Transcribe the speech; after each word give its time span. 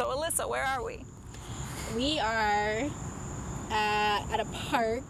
So, 0.00 0.06
Alyssa, 0.06 0.48
where 0.48 0.64
are 0.64 0.82
we? 0.82 1.04
We 1.94 2.18
are 2.18 2.88
uh, 3.70 4.32
at 4.32 4.40
a 4.40 4.46
park 4.46 5.04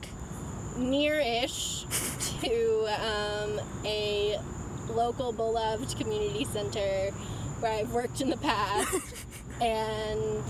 near-ish 0.77 1.85
to 2.41 2.87
um, 3.01 3.61
a 3.85 4.37
local 4.89 5.31
beloved 5.33 5.97
community 5.97 6.45
center 6.45 7.13
where 7.61 7.71
I've 7.71 7.93
worked 7.93 8.21
in 8.21 8.31
the 8.31 8.37
past, 8.39 9.15
and 9.61 10.43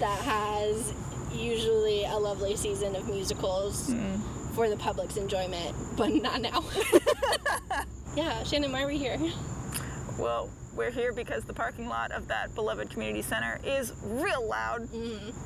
that 0.00 0.18
has 0.18 0.92
usually 1.32 2.06
a 2.06 2.16
lovely 2.16 2.56
season 2.56 2.96
of 2.96 3.06
musicals 3.08 3.94
for 4.56 4.68
the 4.68 4.76
public's 4.78 5.16
enjoyment, 5.16 5.76
but 5.96 6.12
not 6.12 6.40
now. 6.40 6.64
yeah, 8.16 8.42
Shannon, 8.42 8.72
why 8.72 8.82
are 8.82 8.88
we 8.88 8.98
here? 8.98 9.16
Well, 10.18 10.50
we're 10.76 10.90
here 10.90 11.12
because 11.12 11.44
the 11.44 11.54
parking 11.54 11.88
lot 11.88 12.12
of 12.12 12.28
that 12.28 12.54
beloved 12.54 12.90
community 12.90 13.22
center 13.22 13.58
is 13.64 13.92
real 14.04 14.46
loud, 14.46 14.88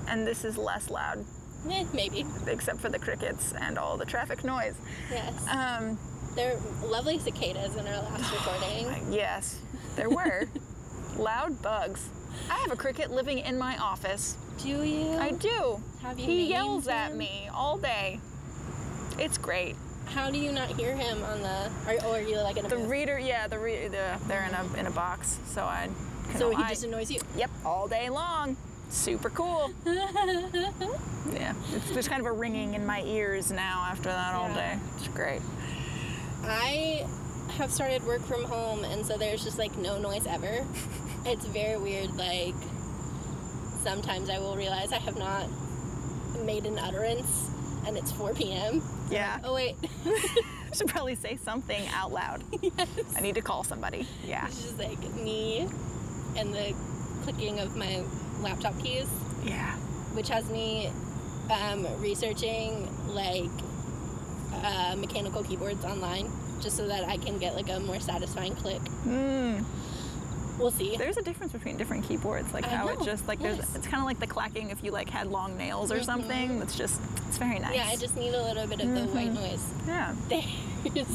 and 0.08 0.26
this 0.26 0.44
is 0.44 0.56
less 0.58 0.90
loud, 0.90 1.24
Eh, 1.70 1.84
maybe. 1.94 2.24
except 2.46 2.80
for 2.80 2.88
the 2.88 2.98
crickets 2.98 3.52
and 3.60 3.78
all 3.78 3.96
the 3.96 4.04
traffic 4.06 4.44
noise. 4.44 4.74
Yes. 5.10 5.46
Um, 5.48 5.98
There 6.36 6.56
are 6.56 6.86
lovely 6.86 7.18
cicadas 7.18 7.74
in 7.76 7.86
our 7.86 8.02
last 8.02 8.32
recording. 8.38 9.12
yes, 9.12 9.58
there 9.96 10.08
were 10.10 10.44
loud 11.16 11.60
bugs. 11.62 12.08
I 12.48 12.54
have 12.58 12.70
a 12.72 12.76
cricket 12.76 13.10
living 13.10 13.38
in 13.38 13.58
my 13.58 13.76
office. 13.78 14.36
Do 14.62 14.68
you? 14.84 15.16
I 15.18 15.32
do. 15.32 15.82
Have 16.02 16.18
you 16.18 16.26
he 16.26 16.44
yells 16.46 16.86
at 16.86 17.16
me 17.16 17.48
all 17.52 17.76
day. 17.78 18.20
It's 19.18 19.36
great. 19.38 19.74
How 20.10 20.30
do 20.30 20.38
you 20.38 20.52
not 20.52 20.68
hear 20.78 20.94
him 20.96 21.22
on 21.24 21.40
the? 21.42 21.70
Or, 21.86 21.92
or 21.94 21.98
oh, 22.04 22.12
are 22.14 22.20
you 22.20 22.38
like 22.40 22.56
in 22.56 22.66
a 22.66 22.68
The 22.68 22.76
booth? 22.76 22.88
reader, 22.90 23.18
yeah, 23.18 23.46
the, 23.46 23.58
re- 23.58 23.88
the 23.88 24.18
they're 24.26 24.44
in 24.44 24.54
a 24.54 24.78
in 24.80 24.86
a 24.86 24.90
box, 24.90 25.38
so 25.46 25.62
I. 25.62 25.88
so 26.36 26.50
know, 26.50 26.56
he 26.56 26.62
I- 26.64 26.68
just 26.70 26.84
annoys 26.84 27.10
you. 27.10 27.20
Yep, 27.36 27.50
all 27.64 27.86
day 27.88 28.10
long. 28.10 28.56
Super 28.88 29.30
cool. 29.30 29.70
yeah, 29.86 31.54
it's, 31.72 31.90
there's 31.92 32.08
kind 32.08 32.20
of 32.20 32.26
a 32.26 32.32
ringing 32.32 32.74
in 32.74 32.84
my 32.84 33.02
ears 33.02 33.52
now 33.52 33.86
after 33.88 34.08
that 34.08 34.34
all 34.34 34.48
Yeah. 34.48 34.74
day. 34.74 34.80
It's 34.96 35.08
great. 35.08 35.40
I 36.42 37.06
have 37.56 37.70
started 37.70 38.02
work 38.04 38.22
from 38.22 38.42
home, 38.44 38.82
and 38.84 39.06
so 39.06 39.16
there's 39.16 39.44
just 39.44 39.58
like 39.58 39.76
no 39.78 39.98
noise 39.98 40.26
ever. 40.26 40.64
It's 41.26 41.44
very 41.44 41.76
weird. 41.76 42.16
Like 42.16 42.54
sometimes 43.84 44.30
I 44.30 44.38
will 44.38 44.56
realize 44.56 44.90
I 44.90 44.96
have 44.98 45.18
not 45.18 45.46
made 46.44 46.64
an 46.64 46.78
utterance, 46.78 47.50
and 47.86 47.96
it's 47.98 48.10
4 48.12 48.32
p.m. 48.32 48.80
Yeah, 49.10 49.38
Oh 49.44 49.54
wait, 49.54 49.76
I 50.06 50.72
should 50.74 50.88
probably 50.88 51.14
say 51.16 51.36
something 51.36 51.86
out 51.88 52.12
loud. 52.12 52.44
I 53.16 53.20
need 53.20 53.34
to 53.34 53.42
call 53.42 53.64
somebody. 53.64 54.06
Yeah, 54.26 54.46
it's 54.46 54.62
just 54.62 54.78
like 54.78 54.98
me 55.16 55.66
and 56.36 56.54
the 56.54 56.74
clicking 57.24 57.58
of 57.60 57.76
my 57.76 58.02
laptop 58.40 58.78
keys. 58.82 59.08
yeah. 59.44 59.74
which 60.14 60.28
has 60.28 60.48
me 60.50 60.90
um, 61.50 61.86
researching 62.00 62.88
like 63.08 63.50
uh, 64.54 64.94
mechanical 64.96 65.42
keyboards 65.42 65.84
online 65.84 66.30
just 66.60 66.76
so 66.76 66.86
that 66.88 67.04
I 67.08 67.16
can 67.16 67.38
get 67.38 67.54
like 67.54 67.68
a 67.70 67.80
more 67.80 68.00
satisfying 68.00 68.54
click. 68.54 68.80
Mm. 69.06 69.64
We'll 70.60 70.70
see. 70.70 70.96
There's 70.96 71.16
a 71.16 71.22
difference 71.22 71.52
between 71.52 71.76
different 71.78 72.04
keyboards, 72.06 72.52
like 72.52 72.64
I 72.66 72.68
how 72.68 72.88
it 72.88 73.00
just 73.02 73.26
like 73.26 73.40
there's. 73.40 73.58
It's 73.74 73.86
kind 73.86 74.00
of 74.00 74.04
like 74.04 74.20
the 74.20 74.26
clacking 74.26 74.70
if 74.70 74.84
you 74.84 74.90
like 74.92 75.08
had 75.08 75.26
long 75.26 75.56
nails 75.56 75.90
or 75.90 75.96
Mhm. 76.00 76.04
something. 76.04 76.62
It's 76.62 76.76
just 76.76 77.00
it's 77.28 77.38
very 77.38 77.58
nice. 77.58 77.74
Yeah, 77.74 77.86
I 77.88 77.96
just 77.96 78.16
need 78.16 78.34
a 78.34 78.42
little 78.42 78.66
bit 78.66 78.80
of 78.80 78.92
the 78.94 79.04
white 79.06 79.32
noise. 79.32 79.64
yeah. 79.86 80.14
There's 80.28 81.06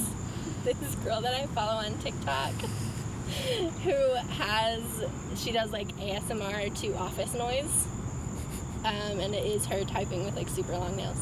this 0.64 0.96
girl 1.04 1.22
that 1.22 1.34
I 1.34 1.46
follow 1.48 1.73
on 1.86 1.96
TikTok 2.00 2.54
who 3.84 4.16
has 4.34 4.82
she 5.36 5.52
does 5.52 5.72
like 5.72 5.88
ASMR 5.98 6.73
to 6.82 6.96
office 6.98 7.34
noise. 7.36 7.88
Um, 8.84 9.20
and 9.20 9.34
it 9.34 9.46
is 9.46 9.66
her 9.68 9.84
typing 9.84 10.26
with 10.26 10.36
like 10.36 10.48
super 10.50 10.73
long 10.78 10.96
nails. 10.96 11.18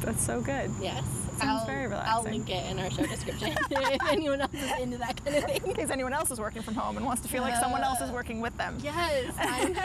That's 0.00 0.24
so 0.24 0.40
good. 0.40 0.70
Yes. 0.80 1.04
Sounds 1.38 1.60
I'll, 1.60 1.66
very 1.66 1.78
I'll 1.92 2.22
link 2.22 2.50
it 2.50 2.68
in 2.70 2.78
our 2.78 2.90
show 2.90 3.06
description 3.06 3.56
if 3.70 4.08
anyone 4.08 4.40
else 4.40 4.54
is 4.54 4.80
into 4.80 4.98
that 4.98 5.24
kind 5.24 5.36
of 5.36 5.44
thing. 5.44 5.60
In 5.66 5.74
case 5.74 5.90
anyone 5.90 6.12
else 6.12 6.30
is 6.30 6.40
working 6.40 6.62
from 6.62 6.74
home 6.74 6.96
and 6.96 7.06
wants 7.06 7.22
to 7.22 7.28
feel 7.28 7.42
like 7.42 7.54
someone 7.56 7.82
else 7.82 8.00
is 8.00 8.10
uh, 8.10 8.12
working 8.12 8.40
with 8.40 8.56
them. 8.56 8.76
Yes. 8.80 9.32
I'm, 9.38 9.76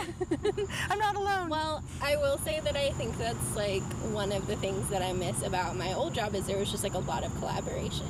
I'm 0.90 1.00
not 1.00 1.16
alone. 1.16 1.50
well, 1.50 1.84
I 2.02 2.16
will 2.18 2.38
say 2.40 2.59
that 2.62 2.75
I 2.75 2.90
think 2.91 3.18
that's 3.18 3.56
like 3.56 3.84
one 4.12 4.31
of 4.31 4.47
the 4.47 4.56
things 4.56 4.90
that 4.90 5.02
I 5.02 5.14
miss 5.14 5.44
about 5.44 5.75
my 5.75 5.94
old 5.94 6.14
job 6.14 6.34
is 6.34 6.47
there 6.47 6.58
was 6.58 6.72
just 6.72 6.84
like 6.84 6.96
a 6.96 7.00
lot 7.00 7.24
of 7.24 7.34
collaboration. 7.36 8.08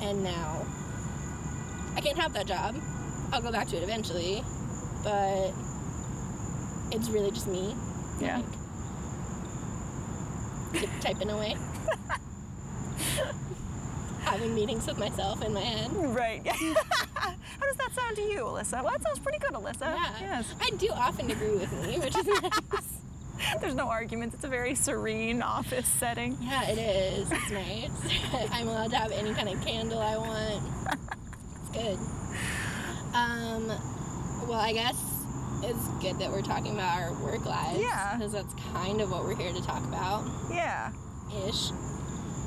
And 0.00 0.24
now 0.24 0.64
I 1.96 2.00
can't 2.00 2.18
have 2.18 2.32
that 2.32 2.46
job. 2.46 2.76
I'll 3.32 3.42
go 3.42 3.52
back 3.52 3.68
to 3.68 3.76
it 3.76 3.82
eventually, 3.82 4.42
but 5.02 5.52
it's 6.92 7.10
really 7.10 7.30
just 7.30 7.46
me. 7.46 7.74
Yeah. 8.20 8.40
Like, 10.72 11.00
typing 11.00 11.30
away. 11.30 11.56
Having 14.22 14.54
meetings 14.54 14.86
with 14.86 14.98
myself 14.98 15.42
in 15.44 15.52
my 15.54 15.60
head. 15.60 15.90
Right. 15.94 16.44
How 16.46 17.66
does 17.66 17.76
that 17.76 17.92
sound 17.94 18.16
to 18.16 18.22
you, 18.22 18.40
Alyssa? 18.40 18.82
Well, 18.82 18.90
that 18.92 19.02
sounds 19.02 19.18
pretty 19.20 19.38
good, 19.38 19.52
Alyssa. 19.52 19.80
Yeah. 19.82 20.10
Yes. 20.20 20.54
I 20.60 20.70
do 20.76 20.88
often 20.92 21.30
agree 21.30 21.52
with 21.56 21.72
me, 21.84 21.98
which 21.98 22.16
is 22.16 22.26
nice. 22.42 23.60
There's 23.60 23.74
no 23.74 23.88
arguments. 23.88 24.34
It's 24.34 24.44
a 24.44 24.48
very 24.48 24.74
serene 24.74 25.42
office 25.42 25.86
setting. 25.86 26.36
Yeah, 26.40 26.68
it 26.68 26.78
is. 26.78 27.30
It's 27.30 27.50
nice. 27.50 28.48
I'm 28.52 28.66
allowed 28.68 28.90
to 28.90 28.96
have 28.96 29.12
any 29.12 29.32
kind 29.34 29.48
of 29.48 29.64
candle 29.64 30.00
I 30.00 30.16
want. 30.16 30.62
It's 31.60 31.70
good. 31.70 31.98
Um, 33.14 33.66
well, 34.48 34.58
I 34.60 34.72
guess 34.72 34.96
it's 35.62 35.88
good 36.02 36.18
that 36.18 36.30
we're 36.32 36.42
talking 36.42 36.74
about 36.74 36.98
our 37.00 37.12
work 37.22 37.44
lives. 37.46 37.78
Yeah. 37.78 38.16
Because 38.16 38.32
that's 38.32 38.54
kind 38.72 39.00
of 39.00 39.10
what 39.12 39.22
we're 39.24 39.36
here 39.36 39.52
to 39.52 39.62
talk 39.62 39.84
about, 39.84 40.24
Yeah. 40.50 40.90
ish. 41.46 41.70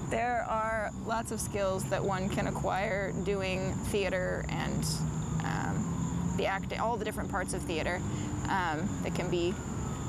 There 0.10 0.44
are 0.50 0.90
lots 1.06 1.32
of 1.32 1.40
skills 1.40 1.84
that 1.86 2.04
one 2.04 2.30
can 2.30 2.48
acquire 2.48 3.12
doing 3.24 3.74
theater 3.92 4.44
and 4.50 4.84
um, 5.44 6.34
the 6.36 6.48
acting, 6.48 6.80
all 6.80 6.98
the 6.98 7.06
different 7.06 7.30
parts 7.30 7.54
of 7.54 7.62
theater 7.62 8.02
um, 8.50 8.90
that 9.04 9.14
can 9.14 9.30
be 9.30 9.54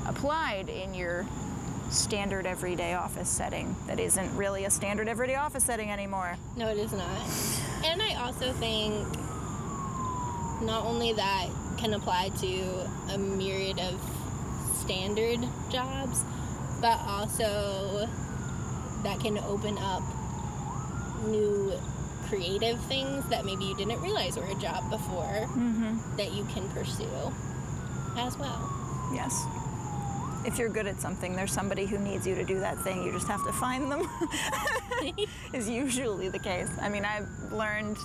applied 0.07 0.69
in 0.69 0.95
your 0.95 1.27
standard 1.91 2.47
everyday 2.47 2.95
office 2.95 3.29
setting 3.29 3.75
that 3.85 3.99
isn't 3.99 4.35
really 4.35 4.65
a 4.65 4.71
standard 4.71 5.07
everyday 5.07 5.35
office 5.35 5.65
setting 5.65 5.91
anymore. 5.91 6.35
No, 6.57 6.69
it 6.69 6.77
is 6.77 6.93
not. 6.93 7.21
And 7.85 8.01
I 8.01 8.15
also 8.23 8.53
think 8.53 9.07
not 10.63 10.83
only 10.85 11.13
that 11.13 11.47
can 11.77 11.93
apply 11.93 12.29
to 12.39 13.13
a 13.13 13.17
myriad 13.17 13.79
of 13.79 14.01
standard 14.79 15.39
jobs, 15.69 16.23
but 16.81 16.99
also 17.05 18.07
that 19.03 19.19
can 19.19 19.37
open 19.39 19.77
up 19.77 20.03
new 21.25 21.73
creative 22.27 22.79
things 22.85 23.27
that 23.29 23.43
maybe 23.45 23.65
you 23.65 23.75
didn't 23.75 24.01
realize 24.01 24.37
were 24.37 24.45
a 24.45 24.55
job 24.55 24.89
before 24.89 25.47
mm-hmm. 25.51 25.97
that 26.17 26.31
you 26.31 26.45
can 26.45 26.67
pursue 26.69 27.33
as 28.17 28.37
well. 28.37 28.69
Yes. 29.13 29.45
If 30.45 30.57
you're 30.57 30.69
good 30.69 30.87
at 30.87 30.99
something, 30.99 31.35
there's 31.35 31.51
somebody 31.51 31.85
who 31.85 31.99
needs 31.99 32.25
you 32.25 32.33
to 32.35 32.43
do 32.43 32.59
that 32.59 32.79
thing. 32.79 33.03
You 33.03 33.11
just 33.11 33.27
have 33.27 33.43
to 33.45 33.51
find 33.51 33.91
them. 33.91 34.07
is 35.53 35.69
usually 35.69 36.29
the 36.29 36.39
case. 36.39 36.69
I 36.81 36.89
mean, 36.89 37.05
I've 37.05 37.27
learned 37.51 37.97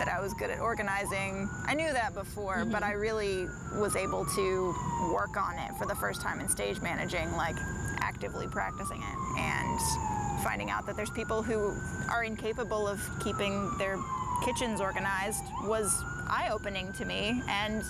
that 0.00 0.08
I 0.08 0.20
was 0.20 0.34
good 0.34 0.50
at 0.50 0.60
organizing. 0.60 1.48
I 1.66 1.74
knew 1.74 1.92
that 1.92 2.12
before, 2.14 2.64
but 2.64 2.82
I 2.82 2.90
mm-hmm. 2.90 3.00
really 3.00 3.46
was 3.80 3.96
able 3.96 4.26
to 4.26 4.74
work 5.14 5.36
on 5.36 5.54
it 5.58 5.70
for 5.78 5.86
the 5.86 5.94
first 5.94 6.20
time 6.20 6.40
in 6.40 6.48
stage 6.48 6.80
managing, 6.80 7.30
like 7.32 7.56
actively 8.00 8.48
practicing 8.48 9.00
it 9.00 9.38
and 9.38 9.80
finding 10.40 10.70
out 10.70 10.86
that 10.86 10.96
there's 10.96 11.10
people 11.10 11.42
who 11.42 11.74
are 12.10 12.24
incapable 12.24 12.86
of 12.86 13.00
keeping 13.22 13.70
their 13.78 13.98
kitchens 14.44 14.80
organized 14.80 15.44
was 15.64 16.02
eye-opening 16.28 16.92
to 16.94 17.04
me 17.04 17.42
and 17.48 17.82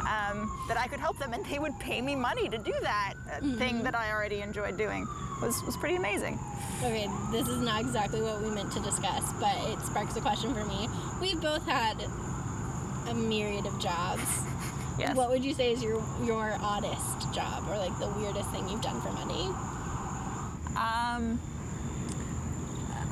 um, 0.00 0.50
that 0.68 0.76
I 0.76 0.86
could 0.88 1.00
help 1.00 1.18
them 1.18 1.32
and 1.32 1.44
they 1.46 1.58
would 1.58 1.78
pay 1.80 2.02
me 2.02 2.14
money 2.14 2.48
to 2.48 2.58
do 2.58 2.74
that 2.82 3.14
uh, 3.32 3.40
thing 3.56 3.82
that 3.84 3.94
I 3.94 4.12
already 4.12 4.42
enjoyed 4.42 4.76
doing 4.76 5.06
was, 5.40 5.62
was 5.64 5.76
pretty 5.76 5.96
amazing. 5.96 6.38
Okay, 6.80 7.08
this 7.32 7.48
is 7.48 7.60
not 7.60 7.80
exactly 7.80 8.20
what 8.20 8.42
we 8.42 8.50
meant 8.50 8.72
to 8.72 8.80
discuss, 8.80 9.32
but 9.40 9.56
it 9.70 9.80
sparks 9.80 10.16
a 10.16 10.20
question 10.20 10.54
for 10.54 10.64
me. 10.64 10.88
We've 11.20 11.40
both 11.40 11.66
had 11.66 11.96
a 13.08 13.14
myriad 13.14 13.66
of 13.66 13.78
jobs. 13.80 14.22
Yes. 14.96 15.16
What 15.16 15.28
would 15.30 15.44
you 15.44 15.54
say 15.54 15.72
is 15.72 15.82
your 15.82 16.00
your 16.22 16.56
oddest 16.60 17.34
job 17.34 17.64
or 17.68 17.76
like 17.76 17.98
the 17.98 18.06
weirdest 18.10 18.48
thing 18.50 18.68
you've 18.68 18.80
done 18.80 19.00
for 19.00 19.10
money? 19.10 19.50
Um, 20.76 21.40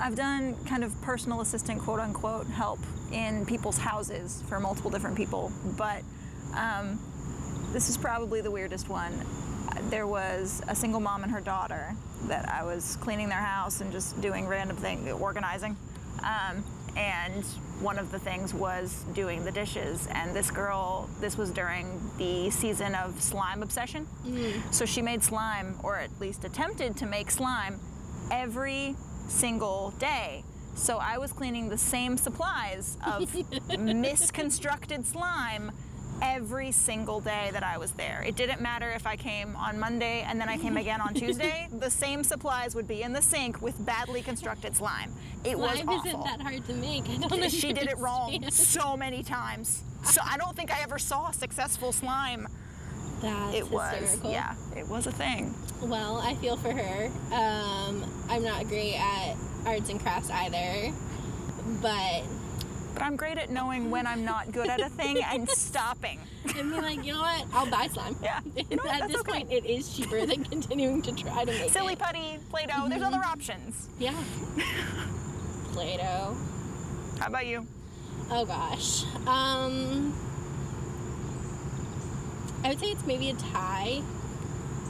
I've 0.02 0.16
done 0.16 0.56
kind 0.64 0.82
of 0.82 1.00
personal 1.02 1.43
assistant, 1.43 1.81
quote 1.81 2.00
unquote, 2.00 2.49
help 2.49 2.81
in 3.12 3.46
people's 3.46 3.78
houses 3.78 4.43
for 4.49 4.58
multiple 4.58 4.90
different 4.90 5.16
people, 5.16 5.52
but 5.78 6.02
um, 6.56 6.99
this 7.72 7.88
is 7.88 7.96
probably 7.96 8.40
the 8.40 8.50
weirdest 8.50 8.88
one. 8.88 9.12
There 9.90 10.08
was 10.08 10.60
a 10.66 10.75
single 10.75 10.99
mom 10.99 11.22
and 11.22 11.31
her 11.31 11.40
daughter 11.40 11.94
that 12.25 12.49
I 12.49 12.64
was 12.64 12.96
cleaning 12.96 13.28
their 13.28 13.38
house 13.38 13.81
and 13.81 13.93
just 13.93 14.20
doing 14.20 14.49
random 14.49 14.76
thing, 14.76 15.08
organizing. 15.12 15.76
Um, 16.25 16.64
and 16.96 17.44
one 17.81 17.96
of 17.96 18.10
the 18.10 18.19
things 18.19 18.52
was 18.52 19.05
doing 19.14 19.44
the 19.44 19.52
dishes. 19.52 20.08
And 20.10 20.34
this 20.34 20.50
girl, 20.50 21.08
this 21.20 21.38
was 21.38 21.50
during 21.52 21.87
the 22.19 22.50
season 22.50 22.96
of 22.96 23.22
slime 23.22 23.62
obsession. 23.62 24.08
So 24.72 24.84
she 24.84 25.00
made 25.00 25.22
slime, 25.22 25.76
or 25.84 25.96
at 25.96 26.10
least 26.20 26.44
attempted 26.44 26.96
to 26.96 27.06
make 27.06 27.31
slime, 27.31 27.78
every 28.32 28.96
single 29.28 29.92
day. 29.98 30.44
So 30.74 30.98
I 30.98 31.19
was 31.19 31.32
cleaning 31.32 31.69
the 31.69 31.78
same 31.78 32.16
supplies 32.16 32.96
of 33.06 33.28
misconstructed 33.78 35.06
slime 35.06 35.70
every 36.22 36.70
single 36.70 37.20
day 37.20 37.50
that 37.52 37.64
I 37.64 37.78
was 37.78 37.90
there. 37.92 38.22
It 38.24 38.36
didn't 38.36 38.60
matter 38.60 38.88
if 38.90 39.06
I 39.06 39.16
came 39.16 39.56
on 39.56 39.78
Monday 39.78 40.22
and 40.22 40.40
then 40.40 40.48
I 40.48 40.56
came 40.56 40.76
again 40.76 41.00
on 41.00 41.14
Tuesday. 41.14 41.69
The 41.78 41.90
same 41.90 42.22
supplies 42.22 42.74
would 42.76 42.86
be 42.86 43.02
in 43.02 43.12
the 43.12 43.22
sink 43.22 43.60
with 43.60 43.84
badly 43.84 44.22
constructed 44.22 44.76
slime. 44.76 45.12
It 45.44 45.58
was 45.58 45.78
Slime 45.80 45.88
awful. 45.88 46.08
isn't 46.08 46.24
that 46.24 46.40
hard 46.40 46.64
to 46.66 46.74
make. 46.74 47.08
I 47.08 47.16
don't 47.16 47.50
she 47.50 47.72
did 47.72 47.88
it 47.88 47.98
wrong 47.98 48.48
so 48.50 48.96
many 48.96 49.22
times. 49.24 49.82
So 50.04 50.20
I 50.24 50.36
don't 50.36 50.54
think 50.56 50.70
I 50.70 50.80
ever 50.82 50.98
saw 50.98 51.32
successful 51.32 51.90
slime. 51.92 52.46
That's 53.22 53.56
It 53.56 53.70
was, 53.70 53.92
hysterical. 53.94 54.32
yeah, 54.32 54.54
it 54.76 54.88
was 54.88 55.06
a 55.06 55.12
thing. 55.12 55.54
Well, 55.80 56.19
I 56.19 56.34
feel 56.36 56.56
for 56.56 56.72
her. 56.72 57.06
Um, 57.32 58.04
I'm 58.28 58.42
not 58.42 58.66
great 58.69 58.94
at 58.94 59.34
arts 59.64 59.88
and 59.90 60.00
crafts 60.00 60.28
either, 60.30 60.92
but 61.80 62.22
But 62.94 63.02
I'm 63.02 63.16
great 63.16 63.38
at 63.38 63.50
knowing 63.50 63.90
when 63.90 64.06
I'm 64.06 64.24
not 64.24 64.52
good 64.52 64.69
at 64.69 64.80
a 64.80 64.88
thing 64.90 65.22
and 65.32 65.48
stopping. 65.48 66.19
And 66.56 66.70
mean, 66.70 66.82
like, 66.82 67.04
you 67.04 67.12
know 67.14 67.20
what? 67.20 67.46
I'll 67.54 67.70
buy 67.70 67.86
slime. 67.88 68.16
Yeah, 68.22 68.40
you 68.70 68.76
know 68.76 68.82
at 68.90 69.08
this 69.08 69.20
okay. 69.20 69.32
point, 69.32 69.52
it 69.52 69.64
is 69.64 69.88
cheaper 69.96 70.26
than 70.26 70.44
continuing 70.52 71.00
to 71.02 71.12
try 71.12 71.44
to 71.44 71.50
make 71.52 71.62
it 71.66 71.70
Silly 71.70 71.92
it. 71.94 71.98
putty, 72.00 72.38
Play-Doh, 72.50 72.88
there's 72.88 73.02
other 73.02 73.22
options. 73.24 73.88
Yeah. 73.98 74.14
Play-Doh. 75.72 76.36
How 77.19 77.26
about 77.28 77.46
you? 77.46 77.66
Oh 78.30 78.44
gosh. 78.44 79.04
Um, 79.26 80.12
I 82.64 82.69
would 82.69 82.81
say 82.81 82.93
it's 82.93 83.06
maybe 83.06 83.31
a 83.31 83.35
tie 83.35 84.03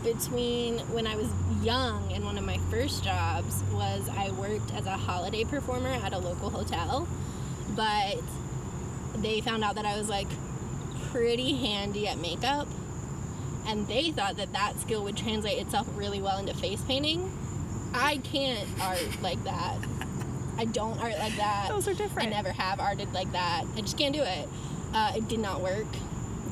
between 0.05 0.79
when 0.91 1.07
I 1.07 1.17
was 1.17 1.29
young 1.63 2.13
and 2.13 2.25
one 2.25 2.37
of 2.37 2.45
my 2.45 2.59
first 2.71 3.05
jobs 3.05 3.63
was 3.73 4.09
I 4.11 4.31
worked 4.33 4.75
as 4.75 4.87
a 4.87 4.97
holiday 4.97 5.45
performer 5.45 5.89
at 5.89 6.13
a 6.13 6.19
local 6.19 6.51
hotel, 6.51 7.09
but 7.75 8.19
they 9.17 9.41
found 9.41 9.65
out 9.65 9.77
that 9.77 9.87
I 9.87 9.97
was 9.97 10.09
like 10.09 10.29
pretty 11.11 11.55
handy 11.55 12.09
at 12.09 12.19
makeup 12.19 12.67
and 13.67 13.87
they 13.87 14.11
thought 14.11 14.37
that 14.37 14.53
that 14.53 14.79
skill 14.81 15.05
would 15.05 15.17
translate 15.17 15.59
itself 15.59 15.87
really 15.95 16.21
well 16.21 16.39
into 16.39 16.55
face 16.55 16.83
painting. 16.83 17.31
I 17.95 18.19
can't 18.19 18.69
art 18.81 19.23
like 19.23 19.43
that. 19.45 19.77
I 20.59 20.65
don't 20.67 20.99
art 21.01 21.19
like 21.19 21.37
that. 21.37 21.69
Those 21.69 21.89
are 21.89 21.95
different. 21.95 22.29
I 22.29 22.31
never 22.33 22.53
have 22.53 22.81
arted 22.81 23.13
like 23.13 23.31
that. 23.33 23.65
I 23.77 23.81
just 23.81 23.97
can't 23.97 24.15
do 24.15 24.23
it. 24.23 24.49
Uh, 24.93 25.13
it 25.17 25.29
did 25.29 25.39
not 25.39 25.61
work. 25.61 25.87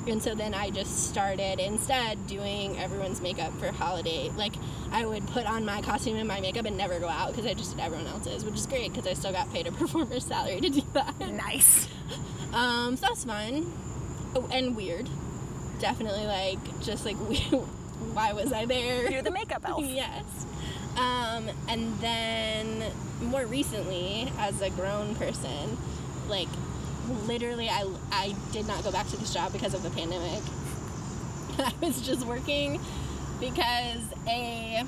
And 0.09 0.23
so 0.23 0.35
then 0.35 0.55
I 0.55 0.71
just 0.71 1.09
started 1.11 1.61
instead 1.61 2.27
doing 2.27 2.79
everyone's 2.79 3.21
makeup 3.21 3.53
for 3.59 3.71
holiday. 3.71 4.31
Like 4.37 4.55
I 4.91 5.05
would 5.05 5.27
put 5.29 5.47
on 5.47 5.65
my 5.65 5.83
costume 5.83 6.17
and 6.17 6.27
my 6.27 6.41
makeup 6.41 6.65
and 6.65 6.77
never 6.77 6.99
go 6.99 7.09
out 7.09 7.31
because 7.31 7.47
I 7.47 7.55
just 7.55 7.77
did 7.77 7.81
everyone 7.81 8.07
else's, 8.07 8.45
which 8.45 8.55
is 8.55 8.67
great 8.67 8.93
because 8.93 9.07
I 9.07 9.13
still 9.15 9.33
got 9.33 9.53
paid 9.53 9.67
a 9.67 9.73
performer's 9.73 10.25
salary 10.25 10.61
to 10.61 10.71
do 10.71 10.83
that. 10.95 11.19
Nice. 11.21 11.89
Um, 12.53 12.97
so 12.97 13.07
that's 13.07 13.25
fun. 13.25 13.71
Oh, 14.35 14.49
and 14.53 14.75
weird. 14.75 15.09
Definitely 15.81 16.27
like 16.27 16.59
just 16.83 17.05
like 17.05 17.17
why 18.15 18.33
was 18.33 18.53
I 18.53 18.65
there? 18.65 19.11
You're 19.11 19.23
the 19.23 19.31
makeup 19.31 19.63
elf. 19.69 19.85
yes. 19.85 20.25
Um, 20.97 21.49
and 21.69 21.99
then 22.01 22.85
more 23.23 23.47
recently, 23.47 24.33
as 24.39 24.61
a 24.61 24.71
grown 24.71 25.15
person, 25.15 25.77
like 26.29 26.49
literally, 27.27 27.69
I, 27.69 27.87
I 28.11 28.35
did 28.53 28.67
not 28.67 28.83
go 28.85 28.91
back 28.91 29.09
to 29.09 29.17
this 29.17 29.33
job 29.33 29.53
because 29.53 29.75
of 29.75 29.83
the 29.83 29.91
pandemic. 29.91 30.43
I 31.59 31.73
was 31.81 32.01
just 32.01 32.27
working 32.27 32.81
because 33.39 34.03
a 34.27 34.85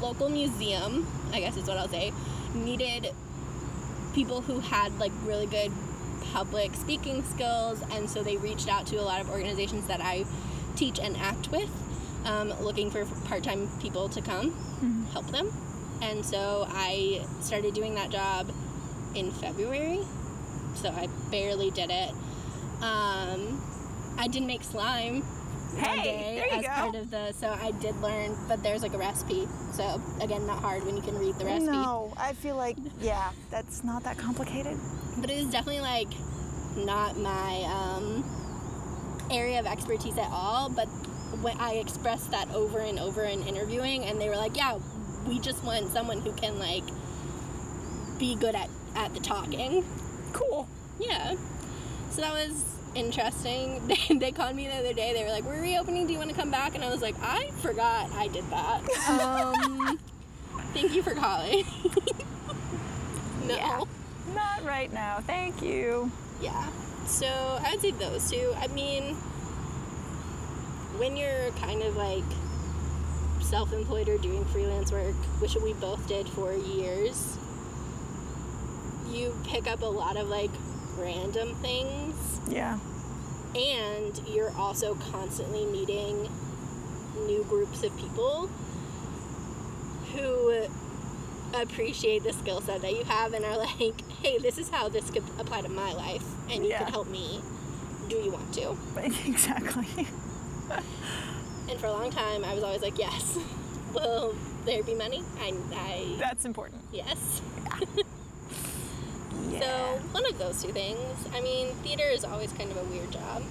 local 0.00 0.28
museum, 0.28 1.06
I 1.32 1.40
guess 1.40 1.56
is 1.56 1.66
what 1.66 1.76
I'll 1.76 1.88
say, 1.88 2.12
needed 2.54 3.14
people 4.14 4.40
who 4.40 4.60
had 4.60 4.98
like 4.98 5.12
really 5.24 5.46
good 5.46 5.72
public 6.32 6.74
speaking 6.74 7.24
skills, 7.24 7.82
and 7.92 8.08
so 8.08 8.22
they 8.22 8.36
reached 8.36 8.68
out 8.68 8.86
to 8.88 8.96
a 8.96 9.02
lot 9.02 9.20
of 9.20 9.30
organizations 9.30 9.86
that 9.86 10.00
I 10.00 10.24
teach 10.76 10.98
and 10.98 11.16
act 11.16 11.50
with, 11.50 11.70
um, 12.24 12.52
looking 12.60 12.90
for 12.90 13.04
part 13.26 13.42
time 13.42 13.68
people 13.80 14.08
to 14.10 14.20
come 14.20 14.54
help 15.12 15.26
them. 15.28 15.52
And 16.00 16.24
so 16.24 16.66
I 16.68 17.24
started 17.40 17.74
doing 17.74 17.94
that 17.96 18.10
job 18.10 18.50
in 19.14 19.32
February, 19.32 20.00
so 20.78 20.88
I 20.90 21.08
barely 21.30 21.70
did 21.70 21.90
it. 21.90 22.10
Um, 22.82 23.60
I 24.18 24.28
did 24.30 24.42
make 24.44 24.62
slime 24.62 25.20
one 25.22 25.84
Hey, 25.84 26.02
day 26.02 26.34
there 26.36 26.46
you 26.46 26.52
as 26.58 26.62
go. 26.62 26.68
part 26.82 26.94
of 26.94 27.10
the, 27.10 27.32
so 27.32 27.48
I 27.48 27.72
did 27.72 27.94
learn, 28.00 28.36
but 28.48 28.62
there's 28.62 28.82
like 28.82 28.94
a 28.94 28.98
recipe. 28.98 29.46
So 29.72 30.00
again, 30.20 30.46
not 30.46 30.60
hard 30.62 30.84
when 30.84 30.96
you 30.96 31.02
can 31.02 31.18
read 31.18 31.34
the 31.38 31.44
recipe. 31.44 31.70
No, 31.72 32.12
I 32.16 32.32
feel 32.32 32.56
like, 32.56 32.76
yeah, 33.00 33.30
that's 33.50 33.84
not 33.84 34.04
that 34.04 34.16
complicated. 34.18 34.76
but 35.20 35.30
it 35.30 35.36
is 35.36 35.50
definitely 35.50 35.80
like 35.82 36.08
not 36.76 37.16
my 37.18 37.62
um, 37.64 38.24
area 39.30 39.58
of 39.60 39.66
expertise 39.66 40.16
at 40.16 40.28
all. 40.30 40.68
But 40.70 40.86
when 41.42 41.56
I 41.58 41.74
expressed 41.74 42.30
that 42.30 42.48
over 42.54 42.78
and 42.78 42.98
over 42.98 43.24
in 43.24 43.42
interviewing, 43.46 44.04
and 44.04 44.20
they 44.20 44.28
were 44.28 44.36
like, 44.36 44.56
"Yeah, 44.56 44.78
we 45.26 45.38
just 45.40 45.62
want 45.64 45.90
someone 45.92 46.20
who 46.20 46.32
can 46.32 46.58
like 46.58 46.84
be 48.18 48.34
good 48.36 48.54
at 48.54 48.70
at 48.96 49.12
the 49.14 49.20
talking." 49.20 49.84
Cool. 50.32 50.68
Yeah. 50.98 51.36
So 52.10 52.20
that 52.22 52.32
was 52.32 52.64
interesting. 52.94 53.80
They, 53.88 54.18
they 54.18 54.32
called 54.32 54.56
me 54.56 54.66
the 54.68 54.74
other 54.74 54.92
day. 54.92 55.12
They 55.12 55.22
were 55.24 55.30
like, 55.30 55.44
"We're 55.44 55.60
reopening. 55.62 56.06
Do 56.06 56.12
you 56.12 56.18
want 56.18 56.30
to 56.30 56.36
come 56.36 56.50
back?" 56.50 56.74
And 56.74 56.84
I 56.84 56.90
was 56.90 57.02
like, 57.02 57.16
"I 57.22 57.50
forgot 57.62 58.10
I 58.12 58.28
did 58.28 58.44
that." 58.50 58.82
Um, 59.08 59.98
thank 60.74 60.94
you 60.94 61.02
for 61.02 61.14
calling. 61.14 61.64
no. 63.46 63.54
Yeah. 63.54 63.84
Not 64.34 64.64
right 64.64 64.92
now. 64.92 65.20
Thank 65.20 65.62
you. 65.62 66.10
Yeah. 66.40 66.68
So 67.06 67.26
I 67.26 67.72
would 67.72 67.80
say 67.80 67.92
those 67.92 68.30
two. 68.30 68.52
I 68.58 68.66
mean, 68.68 69.14
when 70.98 71.16
you're 71.16 71.50
kind 71.52 71.82
of 71.82 71.96
like 71.96 72.24
self 73.40 73.72
employed 73.72 74.08
or 74.08 74.18
doing 74.18 74.44
freelance 74.46 74.92
work, 74.92 75.14
which 75.40 75.56
we 75.56 75.72
both 75.74 76.06
did 76.06 76.28
for 76.28 76.52
years, 76.54 77.37
you 79.10 79.34
pick 79.44 79.66
up 79.66 79.82
a 79.82 79.86
lot 79.86 80.16
of 80.16 80.28
like 80.28 80.50
random 80.96 81.54
things 81.56 82.40
Yeah. 82.48 82.78
and 83.54 84.20
you're 84.28 84.52
also 84.56 84.94
constantly 84.96 85.64
meeting 85.66 86.28
new 87.26 87.44
groups 87.48 87.82
of 87.82 87.96
people 87.96 88.48
who 90.14 90.66
appreciate 91.54 92.22
the 92.24 92.32
skill 92.32 92.60
set 92.60 92.82
that 92.82 92.92
you 92.92 93.04
have 93.04 93.32
and 93.32 93.44
are 93.44 93.56
like, 93.58 94.00
hey, 94.22 94.38
this 94.38 94.58
is 94.58 94.68
how 94.70 94.88
this 94.88 95.08
could 95.10 95.22
apply 95.38 95.62
to 95.62 95.68
my 95.68 95.92
life, 95.94 96.22
and 96.50 96.62
you 96.64 96.70
Yeah. 96.70 96.78
could 96.84 96.90
help 96.90 97.08
me. 97.08 97.40
Do 98.08 98.16
you 98.16 98.30
want 98.30 98.52
to? 98.54 98.76
exactly. 99.26 100.06
And 101.70 101.78
for 101.78 101.86
a 101.86 101.92
long 101.92 102.10
time, 102.10 102.44
I 102.44 102.54
was 102.54 102.62
always 102.64 102.82
like, 102.82 102.98
yes. 102.98 103.38
Will 103.94 104.34
there 104.64 104.82
be 104.82 104.94
money? 104.94 105.22
I, 105.40 105.54
I 105.72 106.16
That's 106.18 106.44
important. 106.44 106.82
yes. 106.92 107.40
Yeah. 107.64 108.02
So 109.60 110.00
one 110.12 110.26
of 110.26 110.38
those 110.38 110.62
two 110.62 110.72
things. 110.72 111.26
I 111.34 111.40
mean, 111.40 111.68
theater 111.76 112.04
is 112.04 112.24
always 112.24 112.52
kind 112.52 112.70
of 112.70 112.76
a 112.76 112.84
weird 112.84 113.10
job. 113.10 113.42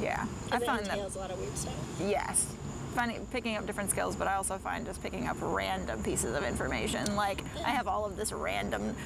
yeah. 0.00 0.26
I 0.50 0.56
it 0.56 0.64
find 0.64 0.86
that 0.86 0.98
a 0.98 1.18
lot 1.18 1.30
of 1.30 1.38
weird 1.38 1.56
stuff. 1.56 1.74
Yes. 2.00 2.46
Finding, 2.94 3.26
picking 3.26 3.56
up 3.56 3.66
different 3.66 3.90
skills, 3.90 4.16
but 4.16 4.26
I 4.26 4.34
also 4.34 4.56
find 4.58 4.84
just 4.86 5.02
picking 5.02 5.28
up 5.28 5.36
random 5.40 6.02
pieces 6.02 6.34
of 6.34 6.42
information. 6.42 7.14
Like 7.16 7.44
I 7.64 7.70
have 7.70 7.86
all 7.86 8.04
of 8.04 8.16
this 8.16 8.32
random, 8.32 8.96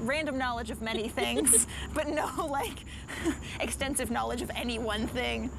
random 0.00 0.38
knowledge 0.38 0.70
of 0.70 0.82
many 0.82 1.08
things, 1.20 1.66
but 1.94 2.08
no 2.08 2.28
like 2.50 2.84
extensive 3.60 4.10
knowledge 4.10 4.42
of 4.42 4.50
any 4.54 4.78
one 4.78 5.06
thing. 5.06 5.50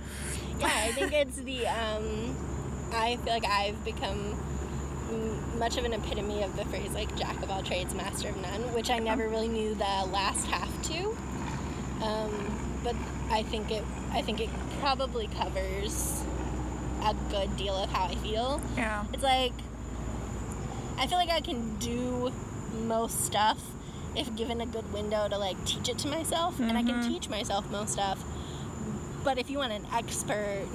Yeah, 0.59 0.67
I 0.67 0.91
think 0.91 1.13
it's 1.13 1.37
the. 1.37 1.67
Um, 1.67 2.35
I 2.93 3.15
feel 3.23 3.33
like 3.33 3.45
I've 3.45 3.83
become 3.83 4.37
much 5.57 5.77
of 5.77 5.85
an 5.85 5.93
epitome 5.93 6.43
of 6.43 6.55
the 6.55 6.65
phrase 6.65 6.93
like 6.93 7.15
"jack 7.15 7.41
of 7.43 7.49
all 7.49 7.63
trades, 7.63 7.93
master 7.93 8.29
of 8.29 8.37
none," 8.37 8.73
which 8.73 8.89
I 8.89 8.99
never 8.99 9.27
really 9.27 9.47
knew 9.47 9.73
the 9.75 10.07
last 10.11 10.45
half 10.47 10.69
to. 10.83 11.15
Um, 12.03 12.79
but 12.83 12.95
I 13.29 13.43
think 13.43 13.71
it. 13.71 13.83
I 14.11 14.21
think 14.21 14.39
it 14.39 14.49
probably 14.79 15.27
covers 15.27 16.23
a 17.03 17.15
good 17.29 17.55
deal 17.57 17.75
of 17.75 17.89
how 17.89 18.05
I 18.05 18.15
feel. 18.15 18.61
Yeah. 18.75 19.05
It's 19.13 19.23
like 19.23 19.53
I 20.97 21.07
feel 21.07 21.17
like 21.17 21.29
I 21.29 21.41
can 21.41 21.75
do 21.77 22.31
most 22.85 23.25
stuff 23.25 23.61
if 24.15 24.33
given 24.35 24.61
a 24.61 24.65
good 24.65 24.91
window 24.93 25.27
to 25.27 25.37
like 25.37 25.63
teach 25.65 25.89
it 25.89 25.97
to 25.99 26.07
myself, 26.07 26.59
and 26.59 26.77
I 26.77 26.83
can 26.83 27.07
teach 27.07 27.29
myself 27.29 27.69
most 27.71 27.93
stuff. 27.93 28.23
But 29.23 29.37
if 29.37 29.49
you 29.49 29.57
want 29.57 29.71
an 29.71 29.87
expert, 29.93 30.67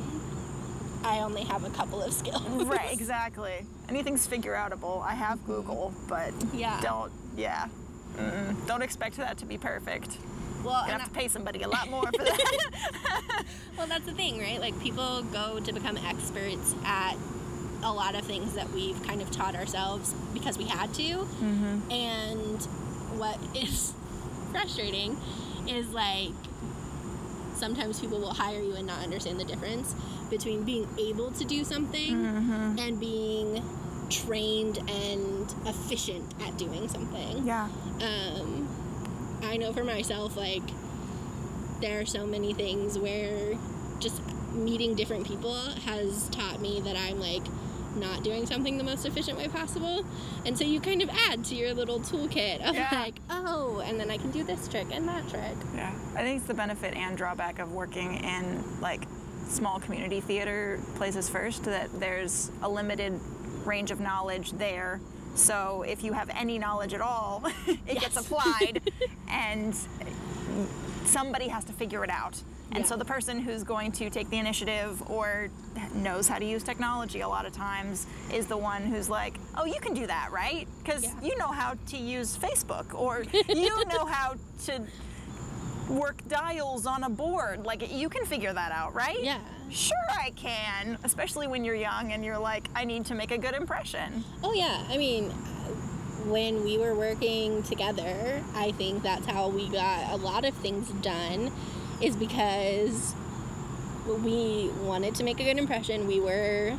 I 1.05 1.21
only 1.21 1.43
have 1.45 1.65
a 1.65 1.71
couple 1.71 2.03
of 2.03 2.13
skills. 2.13 2.43
Right. 2.65 2.93
Exactly. 2.93 3.65
Anything's 3.89 4.27
figure 4.27 4.55
outable. 4.55 5.03
I 5.03 5.15
have 5.15 5.45
Google, 5.47 5.93
but 6.09 6.33
Yeah. 6.53 6.81
don't. 6.81 7.13
Yeah. 7.37 7.69
Don't 8.67 8.83
expect 8.83 9.17
that 9.19 9.39
to 9.39 9.47
be 9.47 9.57
perfect. 9.59 10.19
Well, 10.65 10.85
You 10.87 10.93
have 10.93 11.05
to 11.05 11.11
pay 11.11 11.29
somebody 11.29 11.63
a 11.63 11.69
lot 11.69 11.89
more 11.89 12.03
for 12.17 12.25
that. 12.25 13.45
Well, 13.77 13.87
that's 13.87 14.05
the 14.07 14.13
thing, 14.13 14.41
right? 14.41 14.61
Like 14.61 14.79
people 14.81 15.23
go 15.33 15.61
to 15.61 15.73
become 15.73 15.97
experts 15.99 16.75
at 16.85 17.15
a 17.85 17.93
lot 17.93 18.17
of 18.17 18.25
things 18.25 18.55
that 18.55 18.69
we've 18.73 19.01
kind 19.05 19.23
of 19.23 19.31
taught 19.31 19.55
ourselves 19.55 20.13
because 20.35 20.59
we 20.59 20.65
had 20.65 20.93
to. 20.95 21.03
Mm-hmm. 21.03 21.93
And 21.93 22.63
what 23.21 23.39
is 23.55 23.93
frustrating 24.51 25.17
is 25.69 25.89
like 25.91 26.33
sometimes 27.59 28.01
people 28.01 28.19
will 28.19 28.35
hire 28.35 28.61
you 28.61 28.75
and 28.75 28.87
not 28.87 29.03
understand 29.03 29.39
the 29.39 29.45
difference 29.45 29.95
between 30.31 30.65
being 30.65 30.87
able 30.99 31.31
to 31.33 31.45
do 31.45 31.65
something 31.65 32.15
Mm-hmm. 32.15 32.79
and 32.79 33.01
being 33.01 33.63
trained 34.11 34.79
and 34.89 35.55
efficient 35.67 36.25
at 36.47 36.57
doing 36.57 36.89
something 36.89 37.47
yeah. 37.47 37.69
um, 38.01 38.69
I 39.43 39.57
know 39.57 39.73
for 39.73 39.85
myself, 39.85 40.37
like, 40.37 40.63
there 41.81 42.01
are 42.01 42.07
so 42.07 42.27
many 42.27 42.53
things 42.55 42.99
where 42.99 43.57
just 44.01 44.21
meeting 44.53 44.95
different 44.97 45.27
people 45.27 45.55
has 45.85 46.29
taught 46.31 46.61
me 46.61 46.81
that 46.81 46.97
I'm, 46.97 47.21
like, 47.21 47.43
not 47.97 48.23
doing 48.23 48.47
something 48.47 48.77
the 48.79 48.85
most 48.85 49.07
efficient 49.07 49.39
way 49.39 49.49
possible. 49.49 50.05
And 50.47 50.57
so 50.57 50.65
you 50.65 50.81
kind 50.81 51.03
of 51.03 51.11
add 51.11 51.45
to 51.47 51.55
your 51.55 51.75
little 51.75 52.01
toolkit 52.01 52.61
of, 52.69 52.75
Yeah. 52.75 52.89
like, 52.93 53.17
oh, 53.31 53.83
and 53.85 53.99
then 53.99 54.11
I 54.11 54.17
can 54.19 54.31
do 54.31 54.45
this 54.45 54.69
trick 54.69 54.87
and 54.93 55.09
that 55.09 55.29
trick. 55.29 55.55
Yeah, 55.75 55.93
I 56.15 56.23
think 56.23 56.39
it's 56.39 56.47
the 56.49 56.55
benefit 56.55 56.95
and 56.95 57.17
drawback 57.17 57.59
of 57.59 57.73
working 57.73 58.15
in 58.23 58.81
like 58.81 59.03
small 59.49 59.81
community 59.81 60.21
theater 60.21 60.79
places 60.97 61.29
first 61.29 61.65
that 61.65 61.89
there's 61.99 62.51
a 62.63 62.69
limited 62.69 63.19
range 63.65 63.91
of 63.91 64.01
knowledge 64.01 64.53
there. 64.53 65.01
So 65.35 65.83
if 65.87 66.03
you 66.05 66.13
have 66.13 66.29
any 66.31 66.59
knowledge 66.59 66.93
at 66.95 67.01
all, 67.01 67.45
it 67.87 68.01
gets 68.01 68.17
applied 68.17 68.81
and 69.29 69.75
somebody 71.05 71.49
has 71.49 71.65
to 71.65 71.73
figure 71.73 72.05
it 72.05 72.11
out. 72.11 72.43
And 72.73 72.87
so 72.87 72.97
the 72.97 73.05
person 73.05 73.41
who's 73.41 73.63
going 73.65 73.93
to 73.93 74.11
take 74.11 74.29
the 74.31 74.37
initiative 74.39 75.03
or 75.11 75.49
knows 75.95 76.29
how 76.29 76.39
to 76.39 76.45
use 76.45 76.63
technology 76.63 77.21
a 77.21 77.29
lot 77.29 77.47
of 77.47 77.53
times 77.53 78.07
is 78.33 78.47
the 78.47 78.57
one 78.59 78.83
who's 78.83 79.09
like, 79.09 79.39
"Oh, 79.57 79.65
you 79.65 79.81
can 79.81 79.95
do 79.95 80.07
that, 80.07 80.31
right? 80.33 80.69
Cuz 80.85 81.03
Yeah. 81.05 81.13
you 81.23 81.37
know 81.39 81.49
how 81.49 81.75
to 81.89 81.97
use 81.97 82.37
Facebook 82.37 82.93
or 82.95 83.25
you 83.49 83.85
know 83.87 84.05
how 84.07 84.35
to 84.67 84.83
work 85.89 86.17
dials 86.29 86.87
on 86.87 87.05
a 87.05 87.09
board. 87.11 87.65
Like 87.65 87.91
you 87.91 88.09
can 88.11 88.25
figure 88.27 88.53
that 88.53 88.73
out, 88.73 88.95
right? 88.95 89.23
Yeah. 89.23 89.39
Sure 89.71 89.97
I 90.11 90.31
can, 90.31 90.99
especially 91.05 91.47
when 91.47 91.65
you're 91.65 91.75
young 91.75 92.13
and 92.13 92.25
you're 92.25 92.39
like 92.39 92.69
I 92.75 92.85
need 92.85 93.07
to 93.07 93.15
make 93.15 93.31
a 93.31 93.39
good 93.39 93.55
impression. 93.55 94.25
Oh, 94.45 94.53
yeah. 94.53 94.85
I 94.91 94.97
mean, 94.99 95.31
when 96.29 96.63
we 96.65 96.77
were 96.79 96.95
working 96.95 97.63
together, 97.63 98.43
I 98.55 98.73
think 98.73 99.03
that's 99.03 99.27
how 99.27 99.49
we 99.49 99.69
got 99.71 100.13
a 100.13 100.17
lot 100.17 100.45
of 100.45 100.55
things 100.55 100.89
done, 101.03 101.51
is 102.03 102.17
because 102.17 103.15
we 104.25 104.71
wanted 104.83 105.15
to 105.17 105.25
make 105.25 105.41
a 105.41 105.45
good 105.45 105.59
impression. 105.59 106.07
We 106.07 106.21
were 106.21 106.77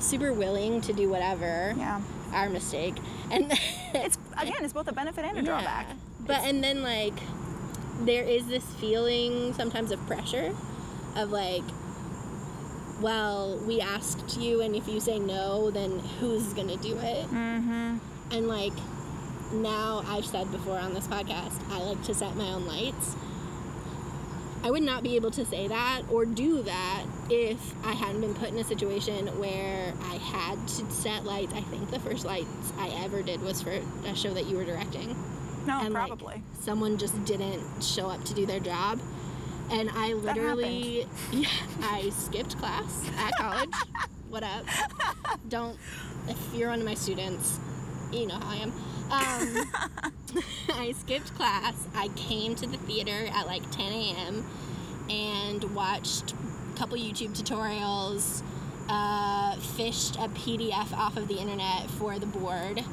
super 0.00 0.32
willing 0.32 0.80
to 0.82 0.92
do 0.92 1.08
whatever. 1.08 1.74
Yeah. 1.76 2.00
Our 2.32 2.48
mistake. 2.48 2.94
And 3.30 3.52
It's 3.94 4.18
again, 4.36 4.56
it's 4.64 4.72
both 4.72 4.88
a 4.88 4.92
benefit 4.92 5.24
and 5.24 5.38
a 5.38 5.42
drawback. 5.42 5.86
Yeah. 5.88 5.94
But 6.26 6.40
and 6.44 6.62
then 6.64 6.82
like 6.82 7.14
there 8.00 8.24
is 8.24 8.46
this 8.48 8.64
feeling 8.80 9.54
sometimes 9.54 9.92
of 9.92 10.04
pressure 10.06 10.52
of 11.16 11.30
like 11.30 11.62
well, 13.00 13.58
we 13.66 13.80
asked 13.80 14.38
you 14.40 14.60
and 14.60 14.74
if 14.74 14.88
you 14.88 15.00
say 15.00 15.18
no, 15.18 15.70
then 15.70 15.98
who's 16.20 16.52
going 16.54 16.68
to 16.68 16.76
do 16.76 16.96
it? 16.98 17.26
Mhm. 17.28 17.98
And 18.30 18.48
like 18.48 18.72
now 19.52 20.02
I've 20.06 20.24
said 20.24 20.50
before 20.50 20.78
on 20.78 20.94
this 20.94 21.06
podcast, 21.06 21.60
I 21.70 21.82
like 21.82 22.02
to 22.04 22.14
set 22.14 22.34
my 22.36 22.46
own 22.52 22.66
lights. 22.66 23.14
I 24.64 24.70
would 24.70 24.82
not 24.82 25.02
be 25.02 25.14
able 25.16 25.30
to 25.32 25.44
say 25.44 25.68
that 25.68 26.04
or 26.10 26.24
do 26.24 26.62
that 26.62 27.04
if 27.28 27.74
I 27.84 27.92
hadn't 27.92 28.22
been 28.22 28.32
put 28.32 28.48
in 28.48 28.56
a 28.56 28.64
situation 28.64 29.26
where 29.38 29.92
I 30.04 30.14
had 30.14 30.56
to 30.66 30.90
set 30.90 31.26
lights. 31.26 31.52
I 31.52 31.60
think 31.60 31.90
the 31.90 32.00
first 32.00 32.24
lights 32.24 32.72
I 32.78 32.88
ever 33.04 33.22
did 33.22 33.42
was 33.42 33.60
for 33.60 33.78
a 34.06 34.16
show 34.16 34.32
that 34.32 34.46
you 34.46 34.56
were 34.56 34.64
directing. 34.64 35.14
No, 35.66 35.80
and 35.82 35.92
like, 35.92 36.06
probably. 36.06 36.42
someone 36.60 36.96
just 36.96 37.22
didn't 37.26 37.84
show 37.84 38.08
up 38.08 38.24
to 38.24 38.34
do 38.34 38.46
their 38.46 38.58
job. 38.58 39.00
And 39.70 39.90
I 39.90 40.14
literally, 40.14 41.06
yeah, 41.30 41.48
I 41.82 42.08
skipped 42.08 42.56
class 42.56 43.06
at 43.18 43.34
college. 43.36 43.68
what 44.30 44.44
up? 44.44 44.64
Don't, 45.50 45.78
if 46.26 46.38
you're 46.54 46.70
one 46.70 46.80
of 46.80 46.86
my 46.86 46.94
students, 46.94 47.60
you 48.14 48.26
know 48.26 48.38
how 48.38 48.50
I 48.50 48.56
am. 48.56 48.72
Um, 49.10 50.42
I 50.68 50.92
skipped 50.92 51.34
class. 51.34 51.86
I 51.94 52.08
came 52.16 52.54
to 52.56 52.66
the 52.66 52.78
theater 52.78 53.28
at 53.32 53.46
like 53.46 53.68
10 53.70 53.92
a.m. 53.92 54.44
and 55.08 55.64
watched 55.74 56.32
a 56.32 56.78
couple 56.78 56.96
YouTube 56.96 57.38
tutorials, 57.38 58.42
uh, 58.88 59.56
fished 59.56 60.16
a 60.16 60.28
PDF 60.28 60.92
off 60.92 61.16
of 61.16 61.28
the 61.28 61.38
internet 61.38 61.90
for 61.90 62.18
the 62.18 62.26
board. 62.26 62.84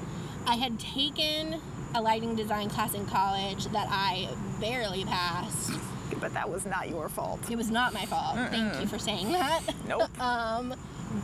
I 0.45 0.55
had 0.55 0.79
taken 0.79 1.61
a 1.93 2.01
lighting 2.01 2.35
design 2.35 2.69
class 2.69 2.93
in 2.93 3.05
college 3.05 3.65
that 3.67 3.87
I 3.89 4.29
barely 4.59 5.05
passed. 5.05 5.71
But 6.19 6.33
that 6.33 6.49
was 6.49 6.65
not 6.65 6.89
your 6.89 7.09
fault. 7.09 7.49
It 7.49 7.55
was 7.55 7.71
not 7.71 7.93
my 7.93 8.05
fault. 8.05 8.35
Thank 8.51 8.79
you 8.81 8.87
for 8.87 8.99
saying 8.99 9.31
that. 9.31 9.61
Nope. 9.87 10.19
um, 10.21 10.75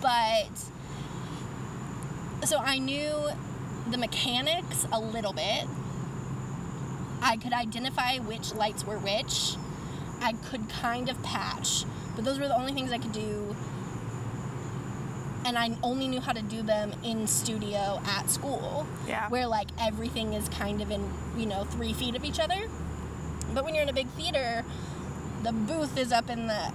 but 0.02 0.50
so 2.46 2.58
I 2.58 2.80
knew 2.80 3.14
the 3.92 3.98
mechanics 3.98 4.86
a 4.92 5.00
little 5.00 5.34
bit. 5.34 5.66
I 7.22 7.38
could 7.38 7.54
identify 7.54 8.18
which 8.18 8.54
lights 8.54 8.86
were 8.86 8.98
which. 9.00 9.56
I 10.22 10.34
could 10.34 10.70
kind 10.70 11.10
of 11.10 11.22
patch, 11.24 11.86
but 12.16 12.26
those 12.26 12.40
were 12.40 12.48
the 12.48 12.58
only 12.58 12.74
things 12.74 12.92
I 12.92 12.98
could 12.98 13.12
do. 13.12 13.56
And 15.46 15.58
I 15.58 15.78
only 15.82 16.08
knew 16.08 16.20
how 16.20 16.34
to 16.34 16.42
do 16.42 16.62
them 16.62 16.92
in 17.04 17.26
studio 17.28 18.02
at 18.06 18.30
school 18.30 18.86
Yeah. 19.08 19.30
where 19.30 19.48
like 19.48 19.70
everything 19.80 20.34
is 20.34 20.50
kind 20.50 20.82
of 20.82 20.92
in 20.92 21.10
you 21.38 21.46
know 21.46 21.64
three 21.64 21.94
feet 21.94 22.16
of 22.16 22.26
each 22.26 22.40
other 22.40 22.68
but 23.54 23.64
when 23.64 23.74
you're 23.74 23.84
in 23.84 23.88
a 23.90 23.94
big 23.94 24.10
theater 24.10 24.66
the 25.44 25.54
booth 25.54 25.98
is 25.98 26.12
up 26.12 26.30
in 26.30 26.48
the 26.48 26.74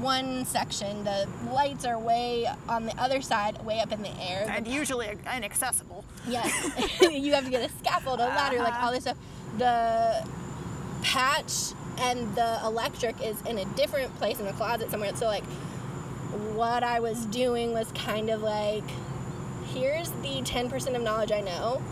one 0.00 0.44
section 0.44 1.04
the 1.04 1.26
lights 1.52 1.84
are 1.84 1.98
way 1.98 2.46
on 2.68 2.84
the 2.86 2.94
other 3.00 3.20
side 3.22 3.64
way 3.64 3.80
up 3.80 3.90
in 3.92 4.02
the 4.02 4.10
air 4.20 4.44
The 4.46 4.52
and 4.52 4.68
usually 4.68 5.08
inaccessible. 5.34 6.04
Yes. 6.26 7.00
you 7.00 7.32
have 7.34 7.44
to 7.44 7.50
get 7.50 7.68
a 7.68 7.72
scaffold, 7.78 8.20
a 8.20 8.26
ladder, 8.26 8.58
like 8.58 8.68
Uh-huh. 8.74 8.86
all 8.86 8.92
this 8.92 9.02
stuff. 9.04 9.16
The 9.56 10.26
patch 11.02 11.72
and 12.00 12.34
the 12.34 12.60
electric 12.64 13.20
is 13.22 13.40
in 13.42 13.58
a 13.58 13.64
different 13.74 14.14
place 14.18 14.38
in 14.40 14.46
a 14.46 14.52
closet 14.52 14.90
somewhere. 14.90 15.14
So 15.16 15.26
like 15.26 15.44
what 16.54 16.82
I 16.84 17.00
was 17.00 17.24
doing 17.26 17.72
was 17.72 17.90
kind 17.92 18.30
of 18.30 18.42
like 18.42 18.84
here's 19.72 20.10
the 20.10 20.42
10% 20.42 20.94
of 20.94 21.02
knowledge 21.02 21.32
I 21.32 21.40
know. 21.40 21.82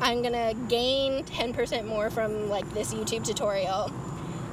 I'm 0.00 0.22
to 0.34 0.54
gain 0.68 1.24
10% 1.24 1.86
more 1.86 2.10
from 2.10 2.48
like 2.50 2.70
this 2.74 2.92
YouTube 2.92 3.24
tutorial. 3.24 3.90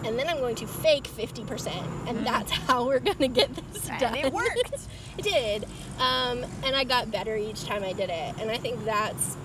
And 0.05 0.19
then 0.19 0.27
I'm 0.27 0.37
going 0.39 0.55
to 0.55 0.67
fake 0.67 1.03
50%. 1.05 2.07
And 2.07 2.25
that's 2.25 2.51
how 2.67 2.85
we're 2.85 2.99
going 2.99 3.17
to 3.17 3.27
get 3.27 3.53
this 3.55 3.89
And 3.89 3.99
done. 3.99 4.15
it 4.15 4.33
worked. 4.33 4.87
it 5.17 5.23
did. 5.23 5.63
Um, 5.99 6.43
and 6.65 6.75
I 6.75 6.83
got 6.83 7.11
better 7.11 7.35
each 7.35 7.63
time 7.65 7.83
I 7.83 7.93
did 7.93 8.09
it. 8.09 8.35
And 8.39 8.51
I 8.51 8.57
think 8.57 8.83
that's, 8.85 9.37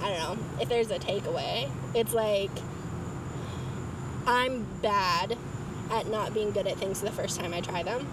I 0.00 0.08
don't 0.08 0.18
know, 0.38 0.60
if 0.60 0.68
there's 0.68 0.90
a 0.90 0.98
takeaway, 0.98 1.68
it's 1.94 2.12
like 2.14 2.50
I'm 4.26 4.66
bad 4.82 5.36
at 5.90 6.06
not 6.08 6.32
being 6.32 6.52
good 6.52 6.66
at 6.66 6.76
things 6.78 7.00
the 7.00 7.10
first 7.10 7.40
time 7.40 7.52
I 7.52 7.60
try 7.60 7.82
them. 7.82 8.06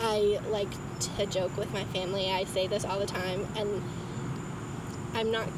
I 0.00 0.38
like 0.50 0.68
to 1.16 1.26
joke 1.26 1.56
with 1.56 1.72
my 1.72 1.84
family. 1.84 2.30
I 2.30 2.44
say 2.44 2.66
this 2.66 2.84
all 2.84 2.98
the 2.98 3.06
time, 3.06 3.46
and 3.56 3.82
I'm 5.14 5.30
not 5.30 5.48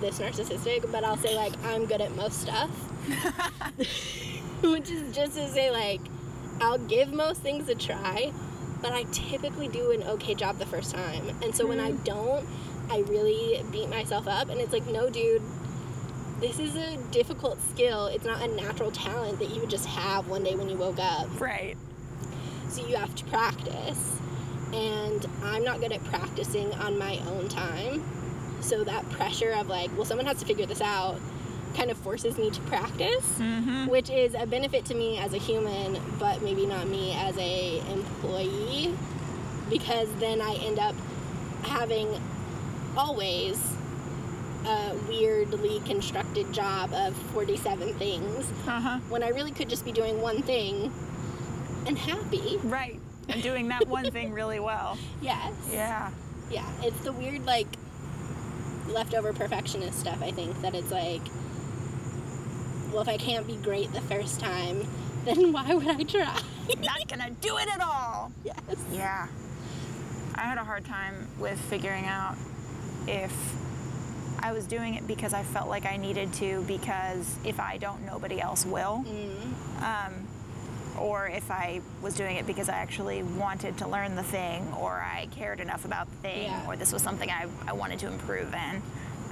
this 0.00 0.18
narcissistic, 0.18 0.90
but 0.90 1.04
I'll 1.04 1.16
say, 1.16 1.36
like, 1.36 1.52
I'm 1.64 1.86
good 1.86 2.00
at 2.00 2.14
most 2.16 2.40
stuff. 2.40 2.70
Which 4.62 4.90
is 4.90 5.14
just 5.14 5.34
to 5.34 5.48
say, 5.48 5.70
like, 5.70 6.00
I'll 6.60 6.78
give 6.78 7.12
most 7.12 7.42
things 7.42 7.68
a 7.68 7.74
try, 7.74 8.32
but 8.82 8.92
I 8.92 9.04
typically 9.12 9.68
do 9.68 9.90
an 9.92 10.02
okay 10.04 10.34
job 10.34 10.58
the 10.58 10.66
first 10.66 10.94
time. 10.94 11.28
And 11.42 11.54
so 11.54 11.66
when 11.66 11.80
I 11.80 11.90
mm-hmm. 11.90 12.04
don't, 12.04 12.46
I 12.90 13.00
really 13.00 13.62
beat 13.70 13.88
myself 13.88 14.28
up, 14.28 14.48
and 14.48 14.60
it's 14.60 14.72
like, 14.72 14.86
no, 14.86 15.10
dude, 15.10 15.42
this 16.40 16.58
is 16.58 16.76
a 16.76 16.96
difficult 17.10 17.58
skill. 17.70 18.06
It's 18.06 18.24
not 18.24 18.42
a 18.42 18.48
natural 18.48 18.90
talent 18.90 19.38
that 19.38 19.50
you 19.50 19.60
would 19.60 19.70
just 19.70 19.86
have 19.86 20.28
one 20.28 20.44
day 20.44 20.54
when 20.54 20.68
you 20.68 20.76
woke 20.76 20.98
up. 20.98 21.40
Right. 21.40 21.76
So 22.68 22.86
you 22.86 22.96
have 22.96 23.14
to 23.16 23.24
practice. 23.24 24.20
And 24.72 25.24
I'm 25.42 25.64
not 25.64 25.80
good 25.80 25.92
at 25.92 26.04
practicing 26.04 26.72
on 26.74 26.98
my 26.98 27.18
own 27.28 27.48
time. 27.48 28.04
So 28.60 28.84
that 28.84 29.08
pressure 29.10 29.52
of 29.52 29.68
like, 29.68 29.90
well, 29.96 30.04
someone 30.04 30.26
has 30.26 30.38
to 30.40 30.44
figure 30.46 30.66
this 30.66 30.80
out 30.80 31.18
kind 31.76 31.90
of 31.90 31.96
forces 31.98 32.38
me 32.38 32.50
to 32.50 32.60
practice, 32.62 33.24
Mm-hmm. 33.38 33.86
which 33.88 34.08
is 34.08 34.34
a 34.34 34.46
benefit 34.46 34.84
to 34.86 34.94
me 34.94 35.18
as 35.18 35.34
a 35.34 35.38
human, 35.38 36.00
but 36.18 36.40
maybe 36.42 36.64
not 36.66 36.88
me 36.88 37.12
as 37.14 37.36
a 37.38 37.78
employee 37.92 38.94
because 39.68 40.08
then 40.18 40.40
I 40.40 40.54
end 40.54 40.78
up 40.78 40.94
having 41.64 42.08
always 42.96 43.60
a 44.64 44.94
weirdly 45.08 45.80
constructed 45.84 46.50
job 46.52 46.92
of 46.94 47.14
47 47.34 47.92
things 47.94 48.46
Uh 48.66 48.80
huh. 48.80 48.98
when 49.10 49.22
I 49.22 49.28
really 49.28 49.50
could 49.52 49.68
just 49.68 49.84
be 49.84 49.92
doing 49.92 50.20
one 50.22 50.42
thing 50.42 50.90
and 51.86 51.96
happy. 51.98 52.58
Right. 52.64 52.98
And 53.28 53.42
doing 53.42 53.68
that 53.68 53.86
one 53.86 54.10
thing 54.10 54.32
really 54.40 54.60
well. 54.60 54.96
Yes. 55.20 55.52
Yeah. 55.70 56.10
Yeah. 56.50 56.68
It's 56.82 56.98
the 57.00 57.12
weird, 57.12 57.44
like, 57.44 57.66
leftover 58.88 59.32
perfectionist 59.32 59.98
stuff, 59.98 60.22
I 60.22 60.30
think, 60.30 60.60
that 60.62 60.74
it's 60.74 60.90
like, 60.90 61.22
well, 62.92 63.02
if 63.02 63.08
I 63.08 63.16
can't 63.16 63.46
be 63.46 63.56
great 63.56 63.92
the 63.92 64.00
first 64.02 64.40
time, 64.40 64.86
then 65.24 65.52
why 65.52 65.74
would 65.74 65.88
I 65.88 66.02
try? 66.04 66.40
Not 66.80 67.08
gonna 67.08 67.30
do 67.40 67.56
it 67.58 67.68
at 67.72 67.80
all. 67.80 68.32
yes. 68.44 68.56
Yeah. 68.92 69.28
I 70.34 70.40
had 70.42 70.58
a 70.58 70.64
hard 70.64 70.84
time 70.84 71.28
with 71.38 71.58
figuring 71.58 72.04
out 72.04 72.36
if 73.06 73.32
I 74.40 74.52
was 74.52 74.66
doing 74.66 74.94
it 74.94 75.06
because 75.06 75.32
I 75.32 75.42
felt 75.42 75.68
like 75.68 75.86
I 75.86 75.96
needed 75.96 76.32
to, 76.34 76.62
because 76.68 77.36
if 77.44 77.58
I 77.58 77.78
don't, 77.78 78.04
nobody 78.04 78.40
else 78.40 78.66
will. 78.66 79.04
Mm. 79.06 79.82
Um, 79.82 80.26
or 80.98 81.28
if 81.28 81.50
I 81.50 81.80
was 82.02 82.14
doing 82.14 82.36
it 82.36 82.46
because 82.46 82.68
I 82.68 82.74
actually 82.74 83.22
wanted 83.22 83.78
to 83.78 83.88
learn 83.88 84.16
the 84.16 84.22
thing, 84.22 84.66
or 84.80 84.92
I 84.92 85.28
cared 85.32 85.60
enough 85.60 85.84
about 85.84 86.08
the 86.10 86.16
thing, 86.16 86.42
Yeah. 86.44 86.66
or 86.66 86.76
this 86.76 86.92
was 86.92 87.02
something 87.02 87.30
I, 87.30 87.46
I 87.66 87.72
wanted 87.72 87.98
to 88.00 88.06
improve 88.08 88.52
in. 88.54 88.82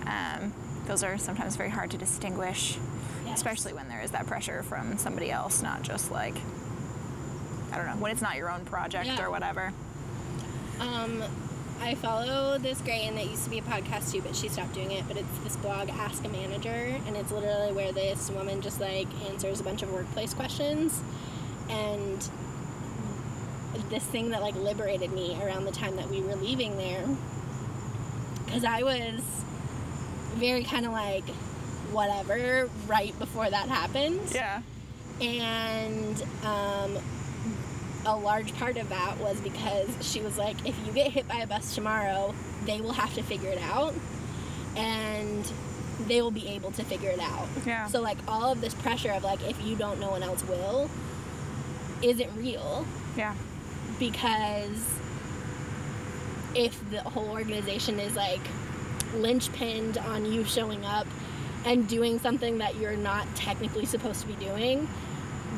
Um, 0.07 0.53
those 0.87 1.03
are 1.03 1.17
sometimes 1.19 1.57
very 1.57 1.71
hard 1.71 1.91
to 1.93 1.97
distinguish, 1.99 2.79
Yes. 3.27 3.37
especially 3.39 3.73
when 3.73 3.89
there 3.89 4.01
is 4.03 4.11
that 4.11 4.27
pressure 4.27 4.63
from 4.63 4.99
somebody 4.99 5.31
else, 5.31 5.63
not 5.63 5.83
just 5.83 6.11
like, 6.11 6.35
I 7.73 7.77
don't 7.77 7.87
know, 7.87 7.97
when 7.97 8.13
it's 8.13 8.23
not 8.23 8.37
your 8.37 8.51
own 8.51 8.65
project 8.65 9.07
Yeah. 9.07 9.25
or 9.25 9.31
whatever. 9.31 9.73
Um, 10.81 11.23
I 11.81 11.95
follow 11.97 12.57
this 12.59 12.81
Gray, 12.81 13.05
and 13.07 13.17
that 13.19 13.27
used 13.27 13.45
to 13.45 13.51
be 13.51 13.59
a 13.59 13.63
podcast 13.63 14.13
too, 14.13 14.23
but 14.23 14.37
she 14.37 14.49
stopped 14.49 14.75
doing 14.75 14.93
it. 14.93 15.05
But 15.09 15.17
it's 15.17 15.39
this 15.43 15.57
blog, 15.57 15.89
Ask 15.91 16.25
a 16.25 16.29
Manager, 16.29 16.99
and 17.07 17.17
it's 17.17 17.33
literally 17.33 17.73
where 17.73 17.93
this 17.93 18.31
woman 18.31 18.61
just 18.61 18.81
like 18.81 19.09
answers 19.29 19.61
a 19.61 19.65
bunch 19.65 19.83
of 19.83 19.93
workplace 19.93 20.35
questions. 20.35 21.03
And 21.71 22.29
this 23.91 24.05
thing 24.05 24.31
that 24.31 24.41
like 24.41 24.55
liberated 24.57 25.13
me 25.13 25.37
around 25.43 25.65
the 25.65 25.73
time 25.73 25.97
that 25.97 26.09
we 26.09 26.21
were 26.23 26.37
leaving 26.37 26.77
there, 26.77 27.05
because 28.47 28.65
I 28.65 28.83
was 28.83 29.21
very 30.37 30.65
kind 30.65 30.87
of 30.87 30.93
like 30.93 31.25
whatever 31.93 32.69
right 32.87 33.17
before 33.19 33.49
that 33.49 33.69
happened 33.69 34.21
Yeah. 34.35 34.63
and 35.21 36.21
um, 36.45 36.99
a 38.05 38.17
large 38.17 38.53
part 38.57 38.77
of 38.79 38.89
that 38.89 39.19
was 39.19 39.41
because 39.41 39.89
she 40.01 40.21
was 40.21 40.37
like 40.37 40.57
if 40.67 40.75
you 40.85 40.93
get 40.93 41.13
hit 41.13 41.29
by 41.29 41.37
a 41.37 41.47
bus 41.47 41.73
tomorrow 41.75 42.35
they 42.67 42.81
will 42.81 42.93
have 42.95 43.15
to 43.15 43.23
figure 43.23 43.49
it 43.51 43.61
out 43.63 43.95
and 44.77 45.53
they 46.09 46.21
will 46.21 46.33
be 46.33 46.49
able 46.49 46.73
to 46.73 46.83
figure 46.85 47.11
it 47.11 47.21
out 47.21 47.47
Yeah. 47.65 47.87
so 47.87 48.01
like 48.01 48.19
all 48.27 48.51
of 48.51 48.61
this 48.61 48.75
pressure 48.75 49.13
of 49.13 49.23
like 49.23 49.43
if 49.49 49.63
you 49.65 49.77
don't 49.77 50.01
no 50.01 50.11
one 50.11 50.25
else 50.25 50.43
will 50.45 50.91
isn't 52.03 52.31
real 52.37 52.85
Yeah. 53.17 53.35
because 53.99 54.85
if 56.55 56.79
the 56.91 57.01
whole 57.03 57.31
organization 57.31 57.99
is 57.99 58.15
like 58.15 58.41
linchpinned 59.15 60.03
on 60.07 60.25
you 60.31 60.45
showing 60.45 60.85
up 60.85 61.07
and 61.65 61.89
doing 61.89 62.19
something 62.19 62.59
that 62.59 62.77
you're 62.77 62.97
not 62.97 63.27
technically 63.35 63.87
supposed 63.87 64.21
to 64.21 64.27
be 64.27 64.35
doing, 64.45 64.89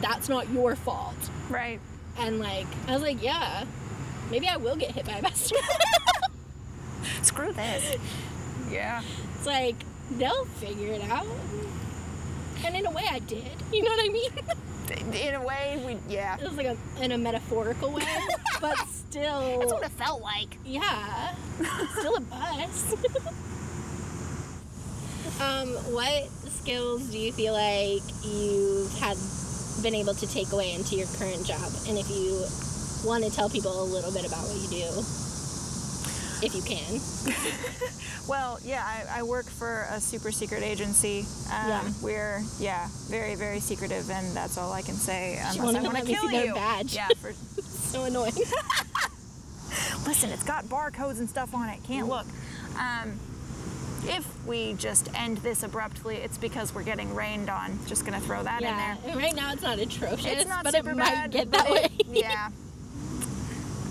that's 0.00 0.28
not 0.28 0.48
your 0.50 0.76
fault. 0.76 1.16
Right. 1.50 1.80
And 2.18 2.38
like, 2.38 2.66
I 2.86 2.92
was 2.92 3.02
like, 3.02 3.22
yeah, 3.22 3.64
maybe 4.30 4.48
I 4.48 4.56
will 4.56 4.76
get 4.76 4.92
hit 4.92 5.04
by 5.06 5.18
a 5.18 5.22
bus. 5.22 5.52
Screw 7.22 7.52
this. 7.52 7.96
Yeah. 8.70 9.02
it's 9.34 9.46
like, 9.46 9.76
they'll 10.12 10.44
figure 10.44 10.92
it 10.92 11.02
out. 11.10 11.26
And 12.64 12.74
in 12.76 12.86
a 12.86 12.90
way, 12.90 13.04
I 13.10 13.18
did. 13.20 13.44
You 13.72 13.82
know 13.82 13.90
what 13.90 14.04
I 14.04 14.12
mean? 14.12 14.30
In 14.90 15.34
a 15.34 15.42
way, 15.42 15.82
we, 15.84 15.96
yeah. 16.12 16.36
it 16.36 16.42
was 16.42 16.56
like 16.56 16.66
a, 16.66 16.76
in 17.02 17.12
a 17.12 17.18
metaphorical 17.18 17.90
way, 17.90 18.04
but 18.60 18.76
still. 18.88 19.60
That's 19.60 19.72
what 19.72 19.84
it 19.84 19.92
felt 19.92 20.22
like. 20.22 20.58
Yeah, 20.64 21.34
still 21.98 22.16
a 22.16 22.20
bus. 22.20 22.92
um, 25.40 25.68
what 25.92 26.28
skills 26.50 27.10
do 27.10 27.18
you 27.18 27.32
feel 27.32 27.52
like 27.52 28.02
you've 28.22 28.92
had 28.98 29.16
been 29.82 29.94
able 29.94 30.14
to 30.14 30.26
take 30.26 30.52
away 30.52 30.72
into 30.72 30.96
your 30.96 31.06
current 31.18 31.44
job? 31.44 31.72
And 31.88 31.98
if 31.98 32.08
you 32.10 32.44
want 33.04 33.24
to 33.24 33.30
tell 33.30 33.48
people 33.48 33.82
a 33.82 33.84
little 33.84 34.12
bit 34.12 34.26
about 34.26 34.44
what 34.44 34.60
you 34.60 34.68
do, 34.68 35.02
if 36.42 36.54
you 36.54 36.62
can. 36.62 37.00
Well, 38.28 38.58
yeah, 38.64 38.82
I, 38.84 39.20
I 39.20 39.22
work 39.22 39.46
for 39.46 39.86
a 39.88 40.00
super 40.00 40.32
secret 40.32 40.64
agency. 40.64 41.20
Um, 41.48 41.68
Yeah. 41.68 41.82
We're, 42.02 42.42
yeah, 42.58 42.88
very, 43.08 43.36
very 43.36 43.60
secretive, 43.60 44.10
and 44.10 44.34
that's 44.36 44.58
all 44.58 44.72
I 44.72 44.82
can 44.82 44.96
say. 44.96 45.36
Unless 45.40 45.58
won't 45.60 45.76
I 45.76 45.82
want 45.82 45.96
to 45.98 46.04
kill 46.04 46.28
you. 46.32 46.52
badge. 46.52 46.92
Yeah, 46.96 47.06
for, 47.20 47.32
So 47.62 48.02
annoying. 48.02 48.32
listen, 50.06 50.30
it's 50.30 50.42
got 50.42 50.64
barcodes 50.64 51.20
and 51.20 51.30
stuff 51.30 51.54
on 51.54 51.68
it. 51.68 51.78
Can't 51.84 52.08
look. 52.08 52.26
Um, 52.76 53.18
if 54.06 54.26
we 54.44 54.74
just 54.74 55.08
end 55.14 55.38
this 55.38 55.62
abruptly, 55.62 56.16
it's 56.16 56.36
because 56.38 56.74
we're 56.74 56.82
getting 56.82 57.14
rained 57.14 57.48
on. 57.48 57.78
Just 57.86 58.04
gonna 58.04 58.20
throw 58.20 58.42
that 58.42 58.60
in 58.60 58.66
yeah, 58.68 58.96
there. 58.96 59.12
and 59.12 59.20
right 59.20 59.34
now 59.36 59.52
it's 59.52 59.62
not 59.62 59.78
atrocious, 59.78 60.26
It's 60.26 60.48
not 60.48 60.64
but 60.64 60.74
super 60.74 60.90
it 60.90 60.96
might 60.96 61.04
bad. 61.12 61.30
get 61.30 61.50
that 61.52 61.70
way. 61.70 61.88
it- 61.98 62.06
yeah. 62.08 62.48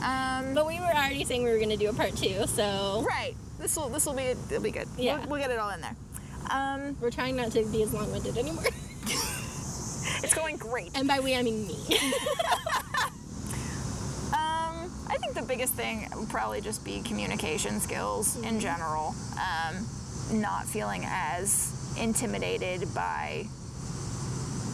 Um, 0.06 0.54
but 0.54 0.68
we 0.68 0.80
were 0.80 0.86
already 0.86 1.24
saying 1.26 1.44
we 1.44 1.50
were 1.50 1.58
going 1.58 1.70
to 1.70 1.78
do 1.78 1.90
a 1.90 1.94
part 1.94 2.16
two, 2.16 2.46
so 2.48 3.04
right. 3.08 3.36
This 3.60 3.76
will 3.76 3.90
this 3.90 4.06
will 4.06 4.14
be 4.14 4.24
it'll 4.24 4.62
be 4.62 4.70
good. 4.72 4.88
Yeah. 4.98 5.20
We'll, 5.20 5.30
we'll 5.32 5.40
get 5.40 5.50
it 5.52 5.58
all 5.58 5.72
in 5.72 5.82
there. 5.82 5.96
Um, 6.52 6.96
we're 7.02 7.10
trying 7.10 7.36
not 7.36 7.52
to 7.54 7.66
be 7.66 7.82
as 7.82 7.92
long-winded 7.92 8.38
anymore. 8.38 8.66
it's 9.06 10.34
going 10.36 10.58
great. 10.58 10.92
and 10.96 11.08
by 11.08 11.20
we, 11.20 11.36
I 11.36 11.42
mean 11.42 11.68
me. 11.68 11.78
Um, 14.34 14.92
I 15.08 15.18
think 15.18 15.34
the 15.34 15.44
biggest 15.44 15.74
thing 15.76 16.10
would 16.16 16.30
probably 16.30 16.60
just 16.60 16.84
be 16.84 17.02
communication 17.02 17.80
skills 17.80 18.36
in 18.44 18.60
general. 18.60 19.16
Um, 19.40 19.86
not 20.34 20.66
feeling 20.66 21.04
as 21.06 21.96
intimidated 21.98 22.94
by 22.94 23.46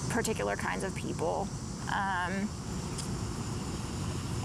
particular 0.09 0.55
kinds 0.55 0.83
of 0.83 0.95
people. 0.95 1.47
Um, 1.93 2.49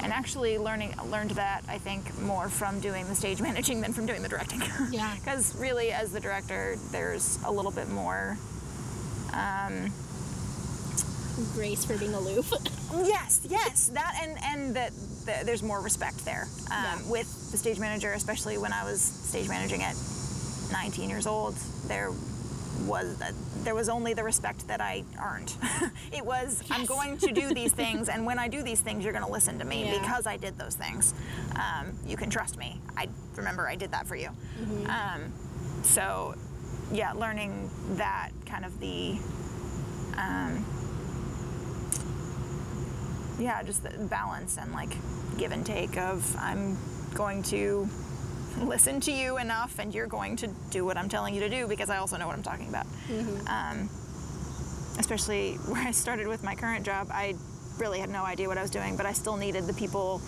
and 0.02 0.12
actually 0.12 0.58
learning 0.58 0.94
learned 1.06 1.30
that 1.32 1.64
I 1.68 1.78
think 1.78 2.18
more 2.20 2.48
from 2.48 2.80
doing 2.80 3.06
the 3.08 3.14
stage 3.14 3.40
managing 3.48 3.80
than 3.80 3.92
from 3.92 4.06
doing 4.06 4.22
the 4.22 4.28
directing. 4.28 4.62
Yeah. 4.90 5.14
Because 5.26 5.54
really, 5.56 5.90
as 5.92 6.12
the 6.12 6.20
director, 6.20 6.76
there's 6.92 7.38
a 7.44 7.50
little 7.52 7.72
bit 7.72 7.88
more. 7.88 8.36
Um, 9.32 9.92
Grace 11.54 11.84
for 11.84 11.96
being 11.98 12.14
aloof. 12.14 12.50
Yes, 13.04 13.40
yes, 13.50 13.88
that 13.88 14.14
and 14.22 14.38
and 14.44 14.76
that, 14.76 14.92
that 15.26 15.44
there's 15.44 15.62
more 15.62 15.80
respect 15.80 16.24
there 16.24 16.46
um, 16.70 16.84
Yeah. 16.84 16.98
with 17.10 17.50
the 17.50 17.58
stage 17.58 17.80
manager, 17.80 18.12
especially 18.12 18.56
when 18.58 18.72
I 18.72 18.84
was 18.84 19.02
stage 19.02 19.48
managing 19.48 19.82
at 19.82 19.96
19 20.72 21.10
years 21.10 21.26
old. 21.26 21.56
There 21.88 22.12
was 22.86 23.16
that 23.18 23.32
there 23.64 23.74
was 23.74 23.88
only 23.88 24.14
the 24.14 24.22
respect 24.22 24.66
that 24.68 24.80
I 24.80 25.04
earned. 25.22 25.52
it 26.12 26.24
was 26.24 26.62
I'm 26.70 26.84
going 26.86 27.18
to 27.18 27.32
do 27.32 27.52
these 27.60 27.72
things, 27.72 28.08
and 28.08 28.24
when 28.26 28.38
I 28.38 28.48
do 28.48 28.62
these 28.62 28.80
things, 28.80 29.04
you're 29.04 29.12
going 29.12 29.24
to 29.24 29.30
listen 29.30 29.58
to 29.58 29.64
me 29.64 29.84
Yeah. 29.84 29.98
because 30.00 30.26
I 30.26 30.36
did 30.36 30.58
those 30.58 30.74
things. 30.74 31.14
Um, 31.54 31.92
you 32.06 32.16
can 32.16 32.30
trust 32.30 32.58
me. 32.58 32.80
I 32.96 33.08
remember 33.36 33.68
I 33.68 33.74
did 33.76 33.90
that 33.92 34.06
for 34.06 34.16
you. 34.16 34.28
Mm-hmm. 34.60 34.90
Um, 34.90 35.32
so, 35.82 36.34
yeah, 36.92 37.12
learning 37.12 37.70
that 37.96 38.30
kind 38.46 38.64
of 38.64 38.78
the. 38.80 39.18
Um, 40.16 40.64
yeah, 43.38 43.62
just 43.62 43.82
the 43.82 43.90
balance 44.06 44.56
and 44.58 44.72
like 44.72 44.96
give 45.36 45.52
and 45.52 45.64
take 45.64 45.96
of 45.98 46.34
I'm 46.38 46.78
going 47.14 47.42
to 47.44 47.88
listen 48.64 49.00
to 49.00 49.12
you 49.12 49.38
enough 49.38 49.78
and 49.78 49.94
you're 49.94 50.06
going 50.06 50.36
to 50.36 50.48
do 50.70 50.84
what 50.84 50.96
I'm 50.96 51.08
telling 51.08 51.34
you 51.34 51.40
to 51.40 51.48
do 51.48 51.66
because 51.66 51.90
I 51.90 51.98
also 51.98 52.16
know 52.16 52.26
what 52.26 52.36
I'm 52.36 52.42
talking 52.42 52.68
about. 52.68 52.86
Um, 53.48 53.88
especially 54.98 55.54
where 55.66 55.86
I 55.86 55.90
started 55.90 56.26
with 56.26 56.42
my 56.42 56.54
current 56.54 56.84
job, 56.84 57.08
I 57.10 57.34
really 57.78 58.00
had 58.00 58.10
no 58.10 58.24
idea 58.24 58.48
what 58.48 58.58
I 58.58 58.62
was 58.62 58.70
doing, 58.70 58.96
but 58.96 59.06
I 59.06 59.12
still 59.12 59.36
needed 59.36 59.66
the 59.66 59.74
people 59.74 60.20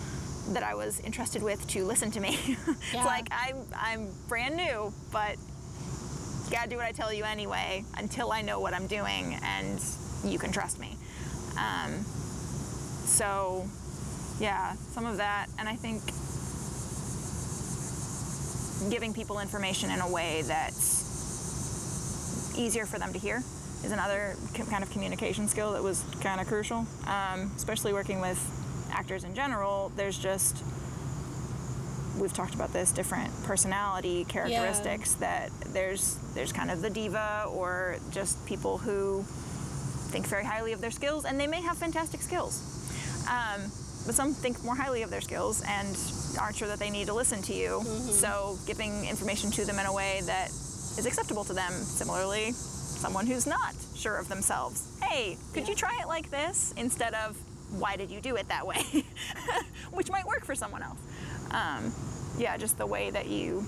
that 0.49 0.63
I 0.63 0.73
was 0.75 0.99
entrusted 1.01 1.43
with 1.43 1.67
to 1.69 1.85
listen 1.85 2.11
to 2.11 2.19
me. 2.19 2.37
it's 2.67 2.93
like 2.93 3.27
I'm 3.31 3.57
I'm 3.75 4.09
brand 4.27 4.55
new, 4.55 4.93
but 5.11 5.35
you 6.45 6.51
gotta 6.51 6.69
do 6.69 6.77
what 6.77 6.85
I 6.85 6.91
tell 6.91 7.13
you 7.13 7.23
anyway 7.23 7.83
until 7.97 8.31
I 8.31 8.41
know 8.41 8.59
what 8.59 8.73
I'm 8.73 8.87
doing 8.87 9.37
and 9.43 9.79
you 10.23 10.39
can 10.39 10.51
trust 10.51 10.79
me. 10.79 10.97
Um, 11.57 12.05
so, 13.05 13.67
yeah, 14.39 14.73
some 14.93 15.05
of 15.05 15.17
that, 15.17 15.47
and 15.57 15.67
I 15.67 15.75
think 15.75 16.01
giving 18.89 19.13
people 19.13 19.39
information 19.39 19.91
in 19.91 19.99
a 19.99 20.09
way 20.09 20.41
that's 20.43 21.07
easier 22.57 22.85
for 22.85 22.97
them 22.99 23.13
to 23.13 23.19
hear 23.19 23.43
is 23.83 23.91
another 23.91 24.35
kind 24.69 24.83
of 24.83 24.89
communication 24.91 25.47
skill 25.47 25.71
that 25.73 25.83
was 25.83 26.03
kind 26.21 26.41
of 26.41 26.47
crucial, 26.47 26.85
um, 27.07 27.51
especially 27.55 27.93
working 27.93 28.19
with 28.21 28.39
actors 28.91 29.23
in 29.23 29.33
general. 29.35 29.91
There's 29.95 30.17
just 30.17 30.63
we've 32.19 32.33
talked 32.33 32.53
about 32.55 32.73
this 32.73 32.91
different 32.91 33.31
personality 33.43 34.25
characteristics 34.25 35.13
that 35.15 35.49
there's 35.67 36.15
there's 36.33 36.51
kind 36.51 36.69
of 36.69 36.81
the 36.81 36.89
diva 36.89 37.45
or 37.49 37.97
just 38.11 38.45
people 38.45 38.77
who 38.77 39.23
think 40.11 40.27
very 40.27 40.43
highly 40.43 40.73
of 40.73 40.81
their 40.81 40.91
skills 40.91 41.23
and 41.23 41.39
they 41.39 41.47
may 41.47 41.61
have 41.61 41.77
fantastic 41.77 42.21
skills 42.21 42.61
um, 43.29 43.61
but 44.09 44.15
some 44.15 44.33
think 44.33 44.63
more 44.63 44.73
highly 44.73 45.03
of 45.03 45.11
their 45.11 45.21
skills 45.21 45.61
and 45.67 45.95
aren't 46.41 46.55
sure 46.55 46.67
that 46.67 46.79
they 46.79 46.89
need 46.89 47.05
to 47.05 47.13
listen 47.13 47.43
to 47.43 47.53
you. 47.53 47.83
So 48.09 48.57
giving 48.65 49.05
information 49.05 49.51
to 49.51 49.65
them 49.65 49.77
in 49.77 49.85
a 49.85 49.93
way 49.93 50.21
that 50.23 50.47
is 50.47 51.05
acceptable 51.05 51.43
to 51.43 51.53
them. 51.53 51.71
Similarly 51.71 52.53
someone 52.53 53.27
who's 53.27 53.45
not 53.45 53.75
sure 53.95 54.17
of 54.17 54.27
themselves. 54.27 54.97
Hey 55.03 55.37
could 55.53 55.67
you 55.67 55.75
try 55.75 55.95
it 56.01 56.07
like 56.07 56.31
this 56.31 56.73
instead 56.75 57.13
of 57.13 57.37
why 57.77 57.97
did 57.97 58.09
you 58.09 58.19
do 58.19 58.35
it 58.35 58.47
that 58.47 58.65
way? 58.65 58.81
Which 59.91 60.09
might 60.09 60.25
work 60.25 60.43
for 60.43 60.55
someone 60.55 60.81
else. 60.81 60.97
Um, 61.51 61.93
yeah 62.39 62.57
just 62.57 62.79
the 62.79 62.87
way 62.87 63.11
that 63.11 63.27
you 63.27 63.63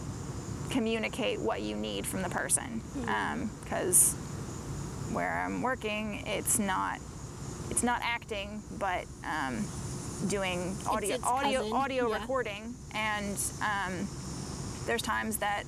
communicate 0.71 1.39
what 1.39 1.61
you 1.61 1.75
need 1.75 2.07
from 2.07 2.23
the 2.23 2.29
person. 2.29 2.81
Because 3.63 4.15
where 5.13 5.43
i'm 5.45 5.61
working 5.61 6.23
it's 6.25 6.57
not 6.57 6.97
it's 7.69 7.83
not 7.83 7.99
acting 8.01 8.63
but 8.79 9.05
um, 9.25 9.65
doing 10.27 10.75
audio 10.87 11.15
its 11.15 11.23
audio 11.23 11.59
cousin, 11.59 11.73
audio 11.73 12.09
yeah. 12.09 12.19
recording 12.19 12.75
and 12.93 13.37
um, 13.61 14.07
there's 14.85 15.01
times 15.01 15.37
that 15.37 15.63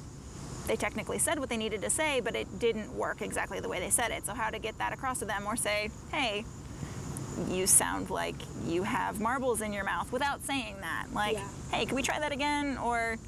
they 0.68 0.76
technically 0.76 1.20
said 1.20 1.40
what 1.40 1.50
they 1.50 1.58
needed 1.58 1.82
to 1.82 1.90
say 1.90 2.20
but 2.22 2.36
it 2.36 2.48
didn't 2.60 2.92
work 2.94 3.22
exactly 3.22 3.60
the 3.60 3.70
way 3.70 3.80
they 3.80 3.90
said 3.90 4.12
it. 4.12 4.26
So 4.26 4.34
how 4.34 4.50
to 4.50 4.60
get 4.60 4.78
that 4.78 4.94
across 4.94 5.20
to 5.20 5.26
them 5.26 5.46
or 5.46 5.56
say 5.56 5.90
hey 6.12 6.46
you 7.50 7.66
sound 7.66 8.10
like 8.10 8.36
you 8.66 8.84
have 8.84 9.20
marbles 9.20 9.62
in 9.62 9.74
your 9.74 9.84
mouth 9.84 10.12
without 10.12 10.44
saying 10.44 10.76
that. 10.82 11.08
Like 11.14 11.34
Yeah. 11.34 11.48
hey 11.72 11.86
can 11.86 11.96
we 11.96 12.02
try 12.02 12.20
that 12.20 12.32
again? 12.32 12.78
Or 12.78 13.16
do 13.16 13.22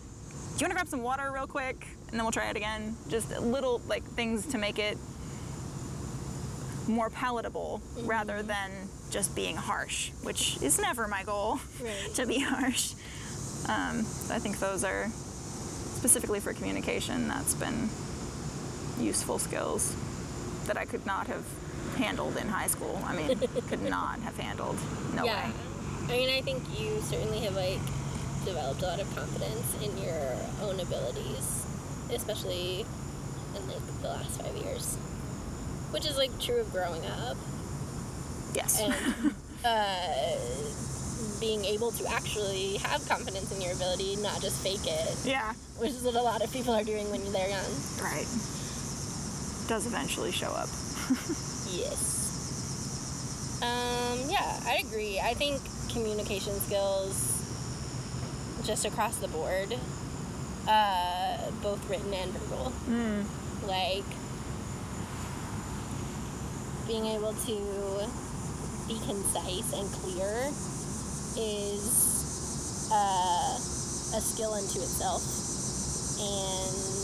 you 0.59 0.65
want 0.65 0.71
to 0.71 0.75
grab 0.75 0.87
some 0.87 1.03
water 1.03 1.31
real 1.33 1.47
quick? 1.47 1.87
And 2.07 2.19
then 2.19 2.23
we'll 2.23 2.31
try 2.31 2.49
it 2.49 2.55
again. 2.55 2.95
Just 3.09 3.29
little 3.39 3.81
like 3.87 4.03
things 4.03 4.45
to 4.47 4.57
make 4.57 4.79
it 4.79 4.97
more 6.87 7.09
palatable 7.09 7.81
rather 8.03 8.41
than 8.43 8.71
just 9.09 9.35
being 9.35 9.55
harsh 9.55 10.11
which 10.23 10.61
is 10.61 10.79
never 10.79 11.07
my 11.07 11.23
goal 11.23 11.59
Right. 11.81 12.13
to 12.15 12.25
be 12.25 12.39
harsh. 12.39 12.93
Um, 13.67 13.99
i 14.29 14.39
think 14.39 14.59
those 14.59 14.83
are 14.83 15.09
specifically 15.95 16.39
for 16.39 16.53
communication 16.53 17.27
that's 17.27 17.53
been 17.55 17.89
useful 18.99 19.39
skills 19.39 19.95
that 20.67 20.77
i 20.77 20.85
could 20.85 21.05
not 21.05 21.27
have 21.27 21.43
handled 21.95 22.35
in 22.37 22.47
high 22.47 22.67
school. 22.67 23.01
I 23.05 23.15
mean 23.15 23.37
could 23.69 23.81
not 23.83 24.19
have 24.19 24.37
handled. 24.37 24.77
No 25.15 25.23
yeah. 25.23 25.47
way. 25.47 25.53
I 26.09 26.17
mean, 26.17 26.29
I 26.29 26.41
think 26.41 26.61
you 26.79 27.01
certainly 27.01 27.39
have 27.39 27.55
like 27.55 27.79
developed 28.43 28.81
a 28.81 28.87
lot 28.87 28.99
of 28.99 29.15
confidence 29.15 29.65
in 29.81 29.97
your 29.97 30.35
own 30.61 30.79
abilities, 30.79 31.65
especially 32.11 32.85
in 33.55 33.67
like 33.67 34.01
the 34.01 34.07
last 34.09 34.41
five 34.41 34.55
years, 34.57 34.97
which 35.95 36.05
is 36.05 36.17
like 36.17 36.37
true 36.41 36.59
of 36.59 36.69
growing 36.73 37.05
up. 37.05 37.37
Yes. 38.53 38.81
And 38.81 38.93
uh, 39.65 41.39
being 41.39 41.63
able 41.63 41.91
to 41.93 42.05
actually 42.11 42.75
have 42.83 43.07
confidence 43.07 43.49
in 43.55 43.61
your 43.61 43.71
ability, 43.71 44.17
not 44.17 44.41
just 44.41 44.61
fake 44.61 44.83
it, 44.83 45.15
yeah. 45.23 45.53
Which 45.77 45.91
is 45.91 46.03
what 46.03 46.15
a 46.15 46.21
lot 46.21 46.43
of 46.43 46.51
people 46.51 46.73
are 46.73 46.83
doing 46.83 47.09
when 47.11 47.21
they're 47.31 47.47
young. 47.47 47.71
right. 48.03 48.27
Does 49.69 49.87
eventually 49.87 50.31
show 50.31 50.49
up. 50.49 50.67
Yes. 51.71 53.59
Um, 53.61 54.29
yeah, 54.29 54.59
I 54.65 54.83
agree. 54.85 55.19
I 55.19 55.33
think 55.33 55.59
communication 55.89 56.53
skills, 56.61 57.15
just 58.63 58.85
across 58.85 59.17
the 59.17 59.27
board, 59.29 59.75
uh, 60.67 61.37
both 61.63 61.89
written 61.89 62.13
and 62.13 62.31
verbal, 62.31 62.71
like 63.67 64.05
being 66.87 67.05
able 67.07 67.33
to 67.33 68.07
be 68.87 68.93
concise 69.07 69.73
and 69.73 69.89
clear 70.01 70.51
is 71.37 72.89
uh, 72.91 73.57
a 74.15 74.21
skill 74.21 74.53
unto 74.53 74.79
itself. 74.79 75.23
And 76.21 76.95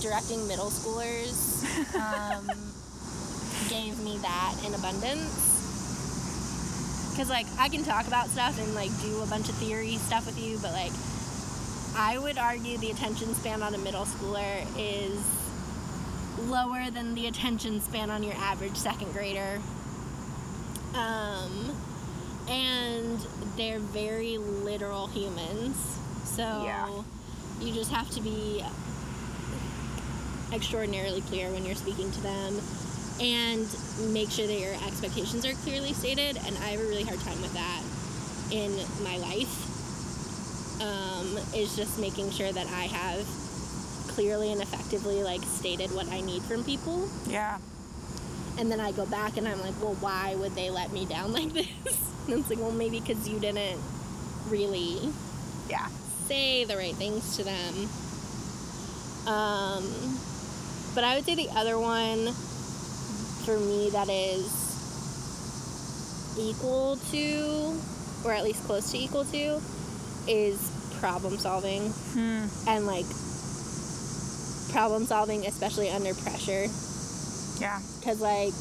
directing 0.00 0.46
middle 0.46 0.70
schoolers 0.70 1.64
um, 1.96 2.46
gave 3.68 3.98
me 4.04 4.18
that 4.18 4.54
in 4.64 4.74
abundance. 4.74 5.54
Because, 7.10 7.30
like, 7.30 7.46
I 7.58 7.68
can 7.68 7.82
talk 7.82 8.06
about 8.06 8.28
stuff 8.28 8.60
and, 8.60 8.74
like, 8.74 8.90
do 9.02 9.22
a 9.22 9.26
bunch 9.26 9.48
of 9.48 9.54
theory 9.56 9.96
stuff 9.96 10.26
with 10.26 10.38
you, 10.38 10.58
but, 10.62 10.72
like, 10.72 10.92
I 11.96 12.18
would 12.18 12.36
argue 12.36 12.76
the 12.78 12.90
attention 12.90 13.34
span 13.34 13.62
on 13.62 13.74
a 13.74 13.78
middle 13.78 14.04
schooler 14.04 14.66
is 14.78 15.18
lower 16.38 16.90
than 16.90 17.14
the 17.14 17.26
attention 17.26 17.80
span 17.80 18.10
on 18.10 18.22
your 18.22 18.34
average 18.34 18.76
second 18.76 19.12
grader. 19.12 19.60
Um, 20.94 21.74
and 22.48 23.18
they're 23.56 23.78
very 23.80 24.38
literal 24.38 25.08
humans. 25.08 25.76
So 26.24 26.42
Yeah. 26.42 27.02
you 27.60 27.72
just 27.72 27.90
have 27.90 28.10
to 28.10 28.20
be 28.20 28.64
extraordinarily 30.52 31.20
clear 31.22 31.50
when 31.50 31.64
you're 31.64 31.74
speaking 31.74 32.10
to 32.12 32.20
them 32.20 32.60
and 33.20 33.66
make 34.12 34.30
sure 34.30 34.46
that 34.46 34.58
your 34.60 34.74
expectations 34.86 35.44
are 35.44 35.54
clearly 35.54 35.92
stated. 35.92 36.36
And 36.46 36.56
I 36.58 36.68
have 36.68 36.80
a 36.80 36.84
really 36.84 37.02
hard 37.04 37.20
time 37.20 37.40
with 37.40 37.52
that 37.54 37.82
in 38.50 38.76
my 39.02 39.16
life. 39.18 39.62
Um, 40.80 41.38
is 41.54 41.74
just 41.74 41.98
making 41.98 42.30
sure 42.30 42.52
that 42.52 42.66
I 42.66 42.82
have 42.84 43.26
clearly 44.16 44.50
and 44.50 44.62
effectively 44.62 45.22
like 45.22 45.42
stated 45.42 45.90
what 45.94 46.08
I 46.08 46.22
need 46.22 46.42
from 46.42 46.64
people. 46.64 47.08
yeah 47.28 47.58
And 48.58 48.72
then 48.72 48.80
I 48.80 48.90
go 48.92 49.04
back 49.04 49.36
and 49.36 49.46
I'm 49.46 49.60
like, 49.60 49.74
well, 49.82 49.94
why 50.00 50.34
would 50.36 50.54
they 50.54 50.70
let 50.70 50.90
me 50.90 51.04
down 51.04 51.32
like 51.38 51.52
this? 51.52 51.68
And 52.26 52.40
it's 52.40 52.48
like, 52.48 52.58
well, 52.58 52.72
maybe 52.72 52.98
because 53.00 53.28
you 53.28 53.38
didn't 53.38 53.78
really 54.48 55.12
yeah 55.68 55.86
say 56.28 56.64
the 56.64 56.76
right 56.76 56.94
things 56.94 57.36
to 57.36 57.44
them. 57.44 57.74
Um, 59.32 59.84
but 60.94 61.04
I 61.04 61.14
would 61.16 61.24
say 61.26 61.34
the 61.34 61.50
other 61.50 61.78
one 61.78 62.32
for 63.44 63.58
me 63.60 63.90
that 63.90 64.08
is 64.08 64.48
equal 66.38 66.96
to, 67.10 67.78
or 68.24 68.32
at 68.32 68.44
least 68.44 68.64
close 68.64 68.90
to 68.92 68.98
equal 68.98 69.24
to, 69.26 69.60
is 70.26 70.58
problem 71.00 71.38
solving. 71.38 71.92
And 72.66 72.86
like 72.86 73.06
problem 74.76 75.06
solving, 75.06 75.46
especially 75.46 75.88
under 75.88 76.12
pressure. 76.12 76.66
yeah 77.58 77.80
Because, 77.98 78.20
like, 78.20 78.52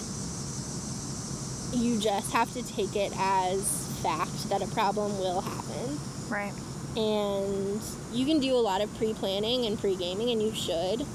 you 1.74 2.00
just 2.00 2.32
have 2.32 2.54
to 2.54 2.64
take 2.64 2.96
it 2.96 3.12
as 3.18 4.00
fact 4.02 4.48
that 4.50 4.62
a 4.62 4.68
problem 4.68 5.20
will 5.20 5.42
happen. 5.42 6.00
right 6.30 6.54
And 6.96 7.82
you 8.14 8.26
can 8.26 8.40
do 8.40 8.56
a 8.56 8.64
lot 8.64 8.80
of 8.80 8.96
pre 8.98 9.14
planning 9.14 9.66
and 9.66 9.78
pre 9.78 9.98
gaming, 9.98 10.30
and 10.30 10.42
you 10.42 10.54
should. 10.56 11.06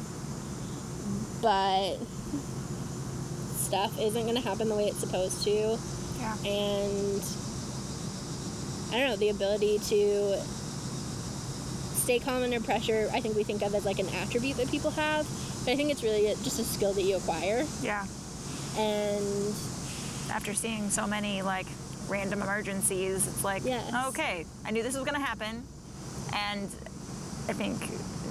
But 1.41 1.97
stuff 3.57 3.99
isn't 3.99 4.23
going 4.23 4.35
to 4.35 4.43
happen 4.43 4.69
the 4.69 4.75
way 4.75 4.89
it's 4.89 4.99
supposed 5.01 5.43
to. 5.45 5.79
yeah 6.19 6.37
And 6.45 7.23
I 8.93 8.99
don't 8.99 9.09
know, 9.09 9.17
the 9.17 9.31
ability 9.31 9.79
to 9.79 10.43
stay 12.11 12.19
calm 12.19 12.43
under 12.43 12.59
pressure, 12.61 13.09
I 13.13 13.21
think 13.21 13.37
we 13.37 13.45
think 13.45 13.63
of 13.63 13.73
as 13.73 13.85
like 13.85 14.01
an 14.01 14.09
attribute 14.09 14.57
that 14.57 14.69
people 14.69 14.91
have. 14.93 15.25
But 15.65 15.73
I 15.73 15.77
think 15.77 15.91
it's 15.93 16.03
really 16.03 16.23
just 16.43 16.59
a 16.59 16.65
skill 16.65 16.93
that 16.95 17.03
you 17.03 17.17
acquire. 17.17 17.65
yeah 17.83 18.05
And 18.77 19.55
after 20.33 20.53
seeing 20.55 20.91
so 20.91 21.07
many 21.07 21.43
like 21.43 21.67
random 22.09 22.43
emergencies, 22.43 23.27
it's 23.29 23.45
like, 23.45 23.63
Yes. 23.65 23.93
okay, 24.09 24.45
I 24.65 24.73
knew 24.73 24.83
this 24.83 24.95
was 24.97 25.05
going 25.05 25.21
to 25.21 25.25
happen. 25.25 25.63
And 26.35 26.69
I 27.49 27.53
think 27.53 27.77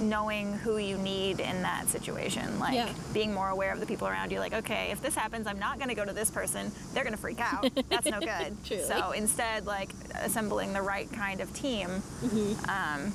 knowing 0.02 0.52
who 0.54 0.76
you 0.78 0.96
need 0.98 1.40
in 1.40 1.62
that 1.62 1.88
situation, 1.88 2.58
like 2.58 2.74
Yeah. 2.74 2.92
being 3.14 3.32
more 3.32 3.48
aware 3.48 3.72
of 3.72 3.80
the 3.80 3.86
people 3.86 4.08
around 4.08 4.30
you, 4.32 4.40
like, 4.40 4.52
okay, 4.54 4.90
if 4.90 5.00
this 5.00 5.14
happens, 5.14 5.46
I'm 5.46 5.58
not 5.58 5.78
going 5.78 5.88
to 5.88 5.94
go 5.94 6.04
to 6.04 6.12
this 6.12 6.30
person. 6.30 6.70
They're 6.92 7.04
going 7.04 7.14
to 7.16 7.20
freak 7.20 7.40
out. 7.40 7.70
That's 7.88 8.06
no 8.10 8.20
good. 8.20 8.56
So 8.86 9.12
instead, 9.12 9.64
like 9.66 9.90
assembling 10.22 10.74
the 10.74 10.82
right 10.82 11.10
kind 11.12 11.40
of 11.40 11.50
team 11.54 11.88
Mm-hmm. 11.88 12.68
um, 12.68 13.12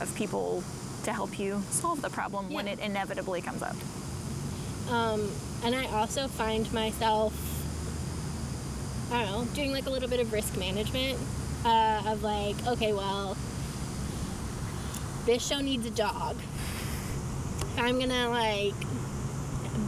of 0.00 0.14
people 0.14 0.62
to 1.04 1.12
help 1.12 1.38
you 1.38 1.62
solve 1.70 2.00
the 2.00 2.10
problem 2.10 2.52
when 2.52 2.68
it 2.68 2.78
inevitably 2.78 3.40
comes 3.40 3.62
up. 3.62 3.76
Um, 4.90 5.30
and 5.64 5.74
I 5.74 5.86
also 5.86 6.28
find 6.28 6.70
myself, 6.72 7.32
I 9.12 9.24
don't 9.24 9.32
know, 9.32 9.54
doing 9.54 9.72
like 9.72 9.86
a 9.86 9.90
little 9.90 10.08
bit 10.08 10.20
of 10.20 10.32
risk 10.32 10.56
management 10.56 11.18
uh, 11.64 12.02
of 12.06 12.22
like, 12.22 12.56
okay, 12.66 12.92
well, 12.92 13.36
this 15.26 15.46
show 15.46 15.60
needs 15.60 15.86
a 15.86 15.90
dog. 15.90 16.36
I'm 17.78 17.98
gonna 17.98 18.28
like 18.28 18.74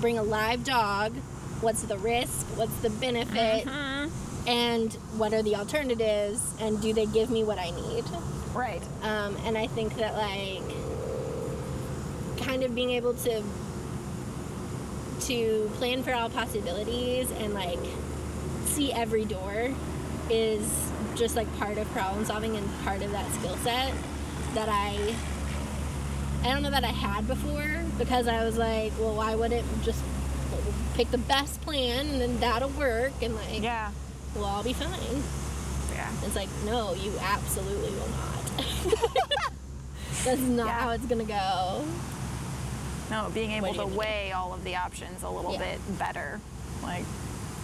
bring 0.00 0.18
a 0.18 0.22
live 0.22 0.64
dog. 0.64 1.12
What's 1.60 1.82
the 1.82 1.98
risk? 1.98 2.46
What's 2.56 2.76
the 2.78 2.90
benefit? 2.90 3.66
And 4.46 4.92
what 5.16 5.32
are 5.32 5.42
the 5.42 5.56
alternatives 5.56 6.40
and 6.60 6.80
do 6.80 6.92
they 6.92 7.06
give 7.06 7.30
me 7.30 7.44
what 7.44 7.58
I 7.58 7.70
need? 7.70 8.04
Right. 8.54 8.82
Um, 9.02 9.36
and 9.44 9.56
I 9.56 9.66
think 9.66 9.96
that 9.96 10.14
like 10.16 10.62
kind 12.46 12.62
of 12.62 12.74
being 12.74 12.90
able 12.90 13.14
to 13.14 13.42
to 15.20 15.70
plan 15.76 16.02
for 16.02 16.12
all 16.12 16.28
possibilities 16.28 17.30
and 17.30 17.54
like 17.54 17.78
see 18.66 18.92
every 18.92 19.24
door 19.24 19.70
is 20.30 20.90
just 21.14 21.36
like 21.36 21.52
part 21.58 21.78
of 21.78 21.88
problem 21.92 22.24
solving 22.24 22.56
and 22.56 22.68
part 22.84 23.02
of 23.02 23.10
that 23.12 23.30
skill 23.34 23.56
set 23.58 23.92
that 24.54 24.68
I 24.68 25.14
I 26.42 26.52
don't 26.52 26.62
know 26.62 26.70
that 26.70 26.84
I 26.84 26.88
had 26.88 27.26
before 27.26 27.82
because 27.96 28.28
I 28.28 28.44
was 28.44 28.58
like, 28.58 28.92
well, 28.98 29.14
why 29.14 29.34
wouldn't 29.34 29.64
just 29.82 30.02
pick 30.94 31.10
the 31.10 31.18
best 31.18 31.62
plan 31.62 32.06
and 32.06 32.20
then 32.20 32.40
that'll 32.40 32.68
work 32.70 33.12
and 33.22 33.34
like 33.34 33.62
Yeah. 33.62 33.90
We'll 34.34 34.44
all 34.44 34.62
be 34.62 34.72
fine. 34.72 35.22
Yeah. 35.92 36.10
It's 36.24 36.34
like, 36.36 36.48
no, 36.64 36.94
you 36.94 37.12
absolutely 37.20 37.90
will 37.90 38.08
not. 38.08 38.44
That's 40.24 40.40
not 40.40 40.66
Yeah. 40.66 40.80
how 40.80 40.90
it's 40.90 41.04
gonna 41.06 41.24
go. 41.24 41.84
No, 43.10 43.30
being 43.34 43.50
able 43.52 43.68
to 43.68 43.74
do 43.74 43.80
you 43.84 43.90
do? 43.90 43.96
weigh 43.98 44.32
all 44.32 44.54
of 44.54 44.64
the 44.64 44.76
options 44.76 45.22
a 45.22 45.28
little 45.28 45.52
Yeah. 45.52 45.58
bit 45.58 45.98
better, 45.98 46.40
like 46.82 47.04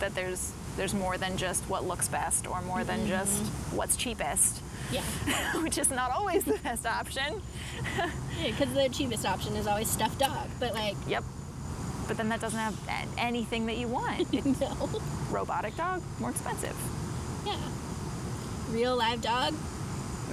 that 0.00 0.14
there's 0.14 0.52
there's 0.76 0.94
more 0.94 1.18
than 1.18 1.36
just 1.36 1.64
what 1.68 1.84
looks 1.86 2.08
best 2.08 2.46
or 2.46 2.62
more 2.62 2.84
than 2.84 3.06
just 3.08 3.42
Mm-hmm. 3.42 3.76
what's 3.76 3.96
cheapest, 3.96 4.60
Yeah. 4.92 5.02
which 5.62 5.78
is 5.78 5.90
not 5.90 6.10
always 6.12 6.44
the 6.44 6.58
best 6.58 6.86
option. 6.86 7.42
Because 8.42 8.72
the 8.72 8.88
cheapest 8.88 9.26
option 9.26 9.54
is 9.56 9.66
always 9.66 9.88
stuffed 9.90 10.18
dog. 10.18 10.48
But 10.58 10.72
like, 10.74 10.96
Yep. 11.08 11.24
But 12.10 12.16
then 12.16 12.28
that 12.30 12.40
doesn't 12.40 12.58
have 12.58 12.74
anything 13.18 13.66
that 13.66 13.76
you 13.76 13.86
want. 13.86 14.32
no. 14.60 14.90
Robotic 15.30 15.76
dog, 15.76 16.02
more 16.18 16.30
expensive. 16.30 16.74
Yeah. 17.46 17.56
Real 18.70 18.96
live 18.96 19.22
dog. 19.22 19.54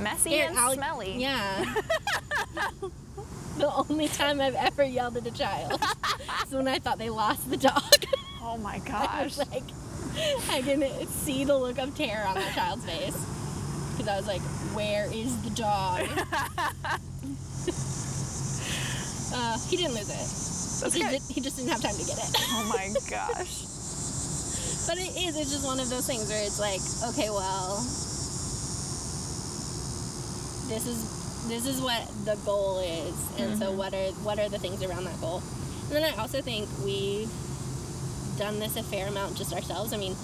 Messy 0.01 0.31
Here, 0.31 0.47
and 0.49 0.57
I'll- 0.57 0.73
smelly. 0.73 1.21
Yeah. 1.21 1.63
the 3.59 3.71
only 3.71 4.07
time 4.07 4.41
I've 4.41 4.55
ever 4.55 4.83
yelled 4.83 5.17
at 5.17 5.27
a 5.27 5.31
child 5.31 5.79
is 6.47 6.51
when 6.51 6.67
I 6.67 6.79
thought 6.79 6.97
they 6.97 7.11
lost 7.11 7.47
the 7.47 7.57
dog. 7.57 7.83
Oh 8.41 8.57
my 8.57 8.75
I 8.75 8.79
gosh. 8.79 9.37
was 9.37 9.49
like, 9.51 9.63
I 10.49 10.61
can 10.63 10.81
see 11.07 11.43
the 11.43 11.55
look 11.57 11.77
of 11.77 11.95
terror 11.95 12.25
on 12.25 12.33
that 12.35 12.55
child's 12.55 12.85
face. 12.85 13.15
Because 13.91 14.07
I 14.07 14.15
was 14.17 14.25
like, 14.25 14.41
where 14.73 15.05
is 15.13 15.35
the 15.43 15.49
dog? 15.51 16.07
uh, 19.35 19.59
he 19.67 19.75
didn't 19.77 19.93
lose 19.95 20.09
it. 20.09 20.56
That's 20.81 20.93
he, 20.93 21.01
just, 21.01 21.31
he 21.31 21.41
just 21.41 21.57
didn't 21.57 21.71
have 21.71 21.81
time 21.81 21.95
to 21.95 22.05
get 22.05 22.17
it. 22.17 22.29
Oh 22.53 22.65
my 22.69 22.93
gosh. 23.09 23.65
but 24.87 24.97
it 24.97 25.11
is, 25.17 25.37
it's 25.37 25.51
just 25.51 25.65
one 25.65 25.79
of 25.79 25.89
those 25.89 26.05
things 26.05 26.29
where 26.29 26.43
it's 26.43 26.59
like, 26.59 26.81
okay, 27.13 27.29
well, 27.29 27.77
this 30.67 30.85
is 30.85 31.17
this 31.47 31.65
is 31.65 31.79
what 31.81 32.03
the 32.25 32.35
goal 32.45 32.79
is, 32.79 33.15
and 33.39 33.57
so 33.57 33.67
mm-hmm. 33.67 33.77
what 33.77 33.93
are 33.93 34.11
what 34.23 34.39
are 34.39 34.49
the 34.49 34.59
things 34.59 34.83
around 34.83 35.05
that 35.05 35.19
goal? 35.21 35.41
And 35.87 35.95
then 35.95 36.03
I 36.03 36.15
also 36.17 36.41
think 36.41 36.67
we've 36.83 37.31
done 38.37 38.59
this 38.59 38.75
a 38.75 38.83
fair 38.83 39.07
amount 39.07 39.37
just 39.37 39.53
ourselves. 39.53 39.93
I 39.93 39.97
mean, 39.97 40.15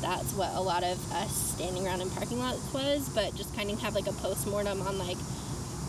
that's 0.00 0.32
what 0.34 0.54
a 0.54 0.60
lot 0.60 0.84
of 0.84 0.96
us 1.12 1.54
standing 1.56 1.86
around 1.86 2.00
in 2.00 2.10
parking 2.10 2.38
lots 2.38 2.72
was, 2.72 3.08
but 3.10 3.34
just 3.34 3.54
kind 3.56 3.70
of 3.70 3.80
have 3.80 3.94
like 3.94 4.06
a 4.06 4.12
post 4.12 4.46
mortem 4.46 4.80
on 4.82 4.98
like 4.98 5.18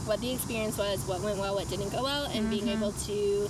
what 0.06 0.20
the 0.22 0.34
experience 0.34 0.78
was, 0.78 1.06
what 1.08 1.22
went 1.22 1.38
well, 1.38 1.54
what 1.54 1.70
didn't 1.70 1.92
go 1.92 2.04
well, 2.04 2.26
and 2.34 2.50
being 2.50 2.66
mm-hmm. 2.66 2.82
able 2.82 2.92
to 2.94 3.50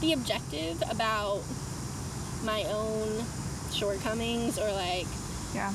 be 0.00 0.12
objective 0.12 0.80
about 0.90 1.42
my 2.44 2.64
own 2.70 3.24
shortcomings 3.72 4.58
or 4.58 4.70
like 4.72 5.06
Yeah. 5.54 5.72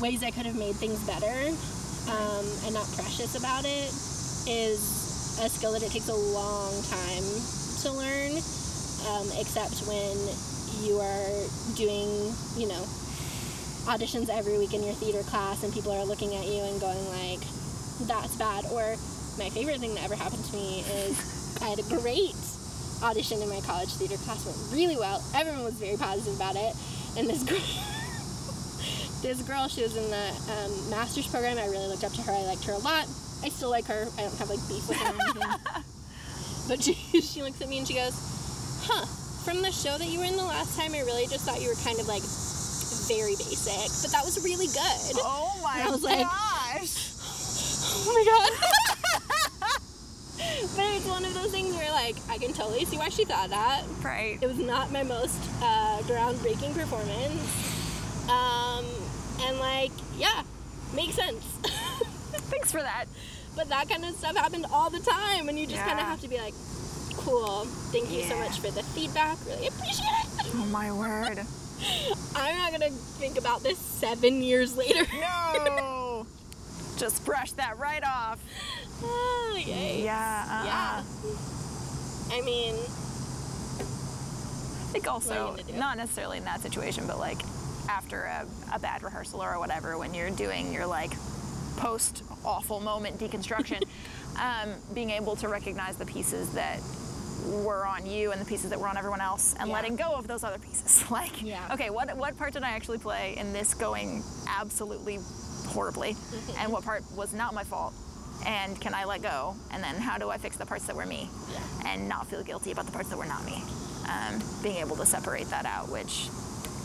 ways 0.00 0.22
I 0.22 0.30
could 0.30 0.46
have 0.46 0.56
made 0.56 0.74
things 0.76 0.98
better 1.06 1.48
um, 2.08 2.44
and 2.64 2.74
not 2.74 2.86
precious 2.94 3.34
about 3.34 3.64
it 3.64 3.90
is 4.46 5.38
a 5.40 5.48
skill 5.48 5.72
that 5.72 5.82
it 5.82 5.90
takes 5.90 6.08
a 6.08 6.14
long 6.14 6.70
time 6.84 7.24
to 7.82 7.90
learn, 7.92 8.36
um, 9.08 9.26
except 9.40 9.80
when 9.88 10.16
you 10.84 10.98
are 11.00 11.74
doing, 11.74 12.08
you 12.56 12.68
know, 12.68 12.84
auditions 13.88 14.28
every 14.28 14.58
week 14.58 14.72
in 14.74 14.82
your 14.82 14.94
theater 14.94 15.22
class 15.24 15.62
and 15.64 15.72
people 15.72 15.92
are 15.92 16.04
looking 16.04 16.34
at 16.36 16.46
you 16.46 16.62
and 16.62 16.80
going 16.80 17.04
like, 17.08 17.40
that's 18.06 18.36
bad. 18.36 18.64
Or 18.72 18.96
my 19.38 19.50
favorite 19.50 19.80
thing 19.80 19.94
that 19.94 20.04
ever 20.04 20.14
happened 20.14 20.44
to 20.44 20.52
me 20.52 20.80
is 20.80 21.18
I 21.62 21.66
had 21.70 21.78
a 21.78 21.82
great 22.00 22.36
audition 23.02 23.40
in 23.42 23.48
my 23.48 23.60
college 23.60 23.90
theater 23.94 24.16
class, 24.24 24.44
went 24.46 24.58
really 24.72 24.96
well. 24.96 25.22
Everyone 25.34 25.64
was 25.64 25.74
very 25.74 25.96
positive 25.96 26.36
about 26.36 26.56
it. 26.56 26.74
And 27.16 27.28
this 27.28 27.42
girl, 27.42 27.58
this 29.22 29.42
girl, 29.42 29.68
she 29.68 29.82
was 29.82 29.96
in 29.96 30.08
the 30.10 30.26
um, 30.52 30.90
master's 30.90 31.26
program. 31.26 31.58
I 31.58 31.66
really 31.66 31.86
looked 31.88 32.04
up 32.04 32.12
to 32.12 32.22
her. 32.22 32.32
I 32.32 32.42
liked 32.46 32.64
her 32.64 32.72
a 32.72 32.78
lot. 32.78 33.06
I 33.42 33.48
still 33.48 33.70
like 33.70 33.86
her. 33.86 34.06
I 34.18 34.22
don't 34.22 34.38
have 34.38 34.48
like 34.50 34.60
beef 34.68 34.88
with 34.88 34.98
her 34.98 35.12
or 35.12 35.20
anything. 35.20 35.42
but 36.68 36.82
she, 36.82 36.94
she 37.20 37.42
looks 37.42 37.60
at 37.60 37.68
me 37.68 37.78
and 37.78 37.86
she 37.86 37.94
goes, 37.94 38.14
huh, 38.84 39.04
from 39.44 39.62
the 39.62 39.70
show 39.70 39.98
that 39.98 40.08
you 40.08 40.18
were 40.18 40.24
in 40.24 40.36
the 40.36 40.44
last 40.44 40.78
time, 40.78 40.92
I 40.94 41.00
really 41.00 41.26
just 41.26 41.44
thought 41.44 41.60
you 41.60 41.68
were 41.68 41.80
kind 41.84 42.00
of 42.00 42.08
like 42.08 42.22
very 43.04 43.36
basic, 43.36 43.90
but 44.00 44.10
that 44.16 44.24
was 44.24 44.42
really 44.42 44.66
good. 44.68 45.20
Oh 45.20 45.60
my 45.62 45.82
I 45.84 45.90
was 45.90 46.02
like- 46.02 46.24
gosh. 46.24 47.12
Oh 48.06 48.12
my 48.16 48.24
god. 48.24 48.98
But 50.76 50.84
it's 50.96 51.06
one 51.06 51.24
of 51.24 51.34
those 51.34 51.50
things 51.50 51.74
where 51.74 51.90
like 51.92 52.16
I 52.28 52.38
can 52.38 52.52
totally 52.52 52.84
see 52.84 52.96
why 52.98 53.08
she 53.08 53.24
thought 53.24 53.50
that. 53.50 53.82
right. 54.02 54.38
It 54.40 54.46
was 54.46 54.58
not 54.58 54.90
my 54.92 55.02
most 55.02 55.38
uh, 55.62 55.98
groundbreaking 56.02 56.74
performance. 56.74 58.28
Um, 58.30 58.84
and 59.42 59.58
like, 59.58 59.92
yeah, 60.16 60.42
makes 60.94 61.14
sense. 61.14 61.44
Thanks 62.50 62.70
for 62.72 62.80
that. 62.80 63.04
but 63.56 63.68
that 63.68 63.88
kind 63.88 64.04
of 64.04 64.14
stuff 64.16 64.36
happened 64.36 64.66
all 64.72 64.90
the 64.90 65.00
time, 65.00 65.48
and 65.48 65.58
you 65.58 65.66
just 65.66 65.82
kind 65.82 65.98
of 65.98 66.06
have 66.06 66.20
to 66.22 66.28
be 66.28 66.38
like, 66.38 66.54
cool, 67.16 67.64
thank 67.92 68.10
you 68.10 68.22
so 68.24 68.36
much 68.38 68.58
for 68.58 68.70
the 68.70 68.82
feedback, 68.82 69.38
really 69.46 69.68
appreciate 69.68 70.06
it. 70.08 70.46
Oh 70.54 70.66
my 70.70 70.90
word. 70.92 71.38
I'm 72.36 72.56
not 72.58 72.72
gonna 72.72 72.90
think 72.90 73.38
about 73.38 73.62
this 73.62 73.78
seven 73.78 74.42
years 74.42 74.76
later. 74.76 75.04
No. 75.20 76.26
Just 76.96 77.24
brush 77.24 77.52
that 77.52 77.78
right 77.78 78.02
off. 78.04 78.38
Oh, 79.02 79.62
yay. 79.66 80.02
Yeah. 80.04 80.44
Uh-uh. 80.48 80.64
Yeah. 80.64 82.36
I 82.36 82.40
mean, 82.42 82.74
I 83.74 84.92
think 84.92 85.08
also, 85.10 85.50
you 85.50 85.62
gonna 85.62 85.62
do? 85.72 85.78
not 85.78 85.96
necessarily 85.96 86.38
in 86.38 86.44
that 86.44 86.60
situation, 86.60 87.06
but 87.06 87.18
like 87.18 87.38
after 87.88 88.22
a, 88.22 88.46
a 88.74 88.78
bad 88.78 89.02
rehearsal 89.02 89.42
or 89.42 89.58
whatever, 89.58 89.98
when 89.98 90.14
you're 90.14 90.30
doing 90.30 90.72
your 90.72 90.86
like 90.86 91.12
post 91.76 92.22
awful 92.44 92.80
moment 92.80 93.18
deconstruction, 93.18 93.82
um, 94.40 94.70
being 94.94 95.10
able 95.10 95.36
to 95.36 95.48
recognize 95.48 95.96
the 95.96 96.06
pieces 96.06 96.50
that 96.52 96.78
were 97.64 97.84
on 97.84 98.06
you 98.06 98.30
and 98.32 98.40
the 98.40 98.44
pieces 98.44 98.70
that 98.70 98.80
were 98.80 98.88
on 98.88 98.96
everyone 98.96 99.20
else 99.20 99.54
and 99.58 99.68
Yeah. 99.68 99.74
letting 99.74 99.96
go 99.96 100.12
of 100.14 100.26
those 100.26 100.44
other 100.44 100.58
pieces. 100.58 101.10
like, 101.10 101.42
Yeah. 101.42 101.68
okay, 101.72 101.90
what, 101.90 102.16
what 102.16 102.38
part 102.38 102.52
did 102.54 102.62
I 102.62 102.70
actually 102.70 102.98
play 102.98 103.34
in 103.36 103.52
this 103.52 103.74
going 103.74 104.22
absolutely 104.48 105.18
horribly? 105.66 106.14
Mm-hmm. 106.14 106.58
and 106.60 106.72
what 106.72 106.84
part 106.84 107.02
was 107.16 107.34
not 107.34 107.52
my 107.52 107.64
fault? 107.64 107.92
And 108.46 108.78
can 108.80 108.94
I 108.94 109.04
let 109.04 109.22
go? 109.22 109.54
And 109.70 109.82
then 109.82 109.96
how 109.96 110.18
do 110.18 110.30
I 110.30 110.38
fix 110.38 110.56
the 110.56 110.66
parts 110.66 110.86
that 110.86 110.96
were 110.96 111.06
me? 111.06 111.30
Yeah. 111.52 111.92
And 111.92 112.08
not 112.08 112.26
feel 112.26 112.42
guilty 112.42 112.72
about 112.72 112.86
the 112.86 112.92
parts 112.92 113.08
that 113.08 113.18
were 113.18 113.26
not 113.26 113.44
me. 113.44 113.62
Um, 114.08 114.42
being 114.62 114.76
able 114.76 114.96
to 114.96 115.06
separate 115.06 115.48
that 115.50 115.64
out, 115.64 115.88
which 115.88 116.28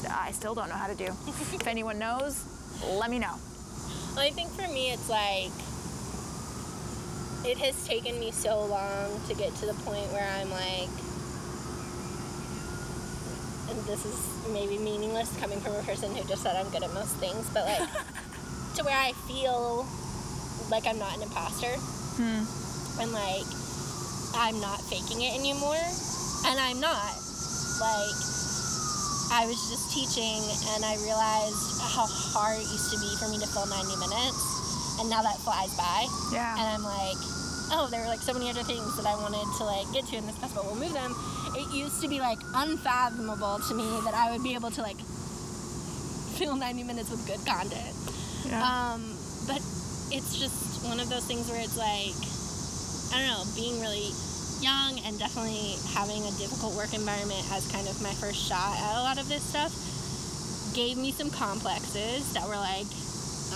I 0.10 0.32
still 0.32 0.56
don't 0.56 0.70
know 0.70 0.76
how 0.76 0.88
to 0.88 0.96
do. 0.96 1.06
if 1.28 1.68
anyone 1.68 2.00
knows, 2.00 2.44
let 2.88 3.10
me 3.10 3.20
know. 3.20 3.36
Well, 4.16 4.26
I 4.26 4.32
think 4.32 4.52
for 4.52 4.68
me, 4.72 4.92
it's 4.92 5.10
like 5.10 5.52
it 7.46 7.58
has 7.58 7.88
taken 7.88 8.20
me 8.20 8.32
so 8.32 8.66
long 8.66 9.20
to 9.28 9.36
get 9.36 9.54
to 9.56 9.66
the 9.66 9.74
point 9.86 10.12
where 10.12 10.28
I'm 10.40 10.52
like, 10.52 10.90
and 13.70 13.80
this 13.86 14.06
is 14.06 14.30
maybe 14.52 14.78
meaningless 14.78 15.36
coming 15.40 15.60
from 15.60 15.76
a 15.76 15.84
person 15.84 16.14
who 16.16 16.28
just 16.28 16.42
said 16.44 16.56
I'm 16.56 16.70
good 16.70 16.84
at 16.84 16.94
most 16.94 17.16
things, 17.16 17.48
but 17.54 17.66
like 17.66 17.90
to 18.76 18.84
where 18.84 18.98
I 18.98 19.14
feel 19.28 19.88
like 20.72 20.86
I'm 20.88 21.00
not 21.00 21.16
an 21.18 21.24
imposter 21.24 21.74
and 23.02 23.12
like 23.12 23.48
I'm 24.36 24.60
not 24.62 24.82
faking 24.86 25.22
it 25.22 25.34
anymore, 25.34 25.82
and 26.46 26.60
I'm 26.60 26.80
not. 26.80 27.16
Like 27.80 28.18
I 29.32 29.46
was 29.48 29.58
just 29.70 29.90
teaching 29.94 30.42
and 30.76 30.84
I 30.84 30.98
realized 31.06 31.80
how 31.82 32.06
hard 32.10 32.60
it 32.60 32.68
used 32.70 32.92
to 32.94 33.00
be 33.00 33.10
for 33.18 33.30
me 33.30 33.38
to 33.40 33.48
fill 33.48 33.66
90 33.66 33.96
minutes, 33.98 34.42
and 35.00 35.10
now 35.10 35.22
that 35.24 35.38
flies 35.42 35.72
by. 35.78 36.06
Yeah. 36.34 36.54
And 36.60 36.66
I'm 36.68 36.84
like, 36.84 37.18
oh, 37.72 37.88
there 37.90 38.02
were 38.02 38.12
like 38.12 38.22
so 38.22 38.34
many 38.34 38.50
other 38.50 38.64
things 38.64 38.98
that 38.98 39.06
I 39.08 39.16
wanted 39.16 39.46
to 39.58 39.64
like 39.64 39.88
get 39.94 40.06
to 40.12 40.18
in 40.18 40.26
this 40.28 40.36
class, 40.38 40.54
but 40.54 40.66
we'll 40.66 40.76
move 40.78 40.94
them. 40.94 41.16
It 41.56 41.72
used 41.74 42.02
to 42.02 42.08
be 42.08 42.20
like 42.20 42.40
unfathomable 42.54 43.60
to 43.70 43.74
me 43.74 43.88
that 44.06 44.14
I 44.14 44.30
would 44.32 44.44
be 44.44 44.54
able 44.54 44.72
to 44.72 44.82
like 44.82 45.00
fill 46.38 46.56
90 46.56 46.84
minutes 46.84 47.10
with 47.10 47.26
good 47.26 47.42
content. 47.48 47.96
yeah. 48.46 48.62
Um, 48.62 49.16
but 49.48 49.62
it's 50.12 50.38
just 50.40 50.84
one 50.86 51.00
of 51.00 51.10
those 51.10 51.26
things 51.26 51.50
where 51.50 51.62
it's 51.62 51.78
like, 51.78 52.16
I 53.14 53.22
don't 53.22 53.30
know, 53.30 53.46
being 53.56 53.80
really 53.82 54.10
young 54.62 55.00
and 55.06 55.18
definitely 55.18 55.78
having 55.96 56.24
a 56.26 56.32
difficult 56.36 56.76
work 56.76 56.94
environment 56.94 57.40
as 57.52 57.70
kind 57.72 57.88
of 57.88 58.02
my 58.02 58.14
first 58.20 58.38
shot 58.42 58.76
at 58.76 59.00
a 59.00 59.04
lot 59.04 59.18
of 59.20 59.30
this 59.30 59.44
stuff. 59.44 59.72
gave 60.76 60.98
me 60.98 61.12
some 61.12 61.30
complexes 61.30 62.34
that 62.34 62.46
were 62.48 62.60
like, 62.60 62.88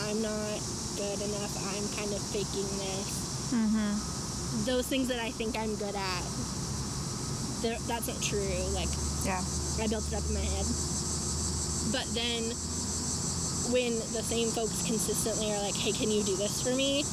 I'm 0.07 0.21
not 0.21 0.59
good 0.97 1.19
enough. 1.21 1.53
I'm 1.73 1.85
kind 1.97 2.11
of 2.13 2.21
faking 2.33 2.69
this. 2.81 3.51
Mm-hmm. 3.53 4.65
Those 4.65 4.87
things 4.87 5.07
that 5.09 5.19
I 5.19 5.29
think 5.31 5.57
I'm 5.57 5.75
good 5.75 5.95
at, 5.95 6.23
that's 7.87 8.07
not 8.07 8.21
true. 8.21 8.57
Like, 8.73 8.89
Yeah. 9.25 9.41
I 9.81 9.87
built 9.87 10.05
it 10.07 10.13
up 10.17 10.25
in 10.29 10.33
my 10.33 10.45
head. 10.45 10.65
But 11.91 12.05
then 12.13 12.53
when 13.71 13.93
the 14.13 14.23
same 14.23 14.49
folks 14.49 14.85
consistently 14.85 15.51
are 15.53 15.61
like, 15.61 15.75
hey, 15.75 15.91
can 15.91 16.09
you 16.11 16.23
do 16.23 16.35
this 16.35 16.61
for 16.61 16.75
me? 16.75 17.03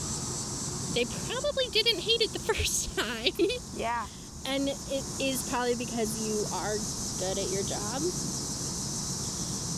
They 0.94 1.04
probably 1.30 1.68
didn't 1.70 2.00
hate 2.00 2.20
it 2.20 2.32
the 2.32 2.38
first 2.52 2.96
time. 2.96 3.32
Yeah. 3.76 4.06
and 4.48 4.68
it 4.68 5.04
is 5.20 5.46
probably 5.50 5.76
because 5.76 6.10
you 6.26 6.34
are 6.58 6.74
good 7.20 7.38
at 7.38 7.48
your 7.52 7.62
job. 7.62 8.00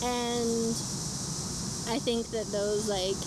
And 0.04 0.74
I 1.90 1.98
think 1.98 2.26
that 2.30 2.46
those 2.50 2.88
like 2.88 3.18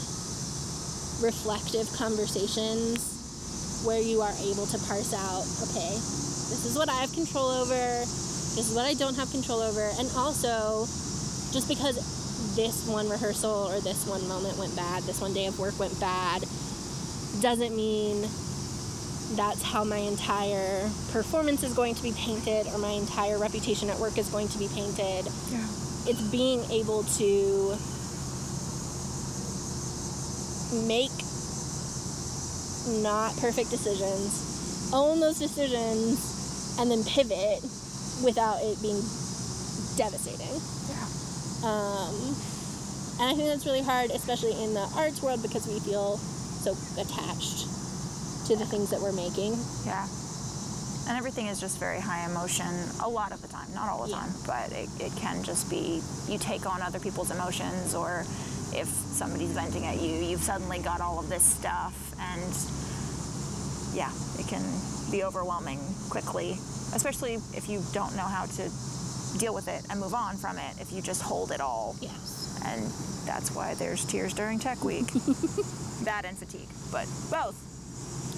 reflective 1.24 1.88
conversations 1.96 3.84
where 3.86 4.02
you 4.02 4.22
are 4.22 4.34
able 4.44 4.66
to 4.66 4.78
parse 4.88 5.14
out, 5.14 5.46
okay, 5.70 5.94
this 5.94 6.66
is 6.66 6.78
what 6.78 6.90
I 6.90 6.96
have 6.96 7.14
control 7.14 7.48
over, 7.48 7.76
this 7.76 8.70
is 8.70 8.76
what 8.76 8.86
I 8.86 8.94
don't 8.96 9.16
have 9.16 9.30
control 9.32 9.62
over, 9.62 9.92
and 10.00 10.10
also 10.18 10.86
just 11.54 11.68
because 11.68 11.96
this 12.56 12.88
one 12.88 13.10
rehearsal 13.10 13.70
or 13.70 13.80
this 13.80 14.06
one 14.08 14.28
moment 14.28 14.58
went 14.58 14.76
bad, 14.76 15.04
this 15.04 15.22
one 15.22 15.34
day 15.34 15.46
of 15.46 15.60
work 15.60 15.80
went 15.80 16.00
bad, 16.00 16.44
doesn't 17.42 17.76
mean 17.76 18.22
that's 19.36 19.64
how 19.64 19.84
my 19.84 19.98
entire 19.98 20.90
performance 21.12 21.64
is 21.64 21.74
going 21.74 21.96
to 21.96 22.04
be 22.04 22.12
painted 22.14 22.68
or 22.68 22.78
my 22.78 22.92
entire 22.92 23.38
reputation 23.38 23.90
at 23.90 23.98
work 24.00 24.18
is 24.18 24.30
going 24.30 24.48
to 24.48 24.58
be 24.60 24.68
painted. 24.70 25.26
Yeah. 25.52 25.68
It's 26.08 26.22
being 26.32 26.64
able 26.70 27.04
to 27.18 27.76
make 30.86 31.12
not 33.02 33.36
perfect 33.38 33.72
decisions, 33.72 34.92
own 34.94 35.20
those 35.20 35.40
decisions, 35.40 36.78
and 36.80 36.92
then 36.92 37.04
pivot 37.04 37.64
without 38.24 38.62
it 38.62 38.80
being 38.82 39.02
devastating. 39.98 40.62
Yeah. 40.90 41.05
Um, 41.66 42.14
and 43.20 43.32
I 43.32 43.34
think 43.36 43.50
that's 43.50 43.66
really 43.66 43.82
hard, 43.82 44.12
especially 44.12 44.54
in 44.64 44.74
the 44.74 44.88
arts 44.96 45.22
world, 45.22 45.42
because 45.42 45.68
we 45.68 45.80
feel 45.80 46.18
so 46.18 46.78
attached 47.02 47.66
to 48.48 48.56
the 48.56 48.66
things 48.66 48.92
that 48.92 49.02
we're 49.02 49.14
making. 49.14 49.58
Yeah. 49.86 50.06
And 51.08 51.18
everything 51.18 51.48
is 51.48 51.60
just 51.60 51.80
very 51.80 52.00
high 52.00 52.26
emotion 52.26 52.68
a 53.04 53.10
lot 53.10 53.32
of 53.32 53.42
the 53.42 53.48
time, 53.48 53.74
not 53.74 53.90
all 53.90 54.04
the 54.06 54.12
Yeah. 54.12 54.20
time, 54.20 54.34
but 54.46 54.72
it, 54.72 54.90
it 55.00 55.16
can 55.18 55.44
just 55.44 55.70
be 55.70 56.02
you 56.28 56.38
take 56.38 56.66
on 56.66 56.82
other 56.82 57.00
people's 57.00 57.32
emotions, 57.32 57.96
or 57.96 58.26
if 58.74 58.88
somebody's 58.88 59.52
venting 59.52 59.86
at 59.86 60.02
you, 60.02 60.12
you've 60.12 60.44
suddenly 60.44 60.80
got 60.80 61.02
all 61.02 61.20
of 61.20 61.30
this 61.30 61.44
stuff, 61.44 61.94
and 62.20 62.54
yeah, 63.96 64.12
it 64.38 64.48
can 64.48 64.64
be 65.12 65.24
overwhelming 65.24 65.80
quickly, 66.10 66.58
especially 66.94 67.36
if 67.54 67.70
you 67.70 67.82
don't 67.94 68.16
know 68.16 68.24
how 68.26 68.46
to 68.46 68.70
deal 69.38 69.54
with 69.54 69.68
it 69.68 69.86
and 69.90 70.00
move 70.00 70.14
on 70.14 70.38
from 70.38 70.58
it, 70.58 70.80
if 70.80 70.92
you 70.92 71.02
just 71.02 71.22
hold 71.22 71.52
it 71.52 71.62
all. 71.62 71.96
Yes. 72.02 72.60
And 72.66 72.84
that's 73.26 73.52
why 73.52 73.74
there's 73.76 74.06
tears 74.06 74.34
during 74.34 74.60
tech 74.60 74.84
week. 74.84 75.08
that 76.04 76.26
and 76.26 76.38
fatigue, 76.38 76.70
but 76.92 77.08
both. 77.30 77.56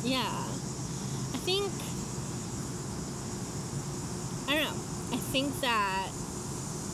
Yeah. 0.03 0.21
I 0.23 1.37
think. 1.43 1.71
I 4.49 4.55
don't 4.55 4.63
know. 4.63 4.81
I 5.13 5.17
think 5.31 5.59
that 5.61 6.09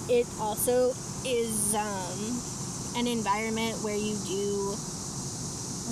it 0.09 0.27
also 0.39 0.89
is 1.25 1.75
um, 1.75 2.99
an 2.99 3.07
environment 3.07 3.77
where 3.83 3.95
you 3.95 4.17
do 4.25 4.75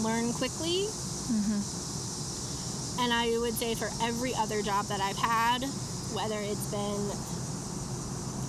learn 0.02 0.34
quickly. 0.34 0.88
And 3.02 3.12
I 3.12 3.36
would 3.39 3.54
say 3.54 3.74
for 3.74 3.89
every 4.04 4.36
other 4.36 4.62
job 4.62 4.86
that 4.86 5.02
I've 5.02 5.17
had, 5.17 5.63
whether 6.13 6.38
it's 6.38 6.69
been 6.69 7.02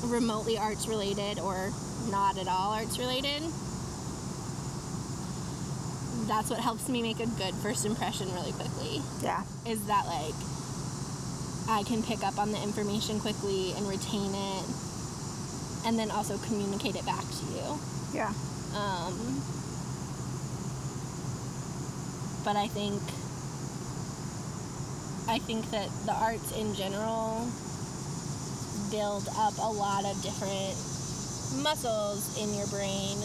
remotely 0.05 0.59
arts 0.59 0.88
related 0.88 1.38
or 1.38 1.71
not 2.11 2.37
at 2.38 2.49
all 2.49 2.73
arts 2.73 2.99
related, 2.99 3.43
that's 6.29 6.51
what 6.51 6.61
helps 6.61 6.88
me 6.88 7.03
make 7.03 7.21
a 7.21 7.27
good 7.27 7.55
first 7.57 7.85
impression 7.85 8.33
really 8.35 8.53
quickly 8.53 9.03
Yeah. 9.23 9.43
is 9.67 9.85
that 9.87 10.07
like 10.07 10.35
I 11.69 11.83
can 11.85 12.03
pick 12.03 12.23
up 12.25 12.38
on 12.38 12.53
the 12.53 12.62
information 12.62 13.21
quickly 13.21 13.73
and 13.77 13.88
retain 13.88 14.35
it 14.35 14.65
and 15.87 15.99
then 15.99 16.11
also 16.11 16.38
communicate 16.38 16.95
it 16.97 17.05
back 17.07 17.23
to 17.23 17.45
you. 17.55 17.79
Yeah. 18.15 18.33
Um, 18.77 19.43
but 22.45 22.57
I 22.57 22.67
think 22.69 23.01
I 25.29 25.38
think 25.38 25.71
that 25.71 25.88
the 26.05 26.12
arts 26.12 26.53
in 26.53 26.75
general 26.75 27.47
build 28.92 29.26
up 29.37 29.57
a 29.59 29.72
lot 29.72 30.05
of 30.05 30.14
different 30.22 30.76
muscles 31.64 32.22
in 32.38 32.52
your 32.55 32.66
brain 32.68 33.16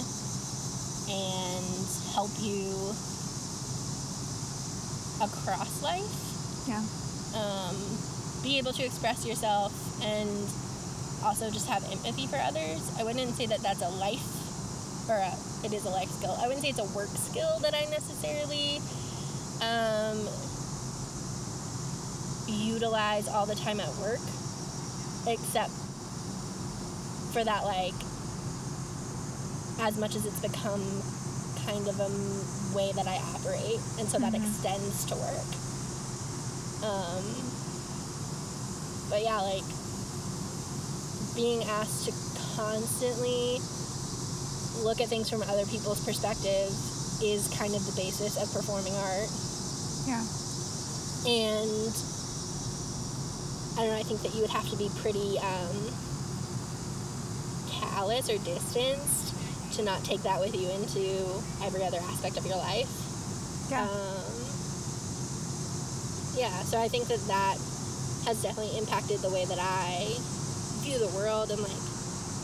and 1.12 1.88
help 2.16 2.32
you 2.40 2.72
across 5.22 5.82
life 5.84 6.68
Yeah. 6.68 6.84
um, 7.36 7.76
be 8.44 8.58
able 8.58 8.74
to 8.74 8.84
express 8.84 9.26
yourself 9.26 9.72
and 10.04 10.30
also 11.24 11.50
just 11.50 11.68
have 11.68 11.84
empathy 11.92 12.28
for 12.28 12.38
others. 12.38 12.80
I 13.00 13.04
wouldn't 13.04 13.36
say 13.36 13.46
that 13.48 13.62
that's 13.62 13.82
a 13.82 13.90
life 13.90 14.24
or 15.10 15.16
a, 15.16 15.34
it 15.66 15.74
is 15.74 15.86
a 15.86 15.90
life 15.90 16.10
skill. 16.12 16.36
I 16.40 16.48
wouldn't 16.48 16.62
say 16.64 16.70
it's 16.70 16.80
a 16.80 16.86
work 16.96 17.10
skill 17.10 17.60
that 17.62 17.74
I 17.74 17.86
necessarily 17.90 18.80
um, 19.62 20.28
utilize 22.48 23.28
all 23.28 23.46
the 23.46 23.56
time 23.56 23.80
at 23.80 23.90
work, 23.96 24.20
except 25.28 25.72
for 27.34 27.44
that, 27.44 27.64
like, 27.66 27.94
as 29.80 29.98
much 29.98 30.16
as 30.16 30.26
it's 30.26 30.40
become 30.40 30.82
kind 31.66 31.88
of 31.88 32.00
a 32.00 32.10
way 32.76 32.92
that 32.96 33.08
I 33.08 33.18
operate, 33.36 33.80
and 34.00 34.10
so 34.10 34.18
that 34.18 34.34
Mhm. 34.34 34.42
extends 34.42 35.06
to 35.06 35.16
work. 35.16 35.50
Um, 36.84 37.24
but 39.10 39.22
yeah, 39.22 39.42
like 39.42 39.64
being 41.36 41.64
asked 41.64 42.06
to 42.06 42.14
constantly 42.56 43.62
look 44.84 45.02
at 45.02 45.10
things 45.10 45.30
from 45.30 45.42
other 45.44 45.66
people's 45.66 46.00
perspective 46.00 46.74
is 47.22 47.48
kind 47.50 47.76
of 47.76 47.86
the 47.86 47.92
basis 47.94 48.38
of 48.38 48.52
performing 48.54 48.96
art. 48.96 49.30
Yeah. 50.06 50.24
And 51.26 51.94
I 53.78 53.82
don't 53.82 53.90
know, 53.90 53.96
I 53.96 54.04
think 54.04 54.24
that 54.24 54.34
you 54.34 54.42
would 54.42 54.50
have 54.50 54.68
to 54.72 54.76
be 54.76 54.90
pretty 54.98 55.38
um, 55.38 55.78
callous 57.70 58.28
or 58.28 58.38
distanced 58.42 59.36
to 59.78 59.84
not 59.84 60.04
take 60.04 60.24
that 60.24 60.40
with 60.40 60.56
you 60.56 60.68
into 60.72 61.44
every 61.62 61.84
other 61.84 62.00
aspect 62.10 62.38
of 62.38 62.46
your 62.48 62.58
life. 62.58 62.90
Yeah. 63.70 63.84
Um, 63.84 64.34
yeah, 66.34 66.64
so 66.64 66.82
I 66.82 66.88
think 66.88 67.06
that 67.08 67.22
that 67.28 67.58
has 68.26 68.42
definitely 68.42 68.80
impacted 68.80 69.20
the 69.20 69.30
way 69.30 69.46
that 69.46 69.60
I 69.62 70.10
view 70.82 70.98
the 70.98 71.14
world 71.16 71.52
and 71.52 71.62
like 71.62 71.78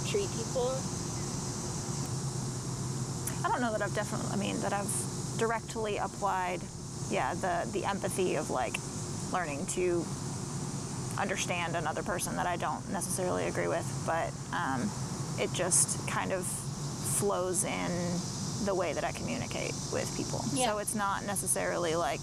treat 0.06 0.30
people. 0.38 0.70
I 3.44 3.50
don't 3.50 3.60
know 3.60 3.72
that 3.72 3.82
I've 3.82 3.96
definitely, 3.96 4.30
I 4.32 4.36
mean, 4.36 4.62
that 4.62 4.72
I've 4.72 4.94
directly 5.40 5.98
applied, 5.98 6.62
yeah, 7.10 7.34
the, 7.34 7.68
the 7.74 7.86
empathy 7.86 8.36
of 8.36 8.52
like 8.52 8.76
learning 9.32 9.66
to 9.74 10.06
understand 11.20 11.76
another 11.76 12.04
person 12.04 12.36
that 12.36 12.48
I 12.48 12.58
don't 12.58 12.88
necessarily 12.92 13.48
agree 13.48 13.68
with, 13.68 13.86
but 14.06 14.32
um, 14.56 14.90
it 15.40 15.52
just 15.54 16.08
kind 16.08 16.32
of 16.32 16.46
flows 16.46 17.64
in 17.64 17.92
the 18.66 18.74
way 18.76 18.94
that 18.94 19.04
I 19.04 19.12
communicate 19.12 19.74
with 19.92 20.12
people. 20.16 20.44
Yeah. 20.54 20.72
So 20.72 20.78
it's 20.80 20.96
not 20.96 21.26
necessarily 21.26 21.96
like 21.96 22.22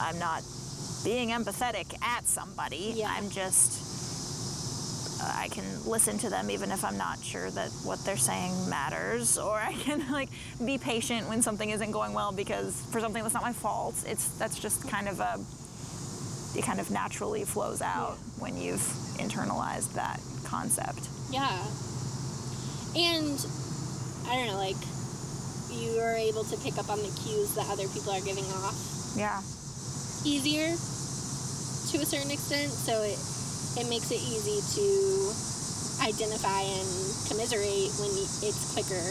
I'm 0.00 0.18
not 0.18 0.42
being 1.04 1.30
empathetic 1.30 2.00
at 2.02 2.26
somebody. 2.26 2.94
Yeah. 2.96 3.14
I'm 3.16 3.30
just 3.30 3.86
uh, 5.20 5.32
I 5.34 5.48
can 5.48 5.64
listen 5.86 6.18
to 6.18 6.30
them 6.30 6.50
even 6.50 6.70
if 6.70 6.84
I'm 6.84 6.98
not 6.98 7.18
sure 7.22 7.50
that 7.50 7.70
what 7.84 8.04
they're 8.04 8.16
saying 8.16 8.68
matters, 8.68 9.38
or 9.38 9.54
I 9.54 9.72
can 9.72 10.10
like 10.12 10.28
be 10.64 10.78
patient 10.78 11.28
when 11.28 11.42
something 11.42 11.70
isn't 11.70 11.90
going 11.90 12.12
well 12.12 12.32
because 12.32 12.80
for 12.90 13.00
something 13.00 13.22
that's 13.22 13.34
not 13.34 13.42
my 13.42 13.52
fault. 13.52 13.94
It's 14.06 14.28
that's 14.38 14.58
just 14.58 14.88
kind 14.88 15.08
of 15.08 15.20
a 15.20 15.38
it 16.56 16.64
kind 16.64 16.80
of 16.80 16.90
naturally 16.90 17.44
flows 17.44 17.82
out 17.82 18.16
when 18.38 18.56
you've 18.56 18.80
internalized 19.20 19.92
that 19.94 20.20
concept. 20.44 21.08
Yeah. 21.30 21.52
And 22.96 23.36
I 24.28 24.36
don't 24.36 24.46
know, 24.48 24.56
like 24.58 24.76
you 25.70 26.00
are 26.00 26.14
able 26.16 26.44
to 26.44 26.56
pick 26.58 26.78
up 26.78 26.88
on 26.88 26.98
the 26.98 27.12
cues 27.22 27.54
that 27.54 27.68
other 27.68 27.86
people 27.88 28.12
are 28.12 28.20
giving 28.24 28.44
off 28.64 28.74
Yeah. 29.14 29.42
easier 30.24 30.68
to 30.72 31.94
a 32.02 32.06
certain 32.06 32.30
extent, 32.30 32.72
so 32.72 33.02
it 33.02 33.18
it 33.76 33.86
makes 33.92 34.10
it 34.10 34.16
easy 34.24 34.56
to 34.80 34.86
identify 36.00 36.62
and 36.64 36.88
commiserate 37.28 37.92
when 38.00 38.08
it's 38.40 38.72
quicker 38.72 39.04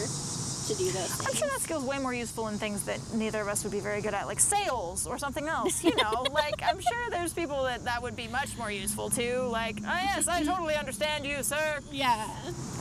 to 0.66 0.74
do 0.74 0.90
those 0.90 1.26
I'm 1.26 1.34
sure 1.34 1.48
that 1.48 1.60
skill's 1.60 1.84
way 1.84 1.98
more 1.98 2.12
useful 2.12 2.48
in 2.48 2.58
things 2.58 2.84
that 2.84 2.98
neither 3.14 3.40
of 3.40 3.48
us 3.48 3.62
would 3.62 3.72
be 3.72 3.80
very 3.80 4.00
good 4.00 4.14
at, 4.14 4.26
like 4.26 4.40
sales 4.40 5.06
or 5.06 5.18
something 5.18 5.46
else. 5.46 5.84
You 5.84 5.94
know, 5.96 6.26
like 6.32 6.60
I'm 6.62 6.80
sure 6.80 7.10
there's 7.10 7.32
people 7.32 7.64
that 7.64 7.84
that 7.84 8.02
would 8.02 8.16
be 8.16 8.26
much 8.28 8.56
more 8.58 8.70
useful 8.70 9.10
to. 9.10 9.42
Like, 9.42 9.78
oh 9.80 9.98
yes, 10.02 10.26
I 10.26 10.42
totally 10.42 10.74
understand 10.74 11.24
you, 11.24 11.42
sir. 11.42 11.80
Yeah, 11.92 12.28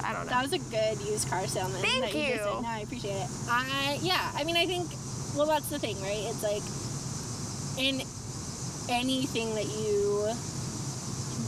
I 0.03 0.13
don't 0.13 0.25
know. 0.25 0.31
that 0.31 0.43
was 0.43 0.53
a 0.53 0.59
good 0.59 0.99
used 1.07 1.29
car 1.29 1.45
salesman. 1.47 1.81
Thank 1.81 2.05
that 2.05 2.15
you. 2.15 2.35
just 2.35 2.49
you. 2.49 2.61
No, 2.61 2.67
I 2.67 2.79
appreciate 2.79 3.17
it. 3.17 3.29
I 3.49 3.99
yeah, 4.01 4.31
I 4.35 4.43
mean, 4.43 4.57
I 4.57 4.65
think 4.65 4.89
well, 5.35 5.47
that's 5.47 5.69
the 5.69 5.79
thing, 5.79 5.99
right? 6.01 6.25
It's 6.25 6.43
like 6.43 6.63
in 7.77 8.01
anything 8.89 9.53
that 9.55 9.65
you 9.65 10.31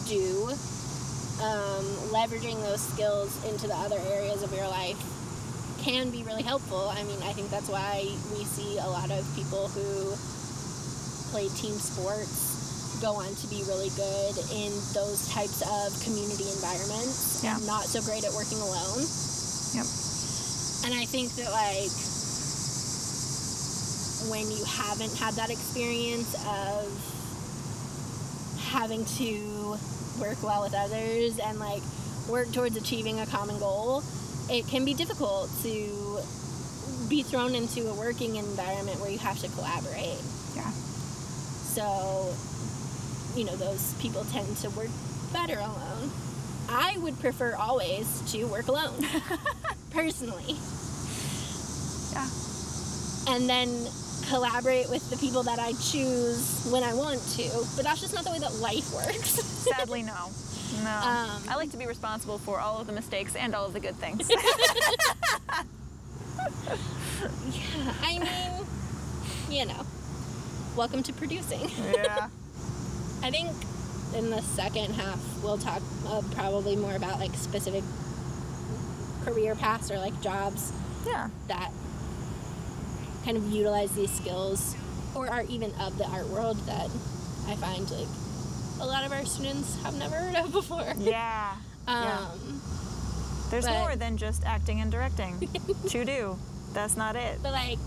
do, 0.08 0.50
um, 1.44 1.86
leveraging 2.14 2.62
those 2.64 2.82
skills 2.82 3.44
into 3.46 3.68
the 3.68 3.76
other 3.76 4.00
areas 4.10 4.44
of 4.44 4.54
your 4.54 4.68
life 4.68 4.98
can 5.88 6.12
be 6.12 6.22
really 6.24 6.44
helpful. 6.44 6.92
I 6.92 7.02
mean, 7.04 7.16
I 7.24 7.32
think 7.32 7.50
that's 7.50 7.70
why 7.70 8.04
we 8.36 8.44
see 8.44 8.78
a 8.78 8.90
lot 8.92 9.10
of 9.10 9.24
people 9.40 9.70
who 9.72 10.12
play 11.32 11.48
team 11.56 11.80
sports 11.80 13.00
go 13.00 13.16
on 13.16 13.32
to 13.40 13.48
be 13.48 13.64
really 13.72 13.88
good 13.96 14.36
in 14.52 14.68
those 14.92 15.32
types 15.32 15.64
of 15.64 15.96
community 16.04 16.44
environments 16.52 17.40
Yeah. 17.42 17.56
and 17.56 17.66
not 17.66 17.86
so 17.86 18.02
great 18.04 18.26
at 18.28 18.34
working 18.36 18.60
alone. 18.60 19.00
Yep. 19.80 19.88
And 20.84 20.92
I 20.92 21.08
think 21.08 21.32
that 21.40 21.52
like 21.56 21.94
when 24.28 24.44
you 24.52 24.66
haven't 24.68 25.16
had 25.16 25.36
that 25.36 25.50
experience 25.52 26.36
of 26.52 26.84
having 28.76 29.06
to 29.24 29.78
work 30.20 30.42
well 30.44 30.64
with 30.64 30.76
others 30.76 31.40
and 31.40 31.60
like 31.60 31.84
work 32.28 32.52
towards 32.52 32.76
achieving 32.76 33.22
a 33.22 33.26
common 33.28 33.58
goal, 33.60 34.04
it 34.50 34.68
can 34.68 34.86
be 34.86 34.94
difficult 34.94 35.50
to 35.64 36.20
be 37.10 37.24
thrown 37.24 37.56
into 37.56 37.90
a 37.90 37.94
working 37.94 38.36
environment 38.36 39.00
where 39.00 39.10
you 39.10 39.18
have 39.18 39.40
to 39.40 39.48
collaborate. 39.50 40.22
Yeah. 40.56 40.70
So, 41.74 42.34
you 43.36 43.46
know, 43.46 43.56
those 43.56 43.94
people 43.96 44.24
tend 44.26 44.56
to 44.58 44.70
work 44.72 44.90
better 45.32 45.60
alone. 45.60 46.12
I 46.70 46.98
would 46.98 47.20
prefer 47.20 47.56
always 47.56 48.22
to 48.32 48.46
work 48.46 48.68
alone, 48.68 49.06
personally. 49.92 50.58
Yeah. 52.12 52.28
And 53.30 53.50
then 53.50 53.70
collaborate 54.30 54.90
with 54.90 55.10
the 55.10 55.18
people 55.18 55.44
that 55.44 55.60
I 55.60 55.74
choose 55.74 56.68
when 56.72 56.84
I 56.84 56.94
want 56.94 57.22
to. 57.38 57.50
But 57.76 57.84
that's 57.86 58.02
just 58.02 58.14
not 58.14 58.24
the 58.26 58.32
way 58.32 58.40
that 58.40 58.54
life 58.56 58.94
works. 58.94 59.30
Sadly, 59.30 60.04
no. 60.04 60.14
No. 60.14 60.24
Um, 60.84 61.42
I 61.50 61.56
like 61.56 61.72
to 61.72 61.78
be 61.78 61.86
responsible 61.88 62.38
for 62.38 62.60
all 62.60 62.80
of 62.80 62.88
the 62.88 62.94
mistakes 62.94 63.36
and 63.36 63.56
all 63.56 63.66
of 63.66 63.74
the 63.74 63.80
good 63.80 63.96
things. 63.96 64.30
yeah, 67.52 67.94
I 68.02 68.20
mean, 68.20 68.66
you 69.60 69.66
know, 69.66 69.86
welcome 70.76 71.02
to 71.04 71.14
producing. 71.14 71.70
yeah. 71.94 72.30
I 73.24 73.32
think 73.32 73.50
in 74.16 74.30
the 74.30 74.42
second 74.42 74.94
half 74.94 75.20
we'll 75.44 75.58
talk 75.58 75.82
uh, 76.08 76.22
probably 76.32 76.76
more 76.76 76.96
about 76.96 77.20
like 77.20 77.34
specific 77.36 77.84
career 79.26 79.56
paths 79.56 79.92
or 79.92 79.98
like 79.98 80.20
jobs 80.22 80.72
Yeah. 81.06 81.30
that 81.48 81.72
kind 83.28 83.36
of 83.38 83.52
utilize 83.52 83.92
these 83.92 84.10
skills 84.10 84.74
or 85.14 85.28
are 85.30 85.44
even 85.50 85.70
of 85.82 85.98
the 85.98 86.06
art 86.06 86.28
world 86.28 86.56
that 86.66 86.86
I 87.46 87.56
find 87.58 87.90
like 87.92 88.08
a 88.80 88.86
lot 88.86 89.06
of 89.06 89.12
our 89.12 89.26
students 89.26 89.76
have 89.84 89.96
never 89.96 90.16
heard 90.16 90.36
of 90.46 90.52
before. 90.62 90.94
Yeah. 90.98 91.52
Um, 91.90 92.04
Yeah. 92.04 92.26
There's 93.50 93.66
But- 93.66 93.80
more 93.80 93.96
than 93.98 94.16
just 94.16 94.46
acting 94.46 94.80
and 94.80 94.90
directing 94.90 95.40
to 95.90 96.06
do. 96.06 96.38
That's 96.74 96.96
not 96.96 97.18
it. 97.18 97.40
But 97.44 97.52
like, 97.52 97.80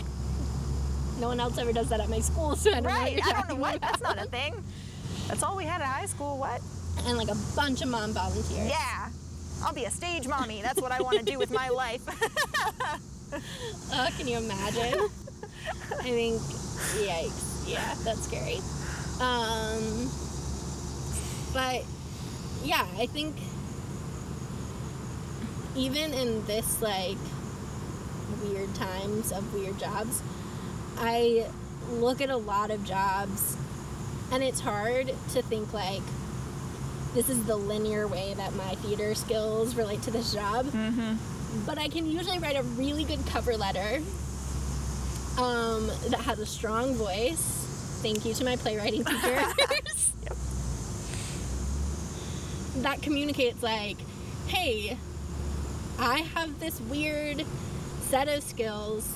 no 1.20 1.28
one 1.28 1.41
else 1.41 1.57
ever 1.57 1.72
does 1.72 1.88
that 1.88 2.01
at 2.01 2.11
my 2.11 2.20
school, 2.20 2.55
so 2.62 2.70
I 2.70 2.74
don't 2.74 2.82
know. 2.84 2.91
What 2.91 2.99
Right. 3.01 3.20
I 3.24 3.32
don't 3.32 3.49
know 3.49 3.55
what. 3.55 3.76
about. 3.76 3.93
That's 3.93 4.03
not 4.03 4.18
a 4.18 4.26
thing. 4.26 4.55
That's 5.28 5.43
all 5.43 5.57
we 5.57 5.64
had 5.64 5.80
at 5.80 5.86
high 5.86 6.07
school. 6.07 6.36
What? 6.36 6.61
And 7.07 7.16
like 7.16 7.28
a 7.28 7.36
bunch 7.57 7.80
of 7.80 7.88
mom 7.88 8.12
volunteers. 8.12 8.68
Yeah. 8.68 9.09
I'll 9.62 9.72
be 9.74 9.84
a 9.84 9.91
stage 9.91 10.28
mommy. 10.28 10.61
That's 10.61 10.80
what 10.82 10.93
I 10.93 11.01
want 11.01 11.18
to 11.18 11.24
do 11.24 11.38
with 11.38 11.51
my 11.51 11.68
life. 11.70 12.03
Oh, 13.32 14.09
can 14.18 14.26
you 14.26 14.38
imagine? 14.38 15.09
I 15.99 16.03
think, 16.03 16.41
yikes. 16.41 17.69
Yeah, 17.69 17.95
that's 18.05 18.25
scary. 18.25 18.61
Um, 19.21 20.11
but 21.53 21.85
yeah, 22.65 22.87
I 22.99 23.07
think 23.07 23.37
even 25.77 26.13
in 26.13 26.45
this 26.47 26.81
like 26.83 27.19
weird 28.43 28.75
times 28.75 29.33
of 29.33 29.53
weird 29.55 29.79
jobs, 29.79 30.23
I 30.99 31.47
look 31.91 32.21
at 32.21 32.31
a 32.31 32.37
lot 32.37 32.71
of 32.71 32.85
jobs 32.85 33.57
and 34.33 34.43
it's 34.43 34.61
hard 34.61 35.09
to 35.33 35.43
think 35.43 35.73
like 35.73 36.03
this 37.15 37.29
is 37.29 37.45
the 37.45 37.57
linear 37.57 38.07
way 38.07 38.35
that 38.35 38.55
my 38.55 38.75
theater 38.77 39.15
skills 39.15 39.75
relate 39.75 40.03
to 40.03 40.11
this 40.11 40.33
job 40.33 40.67
mm-hmm. 40.67 41.17
but 41.67 41.79
I 41.79 41.89
can 41.89 42.07
usually 42.07 42.39
write 42.39 42.57
a 42.57 42.63
really 42.63 43.05
good 43.05 43.27
cover 43.27 43.57
letter 43.57 44.01
um, 45.41 45.86
that 46.09 46.20
has 46.20 46.38
a 46.38 46.47
strong 46.47 46.95
voice. 46.95 47.99
Thank 48.03 48.24
you 48.24 48.34
to 48.34 48.45
my 48.45 48.57
playwriting 48.57 49.05
teachers. 49.07 50.12
Yep. 50.22 50.36
That 52.82 53.03
communicates 53.03 53.62
like, 53.62 53.97
hey, 54.47 54.97
I 55.99 56.20
have 56.34 56.59
this 56.61 56.80
weird 56.82 57.45
set 58.09 58.28
of 58.28 58.43
skills 58.43 59.09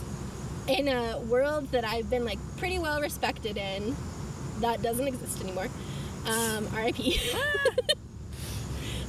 in 0.69 0.89
a 0.89 1.19
world 1.21 1.71
that 1.73 1.85
I've 1.85 2.09
been 2.11 2.25
like 2.25 2.39
pretty 2.57 2.79
well 2.79 3.01
respected 3.01 3.57
in. 3.57 3.97
That 4.61 4.83
doesn't 4.83 5.07
exist 5.07 5.43
anymore. 5.43 5.69
Um, 6.27 6.69
RIP. 6.75 6.97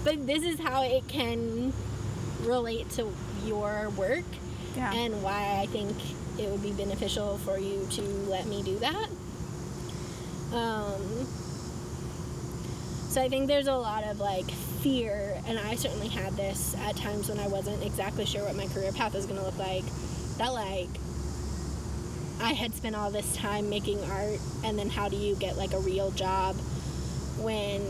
but 0.04 0.26
this 0.28 0.44
is 0.44 0.60
how 0.60 0.84
it 0.84 1.08
can 1.08 1.74
relate 2.42 2.90
to 2.92 3.12
your 3.46 3.90
work 3.92 4.26
Yeah. 4.76 4.94
and 4.94 5.24
why 5.24 5.60
I 5.62 5.66
think 5.68 5.96
it 6.40 6.50
would 6.50 6.62
be 6.62 6.72
beneficial 6.72 7.38
for 7.40 7.58
you 7.58 7.86
to 7.92 8.02
let 8.02 8.46
me 8.46 8.64
do 8.64 8.78
that. 8.80 9.10
Um, 10.54 11.28
so 13.10 13.22
I 13.22 13.30
think 13.30 13.48
there's 13.48 13.68
a 13.68 13.76
lot 13.76 14.04
of 14.04 14.20
like 14.20 14.50
fear, 14.82 15.42
and 15.48 15.58
I 15.58 15.76
certainly 15.76 16.10
had 16.10 16.34
this 16.34 16.76
at 16.80 16.96
times 16.96 17.30
when 17.30 17.40
I 17.40 17.48
wasn't 17.48 17.84
exactly 17.84 18.26
sure 18.26 18.44
what 18.44 18.56
my 18.56 18.68
career 18.68 18.92
path 18.92 19.14
was 19.14 19.26
going 19.26 19.40
to 19.40 19.46
look 19.46 19.58
like. 19.58 19.86
That 20.38 20.50
like 20.50 20.90
I 22.42 22.54
had 22.54 22.74
spent 22.74 22.96
all 22.96 23.12
this 23.12 23.36
time 23.36 23.70
making 23.70 24.04
art, 24.04 24.40
and 24.64 24.78
then 24.78 24.90
how 24.90 25.10
do 25.10 25.16
you 25.16 25.36
get 25.36 25.58
like 25.58 25.74
a 25.74 25.80
real 25.80 26.12
job 26.12 26.56
when 27.40 27.82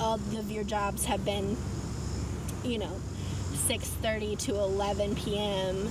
all 0.00 0.14
of 0.14 0.50
your 0.50 0.64
jobs 0.64 1.04
have 1.04 1.24
been, 1.24 1.56
you 2.64 2.78
know, 2.78 3.00
6:30 3.66 4.38
to 4.38 4.54
11 4.54 5.16
p.m. 5.16 5.90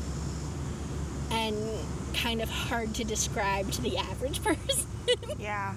and 1.53 2.15
kind 2.15 2.41
of 2.41 2.49
hard 2.49 2.93
to 2.95 3.03
describe 3.03 3.71
to 3.71 3.81
the 3.81 3.97
average 3.97 4.41
person. 4.49 4.85
yeah. 5.39 5.73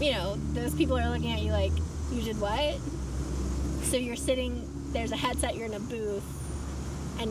you 0.00 0.12
know, 0.12 0.36
those 0.52 0.74
people 0.74 0.98
are 0.98 1.08
looking 1.10 1.32
at 1.32 1.40
you 1.42 1.52
like, 1.52 1.72
you 2.12 2.22
did 2.22 2.40
what? 2.40 2.76
So 3.84 3.96
you're 3.96 4.16
sitting, 4.16 4.68
there's 4.92 5.12
a 5.12 5.16
headset, 5.16 5.56
you're 5.56 5.66
in 5.66 5.74
a 5.74 5.80
booth, 5.80 6.24
and 7.20 7.30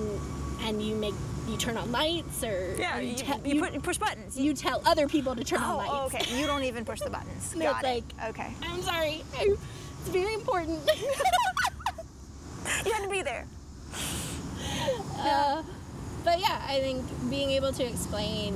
and 0.61 0.81
you 0.81 0.95
make 0.95 1.13
you 1.49 1.57
turn 1.57 1.77
on 1.77 1.91
lights 1.91 2.43
or 2.43 2.75
Yeah. 2.79 2.97
or 2.97 3.01
You, 3.01 3.15
te- 3.15 3.33
you, 3.45 3.61
put, 3.61 3.73
you 3.73 3.79
push 3.79 3.97
buttons. 3.97 4.37
you 4.39 4.53
tell 4.55 4.81
other 4.85 5.07
people 5.07 5.35
to 5.35 5.43
turn 5.43 5.61
on 5.61 5.73
oh, 5.73 5.77
lights. 5.77 5.91
oh, 5.93 6.05
okay. 6.07 6.39
You 6.39 6.47
don't 6.47 6.63
even 6.63 6.85
push 6.85 7.01
the 7.01 7.09
buttons. 7.11 7.53
Got 7.59 7.83
it. 7.85 8.03
okay. 8.29 8.51
I'm 8.63 8.81
sorry. 8.81 9.21
I, 9.37 9.43
it's 10.01 10.09
very 10.09 10.33
important. 10.33 10.79
You 12.83 12.91
had 12.91 13.03
to 13.03 13.09
be 13.09 13.21
there. 13.21 13.45
Uh, 15.19 15.61
but 16.25 16.39
yeah, 16.39 16.59
I 16.67 16.79
think 16.81 17.05
being 17.29 17.51
able 17.51 17.71
to 17.71 17.83
explain 17.83 18.55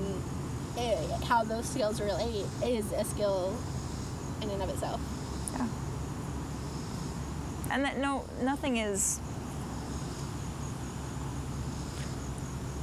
uh, 0.78 1.26
how 1.26 1.43
those 1.43 1.70
skills 1.70 2.01
relate 2.01 2.45
is 2.63 2.91
a 2.91 3.05
skill 3.05 3.55
in 4.41 4.49
and 4.49 4.61
of 4.61 4.70
itself. 4.70 4.99
Yeah. 5.53 5.67
And 7.72 7.86
that 7.86 7.99
no, 7.99 8.26
nothing 8.41 8.78
is. 8.78 9.20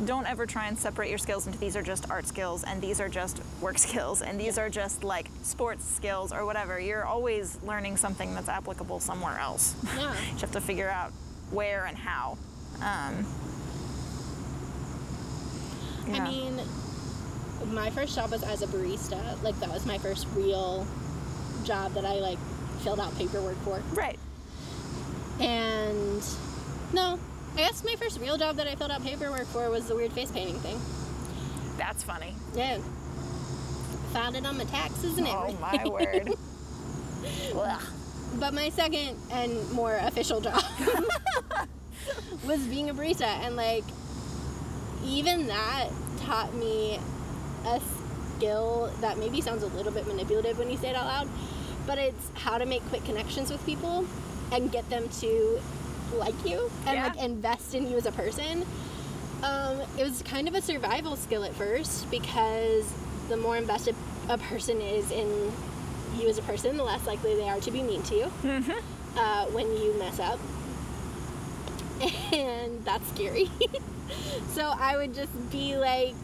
Don't 0.05 0.27
ever 0.27 0.47
try 0.47 0.69
and 0.69 0.79
separate 0.79 1.09
your 1.09 1.19
skills 1.19 1.47
into 1.47 1.59
these 1.59 1.75
are 1.75 1.83
just 1.83 2.09
art 2.11 2.27
skills 2.27 2.65
and 2.65 2.83
these 2.83 3.01
are 3.01 3.09
just 3.09 3.41
work 3.61 3.79
skills 3.87 4.23
and 4.23 4.39
these 4.39 4.57
are 4.57 4.69
just 4.69 5.03
like 5.03 5.31
sports 5.43 5.85
skills 5.85 6.33
or 6.33 6.47
whatever. 6.47 6.79
You're 6.79 7.05
always 7.05 7.59
learning 7.65 7.97
something 7.97 8.35
that's 8.35 8.49
applicable 8.49 9.01
somewhere 9.01 9.39
else. 9.39 9.75
Yeah. 9.97 10.15
you 10.33 10.39
have 10.39 10.53
to 10.53 10.61
figure 10.61 10.89
out 10.89 11.13
where 11.51 11.87
and 11.87 11.97
how. 11.97 12.39
Um, 12.83 13.27
I 16.13 16.21
mean, 16.21 16.61
my 17.73 17.91
first 17.91 18.15
job 18.15 18.31
was 18.31 18.43
as 18.43 18.63
a 18.63 18.67
barista. 18.67 19.43
Like 19.43 19.59
that 19.61 19.71
was 19.71 19.87
my 19.87 19.99
first 19.99 20.27
real 20.35 20.87
job 21.65 21.95
that 21.95 22.05
I 22.05 22.15
like 22.15 22.39
filled 22.81 23.01
out 23.01 23.17
paperwork 23.17 23.57
for. 23.65 23.83
right. 23.95 24.19
And 25.41 26.23
no, 26.93 27.19
I 27.55 27.59
guess 27.59 27.85
my 27.85 27.95
first 27.97 28.21
real 28.21 28.39
job 28.39 28.57
that 28.57 28.67
I 28.67 28.75
filled 28.75 28.91
out 28.91 29.03
paperwork 29.03 29.47
for 29.49 29.69
was 29.71 29.87
the 29.87 29.95
weird 29.95 30.13
face 30.13 30.31
painting 30.31 30.59
thing. 30.61 30.81
That's 31.77 32.03
funny. 32.03 32.35
Yeah. 32.55 32.79
Found 34.13 34.37
it 34.37 34.47
on 34.47 34.57
my 34.57 34.65
taxes 34.65 35.19
and 35.19 35.27
Oh 35.27 35.43
everything. 35.43 35.59
Oh 35.63 35.77
my 35.77 35.89
word. 35.89 36.31
But 38.39 38.53
my 38.55 38.69
second 38.69 39.17
and 39.33 39.71
more 39.73 39.97
official 39.97 40.41
job 40.41 40.63
was 42.47 42.61
being 42.67 42.91
a 42.91 42.95
barista, 42.95 43.23
and 43.23 43.57
like 43.57 43.85
even 45.07 45.47
that 45.47 45.89
taught 46.19 46.55
me 46.55 46.99
a 47.65 47.81
skill 48.37 48.93
that 49.01 49.19
maybe 49.19 49.41
sounds 49.41 49.63
a 49.63 49.67
little 49.69 49.93
bit 49.93 50.07
manipulative 50.07 50.59
when 50.59 50.71
you 50.71 50.77
say 50.77 50.91
it 50.91 50.97
out 50.97 51.07
loud, 51.07 51.29
but 51.87 51.99
it's 51.99 52.31
how 52.35 52.59
to 52.59 52.67
make 52.67 52.83
quick 52.89 53.05
connections 53.05 53.51
with 53.51 53.65
people 53.65 54.05
and 54.53 54.71
get 54.71 54.89
them 54.91 55.09
to 55.21 55.61
like 56.17 56.35
you 56.45 56.71
and 56.87 56.97
Yeah. 56.97 57.09
like 57.09 57.19
invest 57.23 57.75
in 57.75 57.89
you 57.89 57.97
as 57.97 58.07
a 58.07 58.13
person. 58.13 58.65
Um, 59.43 59.81
it 59.99 60.03
was 60.03 60.23
kind 60.23 60.49
of 60.49 60.55
a 60.55 60.63
survival 60.63 61.17
skill 61.17 61.45
at 61.45 61.55
first 61.55 62.11
because 62.11 62.87
the 63.29 63.37
more 63.37 63.57
invested 63.57 63.95
a 64.29 64.39
person 64.39 64.81
is 64.81 65.11
in 65.11 65.53
you 66.19 66.29
as 66.29 66.39
a 66.39 66.43
person, 66.43 66.77
the 66.77 66.85
less 66.85 67.07
likely 67.07 67.35
they 67.37 67.49
are 67.49 67.61
to 67.61 67.71
be 67.71 67.83
mean 67.83 68.03
to 68.05 68.15
you 68.15 68.31
uh, 69.17 69.45
when 69.47 69.67
you 69.77 69.95
mess 69.99 70.19
up. 70.21 70.39
And 72.33 72.85
that's 72.85 73.09
scary. 73.11 73.51
so 74.53 74.73
I 74.79 74.97
would 74.97 75.15
just 75.15 75.51
be 75.51 75.77
like, 75.77 76.15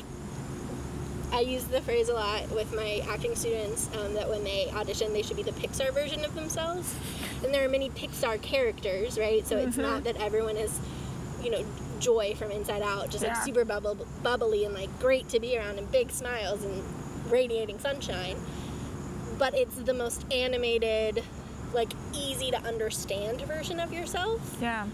I 1.33 1.41
use 1.41 1.65
the 1.65 1.81
phrase 1.81 2.09
a 2.11 2.15
lot 2.15 2.51
with 2.51 2.75
my 2.75 3.03
acting 3.09 3.35
students 3.35 3.89
um, 3.97 4.15
that 4.15 4.29
when 4.29 4.45
they 4.45 4.69
audition, 4.71 5.15
they 5.15 5.23
should 5.23 5.37
be 5.39 5.43
the 5.43 5.53
Pixar 5.53 5.93
version 5.95 6.25
of 6.25 6.35
themselves. 6.35 6.95
And 7.43 7.55
there 7.55 7.65
are 7.65 7.69
many 7.69 7.89
Pixar 7.89 8.41
characters, 8.43 9.19
right? 9.19 9.47
So 9.47 9.57
it's 9.57 9.77
not 9.79 10.05
that 10.05 10.17
everyone 10.17 10.57
is, 10.59 10.79
you 11.43 11.51
know, 11.51 11.65
joy 12.01 12.35
from 12.35 12.51
inside 12.51 12.83
out, 12.83 13.11
just 13.11 13.25
like 13.25 13.37
super 13.45 13.65
bubble, 13.65 13.97
bubbly 14.23 14.65
and 14.65 14.75
like 14.75 14.97
great 14.99 15.29
to 15.31 15.41
be 15.41 15.57
around 15.57 15.79
and 15.79 15.91
big 15.91 16.11
smiles 16.11 16.63
and 16.65 16.83
radiating 17.31 17.79
sunshine. 17.79 18.37
But 19.39 19.55
it's 19.55 19.77
the 19.77 19.95
most 19.95 20.31
animated, 20.31 21.25
like 21.73 21.93
easy 22.13 22.51
to 22.51 22.59
understand 22.59 23.41
version 23.43 23.81
of 23.81 23.93
yourself. 23.93 24.59
Yeah. 24.61 24.87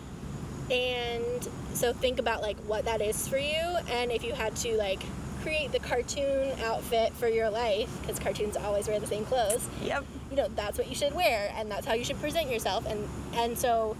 And 0.70 1.48
so 1.74 1.92
think 1.92 2.18
about 2.18 2.42
like 2.42 2.58
what 2.60 2.84
that 2.84 3.00
is 3.00 3.26
for 3.28 3.38
you 3.38 3.62
and 3.90 4.10
if 4.10 4.24
you 4.24 4.32
had 4.32 4.54
to 4.56 4.76
like 4.76 5.00
create 5.42 5.70
the 5.70 5.78
cartoon 5.78 6.52
outfit 6.64 7.12
for 7.14 7.28
your 7.28 7.48
life 7.48 7.88
because 8.00 8.18
cartoons 8.18 8.56
always 8.56 8.88
wear 8.88 8.98
the 8.98 9.06
same 9.06 9.24
clothes 9.24 9.66
Yep. 9.82 10.04
you 10.30 10.36
know 10.36 10.48
that's 10.56 10.76
what 10.76 10.88
you 10.88 10.94
should 10.96 11.14
wear 11.14 11.52
and 11.56 11.70
that's 11.70 11.86
how 11.86 11.94
you 11.94 12.04
should 12.04 12.20
present 12.20 12.50
yourself 12.50 12.84
and 12.86 13.08
and 13.34 13.56
so 13.56 13.96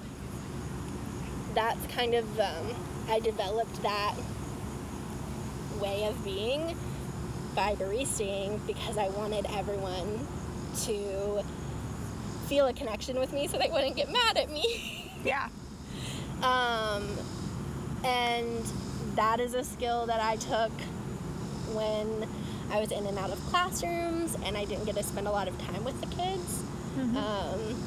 that's 1.55 1.87
kind 1.95 2.15
of 2.15 2.41
um, 2.41 2.75
i 3.09 3.21
developed 3.21 3.81
that 3.83 4.15
way 5.81 6.05
of 6.07 6.23
being 6.25 6.77
by 7.55 7.77
baristaing 7.77 8.59
because 8.67 8.99
i 8.99 9.09
wanted 9.11 9.47
everyone 9.55 10.27
to 10.83 11.41
feel 12.49 12.67
a 12.67 12.73
connection 12.73 13.19
with 13.21 13.33
me 13.33 13.47
so 13.47 13.57
they 13.59 13.71
wouldn't 13.71 13.95
get 13.95 14.11
mad 14.11 14.37
at 14.37 14.51
me 14.51 15.05
Yeah. 15.25 15.49
Um, 16.43 17.09
and 18.05 18.65
that 19.17 19.41
is 19.41 19.55
a 19.55 19.65
skill 19.65 20.07
that 20.07 20.21
I 20.21 20.37
took 20.37 20.73
when 21.75 22.29
I 22.71 22.81
was 22.81 22.93
in 22.93 23.07
and 23.07 23.19
out 23.19 23.31
of 23.31 23.41
classrooms 23.47 24.37
and 24.45 24.57
I 24.57 24.65
didn't 24.65 24.85
get 24.85 24.97
to 24.97 25.03
spend 25.03 25.27
a 25.27 25.33
lot 25.33 25.49
of 25.49 25.59
time 25.59 25.85
with 25.85 26.01
the 26.01 26.07
kids. 26.07 26.63
Um, 27.17 27.83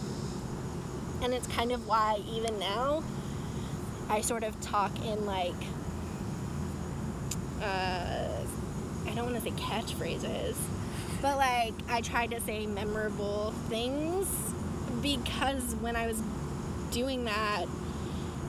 and 1.23 1.33
it's 1.33 1.47
kind 1.47 1.71
of 1.71 1.87
why, 1.87 2.21
even 2.29 2.57
now, 2.59 3.03
I 4.09 4.21
sort 4.21 4.43
of 4.43 4.59
talk 4.61 4.91
in 5.05 5.25
like, 5.25 5.53
uh, 7.61 8.27
I 9.05 9.11
don't 9.15 9.31
want 9.31 9.35
to 9.35 9.41
say 9.41 9.51
catchphrases, 9.51 10.55
but 11.21 11.37
like 11.37 11.73
I 11.89 12.01
try 12.01 12.27
to 12.27 12.39
say 12.41 12.65
memorable 12.65 13.51
things 13.69 14.27
because 15.01 15.75
when 15.75 15.95
I 15.95 16.07
was 16.07 16.21
doing 16.91 17.25
that, 17.25 17.65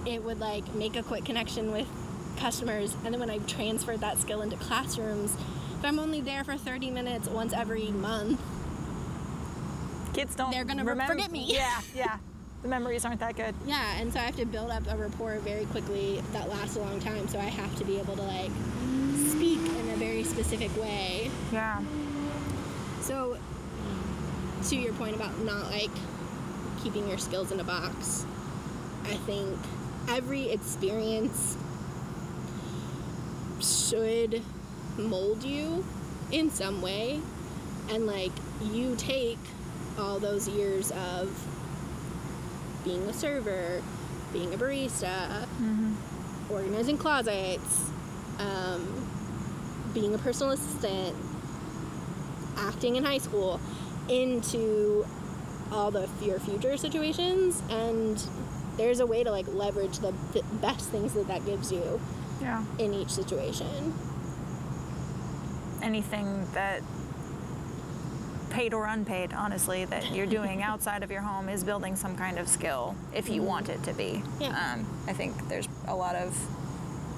it 0.07 0.23
would 0.25 0.41
like 0.41 0.75
make 0.75 0.97
a 0.97 1.03
quick 1.03 1.25
connection 1.25 1.73
with 1.73 1.87
customers 2.39 2.95
and 3.05 3.13
then 3.15 3.21
when 3.21 3.31
I 3.31 3.39
transferred 3.39 4.01
that 4.01 4.19
skill 4.19 4.43
into 4.43 4.57
classrooms, 4.57 5.35
if 5.79 5.85
I'm 5.85 5.99
only 5.99 6.21
there 6.21 6.45
for 6.45 6.57
30 6.57 6.91
minutes 6.91 7.29
once 7.29 7.53
every 7.53 7.91
month, 7.91 8.41
Kids 10.15 10.35
don't. 10.35 10.51
They're 10.51 10.65
gonna 10.65 10.85
remember. 10.85 11.15
forget 11.15 11.31
me. 11.33 11.47
Yeah. 11.49 11.81
Yeah. 11.95 12.19
The 12.63 12.69
memories 12.69 13.05
aren't 13.05 13.19
that 13.21 13.35
good. 13.35 13.57
yeah, 13.67 13.97
and 13.99 14.13
so 14.13 14.21
I 14.21 14.23
have 14.23 14.37
to 14.37 14.45
build 14.47 14.71
up 14.71 14.85
a 14.89 14.97
rapport 14.97 15.39
very 15.41 15.65
quickly 15.67 16.23
that 16.33 16.49
lasts 16.49 16.77
a 16.77 16.81
long 16.81 17.01
time, 17.01 17.27
so 17.27 17.39
I 17.41 17.45
have 17.45 17.75
to 17.79 17.85
be 17.85 17.99
able 17.99 18.15
to 18.15 18.23
like 18.23 18.53
speak 19.31 19.59
in 19.59 19.91
a 19.91 19.97
very 19.97 20.23
specific 20.23 20.71
way. 20.81 21.29
Yeah. 21.53 21.83
So 23.01 23.37
to 24.69 24.77
your 24.77 24.93
point 24.93 25.17
about 25.17 25.37
not 25.41 25.71
like 25.73 25.91
keeping 26.85 27.09
your 27.09 27.19
skills 27.19 27.51
in 27.51 27.59
a 27.59 27.65
box, 27.65 28.25
I 29.07 29.15
think 29.17 29.59
every 30.09 30.51
experience 30.51 31.57
should 33.61 34.43
mold 34.97 35.43
you 35.43 35.85
in 36.31 36.51
some 36.51 36.83
way. 36.83 37.21
And 37.91 38.07
like 38.07 38.33
you 38.63 38.97
take 38.97 39.39
all 39.99 40.19
those 40.19 40.49
years 40.49 40.91
of 40.93 41.29
being 42.85 43.03
a 43.09 43.13
server 43.13 43.83
being 44.33 44.53
a 44.55 44.57
barista 44.57 45.47
organizing 46.51 46.97
closets 46.97 47.91
um, 48.39 49.09
being 49.95 50.15
a 50.15 50.19
personal 50.19 50.53
assistant 50.53 51.15
acting 52.57 52.97
in 52.97 53.05
high 53.05 53.19
school 53.19 53.61
into 54.09 55.07
all 55.71 55.91
the 55.91 56.09
your 56.23 56.39
future 56.41 56.77
situations 56.77 57.63
and 57.71 58.23
there's 58.77 59.01
a 59.01 59.07
way 59.07 59.23
to 59.25 59.31
like 59.31 59.47
leverage 59.49 59.99
the, 59.99 60.13
best 60.61 60.89
things 60.91 61.13
that 61.15 61.27
that 61.29 61.45
gives 61.45 61.71
you 61.73 62.01
Yeah. 62.41 62.65
in 62.79 62.93
each 62.95 63.11
situation 63.11 63.93
Anything 65.83 66.47
that 66.55 66.81
paid 68.51 68.73
or 68.73 68.87
unpaid, 68.87 69.33
honestly, 69.33 69.85
that 69.87 70.15
you're 70.15 70.27
doing 70.27 70.63
outside 70.71 71.03
of 71.03 71.11
your 71.11 71.23
home 71.23 71.49
is 71.49 71.65
building 71.65 71.97
some 71.97 72.17
kind 72.17 72.39
of 72.39 72.47
skill 72.49 72.95
if 73.13 73.29
you 73.29 73.43
want 73.43 73.69
it 73.69 73.83
to 73.83 73.93
be. 73.95 74.23
Yeah. 74.39 74.51
Um, 74.75 74.87
I 75.09 75.13
think 75.13 75.49
there's 75.49 75.67
a 75.89 75.95
lot 75.97 76.15
of, 76.15 76.37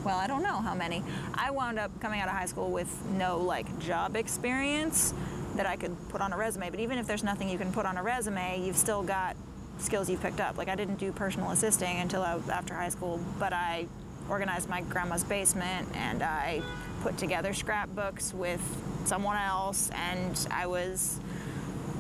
well, 0.05 0.17
I 0.17 0.27
don't 0.27 0.43
know 0.43 0.57
how 0.61 0.75
many. 0.75 1.03
I 1.35 1.51
wound 1.51 1.79
up 1.79 1.91
coming 2.01 2.21
out 2.21 2.29
of 2.29 2.35
high 2.35 2.47
school 2.47 2.71
with 2.71 2.89
no 3.11 3.37
like 3.39 3.79
job 3.81 4.17
experience 4.17 5.13
that 5.57 5.67
I 5.67 5.77
could 5.77 5.95
put 6.09 6.21
on 6.23 6.33
a 6.33 6.37
resume. 6.39 6.71
But 6.71 6.81
even 6.81 6.97
if 6.99 7.07
there's 7.07 7.23
nothing 7.25 7.49
you 7.51 7.59
can 7.59 7.71
put 7.71 7.85
on 7.85 7.99
a 7.99 8.03
resume, 8.03 8.63
you've 8.65 8.77
still 8.79 9.03
got 9.03 9.37
skills 9.79 10.09
you've 10.09 10.23
picked 10.23 10.41
up. 10.41 10.57
Like 10.59 10.69
I 10.69 10.75
didn't 10.75 10.97
do 10.97 11.13
personal 11.13 11.51
assisting 11.51 11.99
until 11.99 12.23
I, 12.23 12.39
after 12.51 12.75
high 12.75 12.89
school, 12.89 13.21
but 13.39 13.53
I 13.53 13.87
organized 14.29 14.69
my 14.69 14.81
grandma's 14.83 15.25
basement 15.25 15.89
and 15.95 16.23
I 16.23 16.63
put 17.03 17.19
together 17.19 17.53
scrapbooks 17.53 18.33
with 18.33 18.61
someone 19.05 19.37
else 19.37 19.91
and 19.95 20.47
I 20.51 20.67
was 20.67 21.19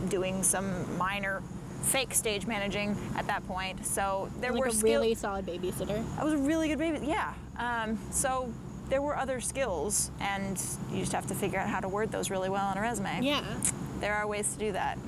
doing 0.09 0.43
some 0.43 0.97
minor 0.97 1.43
fake 1.83 2.14
stage 2.14 2.47
managing 2.47 2.97
at 3.16 3.27
that 3.27 3.47
point. 3.47 3.85
So 3.85 4.31
there 4.41 4.53
like 4.53 4.61
were 4.62 4.66
a 4.68 4.72
skills. 4.72 4.83
really 4.85 5.14
solid 5.14 5.45
babysitter 5.45 6.03
I 6.18 6.25
was 6.25 6.33
a 6.33 6.39
really 6.39 6.68
good 6.68 6.79
baby. 6.79 7.07
Yeah. 7.07 7.35
Um, 7.59 7.99
so 8.11 8.51
there 8.89 9.01
were 9.03 9.16
other 9.16 9.41
skills, 9.41 10.11
and 10.20 10.61
you 10.93 11.01
just 11.01 11.12
have 11.12 11.27
to 11.29 11.35
figure 11.35 11.59
out 11.59 11.68
how 11.68 11.81
to 11.81 11.89
word 11.89 12.11
those 12.12 12.31
really 12.31 12.51
well 12.51 12.66
on 12.66 12.77
a 12.77 12.81
resume. 12.83 13.20
yeah 13.22 13.43
There 14.01 14.14
are 14.14 14.27
ways 14.27 14.53
to 14.55 14.59
do 14.59 14.72
that. 14.72 14.99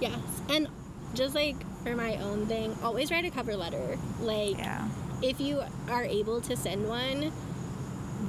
yes 0.00 0.18
and 0.50 0.68
just 1.14 1.34
like 1.34 1.56
for 1.82 1.96
my 1.96 2.16
own 2.16 2.46
thing 2.46 2.76
always 2.82 3.10
write 3.10 3.24
a 3.24 3.30
cover 3.30 3.56
letter 3.56 3.98
like 4.20 4.58
Yeah. 4.58 4.86
if 5.22 5.40
you 5.40 5.62
are 5.88 6.04
able 6.04 6.40
to 6.42 6.56
send 6.56 6.88
one, 6.88 7.30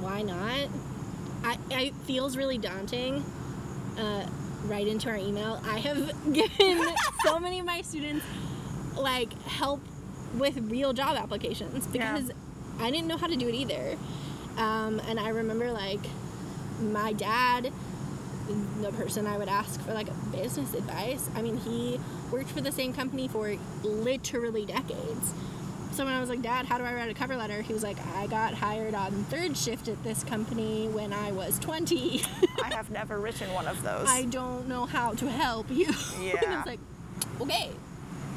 why 0.00 0.22
not? 0.22 0.68
I, 1.44 1.58
I 1.70 1.80
it 1.82 1.94
feels 2.06 2.36
really 2.36 2.58
daunting. 2.58 3.24
Uh, 3.98 4.26
right 4.66 4.86
into 4.86 5.10
our 5.10 5.16
email. 5.16 5.60
I 5.64 5.78
have 5.80 6.12
given 6.32 6.86
so 7.24 7.38
many 7.40 7.58
of 7.58 7.66
my 7.66 7.82
students 7.82 8.24
like 8.96 9.32
help 9.42 9.80
with 10.38 10.56
real 10.70 10.92
job 10.92 11.16
applications 11.16 11.86
Yeah. 11.92 12.14
because 12.16 12.30
I 12.80 12.90
didn't 12.90 13.06
know 13.08 13.16
how 13.16 13.26
to 13.26 13.36
do 13.36 13.48
it 13.48 13.54
either. 13.54 13.96
Um, 14.56 15.00
and 15.08 15.18
I 15.20 15.28
remember 15.30 15.72
like 15.72 16.00
my 16.80 17.12
dad, 17.12 17.72
the 18.80 18.92
person 18.92 19.26
I 19.26 19.36
would 19.36 19.48
ask 19.48 19.80
for 19.82 19.92
like 19.94 20.08
business 20.32 20.72
advice. 20.74 21.28
I 21.34 21.42
mean, 21.42 21.56
he 21.58 21.98
worked 22.32 22.50
for 22.50 22.60
the 22.60 22.72
same 22.72 22.92
company 22.92 23.28
for 23.28 23.54
literally 23.82 24.64
decades. 24.66 25.32
So 25.92 26.04
when 26.06 26.14
I 26.14 26.20
was 26.20 26.30
like, 26.30 26.40
Dad, 26.40 26.64
how 26.64 26.78
do 26.78 26.84
I 26.84 26.94
write 26.94 27.10
a 27.10 27.14
cover 27.14 27.36
letter? 27.36 27.60
He 27.60 27.74
was 27.74 27.82
like, 27.82 27.98
I 28.16 28.26
got 28.26 28.54
hired 28.54 28.94
on 28.94 29.12
third 29.24 29.54
shift 29.56 29.88
at 29.88 30.02
this 30.02 30.24
company 30.24 30.88
when 30.88 31.12
I 31.12 31.32
was 31.32 31.58
20. 31.58 32.22
I 32.64 32.72
have 32.74 32.90
never 32.90 33.18
written 33.20 33.52
one 33.52 33.66
of 33.66 33.82
those. 33.82 34.08
I 34.08 34.24
don't 34.24 34.68
know 34.68 34.86
how 34.86 35.12
to 35.12 35.28
help 35.30 35.70
you. 35.70 35.84
and 36.16 36.22
I 36.22 36.22
Yeah. 36.22 36.56
was 36.56 36.66
like, 36.66 36.80
okay. 37.42 37.70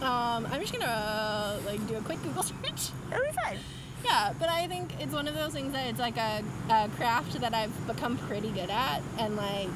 Um, 0.01 0.45
I'm 0.51 0.59
just 0.59 0.73
gonna 0.73 0.85
uh, 0.85 1.57
like 1.65 1.87
do 1.87 1.95
a 1.95 2.01
quick 2.01 2.21
Google 2.23 2.43
search. 2.43 2.89
It'll 3.09 3.23
be 3.23 3.31
fine. 3.31 3.57
Yeah, 4.03 4.33
but 4.37 4.49
I 4.49 4.67
think 4.67 4.91
it's 4.99 5.13
one 5.13 5.25
of 5.29 5.33
those 5.35 5.53
things 5.53 5.71
that 5.71 5.87
it's 5.87 5.99
like 5.99 6.17
a, 6.17 6.43
a 6.69 6.89
craft 6.97 7.39
that 7.39 7.53
I've 7.53 7.87
become 7.87 8.17
pretty 8.17 8.51
good 8.51 8.69
at, 8.69 9.01
and 9.17 9.37
like, 9.37 9.69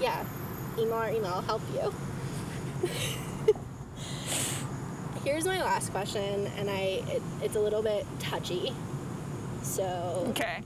yeah, 0.00 0.24
email 0.78 0.94
or 0.94 1.10
email 1.10 1.40
help 1.42 1.60
you. 1.74 1.92
Here's 5.24 5.44
my 5.44 5.60
last 5.62 5.90
question, 5.90 6.46
and 6.58 6.70
I 6.70 7.02
it, 7.08 7.22
it's 7.42 7.56
a 7.56 7.60
little 7.60 7.82
bit 7.82 8.06
touchy, 8.18 8.72
so 9.62 10.24
Okay. 10.30 10.62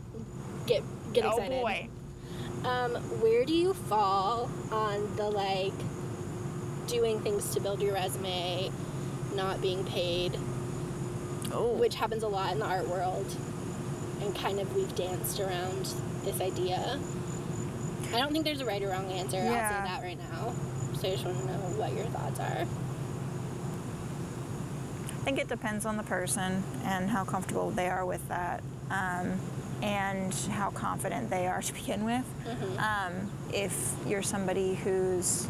get 0.67 0.83
get 1.13 1.25
oh 1.25 1.31
excited. 1.31 1.61
boy. 1.63 1.89
Um, 2.65 2.95
where 3.21 3.45
do 3.45 3.53
you 3.55 3.75
fall 3.75 4.49
on 4.71 5.17
the 5.17 5.29
like 5.29 5.73
doing 6.87 7.21
things 7.21 7.53
to 7.55 7.61
build 7.61 7.83
your 7.83 7.95
resume, 7.95 8.71
not 9.35 9.61
being 9.61 9.85
paid, 9.85 10.39
Oh. 11.53 11.75
which 11.79 11.97
happens 11.97 12.23
a 12.23 12.29
lot 12.29 12.53
in 12.53 12.61
the 12.61 12.67
art 12.67 12.89
world, 12.89 13.27
and 14.21 14.35
kind 14.37 14.61
of 14.61 14.75
we've 14.77 14.95
danced 14.95 15.41
around 15.41 15.89
this 16.25 16.41
idea. 16.41 17.01
I 18.15 18.19
don't 18.21 18.31
think 18.33 18.45
there's 18.45 18.61
a 18.61 18.67
right 18.67 18.83
or 18.83 18.91
wrong 18.91 19.11
answer. 19.11 19.39
Yeah. 19.39 19.51
I'll 19.51 19.87
say 19.87 19.93
that 19.93 20.03
right 20.03 20.19
now. 20.31 20.53
So 21.03 21.09
I 21.09 21.13
just 21.15 21.25
want 21.25 21.37
to 21.41 21.47
know 21.47 21.59
what 21.81 21.93
your 21.95 22.05
thoughts 22.05 22.39
are. 22.39 22.59
I 25.11 25.25
think 25.25 25.41
it 25.41 25.49
depends 25.49 25.85
on 25.85 25.97
the 25.97 26.05
person 26.05 26.63
and 26.85 27.11
how 27.11 27.25
comfortable 27.25 27.73
they 27.73 27.89
are 27.89 28.07
with 28.07 28.29
that, 28.29 28.63
um, 28.89 29.41
and 29.83 30.33
how 30.53 30.71
confident 30.71 31.29
they 31.29 31.49
are 31.49 31.61
to 31.61 31.75
begin 31.75 32.05
with. 32.05 32.25
Um, 32.79 33.33
if 33.53 33.97
you're 34.07 34.23
somebody 34.23 34.77
who's 34.77 35.49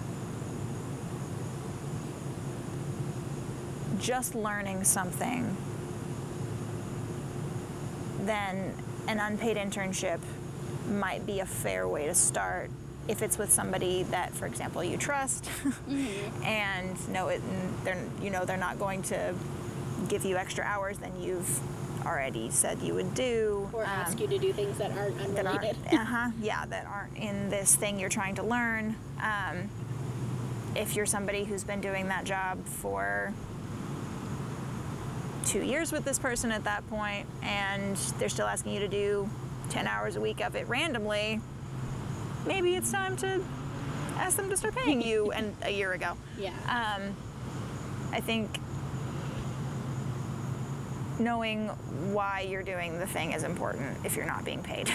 just 4.00 4.34
learning 4.34 4.84
something, 4.84 5.54
then 8.22 8.74
an 9.06 9.18
unpaid 9.20 9.58
internship 9.58 10.20
might 10.88 11.26
be 11.26 11.40
a 11.40 11.46
fair 11.46 11.86
way 11.86 12.06
to 12.06 12.14
start 12.14 12.70
if 13.08 13.22
it's 13.22 13.38
with 13.38 13.52
somebody 13.52 14.04
that, 14.04 14.32
for 14.32 14.46
example, 14.46 14.82
you 14.84 14.96
trust 14.96 15.48
and 16.44 17.08
know 17.08 17.28
it, 17.28 17.40
and 17.42 17.74
they're 17.84 18.04
you 18.22 18.30
know 18.30 18.44
they're 18.44 18.56
not 18.56 18.78
going 18.78 19.02
to 19.02 19.34
give 20.08 20.24
you 20.24 20.36
extra 20.36 20.64
hours 20.64 20.98
than 20.98 21.20
you've 21.20 21.60
already 22.06 22.50
said 22.50 22.80
you 22.82 22.94
would 22.94 23.14
do, 23.14 23.68
Or 23.72 23.84
um, 23.84 23.90
ask 23.90 24.18
you 24.20 24.26
to 24.26 24.38
do 24.38 24.52
things 24.52 24.78
that 24.78 24.90
aren't 24.96 25.16
that 25.34 25.46
aren't 25.46 25.58
unrelated. 25.58 25.76
uh-huh, 25.92 26.30
yeah 26.40 26.66
that 26.66 26.86
aren't 26.86 27.16
in 27.16 27.48
this 27.50 27.74
thing 27.76 27.98
you're 28.00 28.08
trying 28.08 28.34
to 28.36 28.42
learn. 28.42 28.96
Um, 29.22 29.68
if 30.74 30.96
you're 30.96 31.06
somebody 31.06 31.44
who's 31.44 31.64
been 31.64 31.80
doing 31.80 32.08
that 32.08 32.24
job 32.24 32.64
for 32.66 33.32
two 35.44 35.62
years 35.62 35.92
with 35.92 36.04
this 36.04 36.18
person 36.18 36.50
at 36.52 36.64
that 36.64 36.88
point, 36.88 37.26
and 37.42 37.96
they're 38.18 38.28
still 38.28 38.46
asking 38.46 38.72
you 38.72 38.80
to 38.80 38.88
do 38.88 39.28
10 39.70 39.86
hours 39.86 40.16
a 40.16 40.20
week 40.20 40.40
of 40.40 40.54
it 40.56 40.66
randomly, 40.68 41.40
maybe 42.46 42.74
it's 42.76 42.90
time 42.90 43.16
to 43.18 43.40
ask 44.16 44.36
them 44.36 44.48
to 44.50 44.56
start 44.56 44.74
paying 44.74 45.02
you 45.02 45.30
and 45.36 45.54
a 45.62 45.70
year 45.70 45.92
ago. 45.92 46.16
yeah. 46.38 46.52
Um, 46.68 47.14
I 48.12 48.20
think 48.20 48.58
knowing 51.18 51.68
why 52.12 52.40
you're 52.48 52.62
doing 52.62 52.98
the 52.98 53.06
thing 53.06 53.32
is 53.32 53.42
important 53.44 53.96
if 54.04 54.16
you're 54.16 54.26
not 54.26 54.44
being 54.44 54.62
paid. 54.62 54.90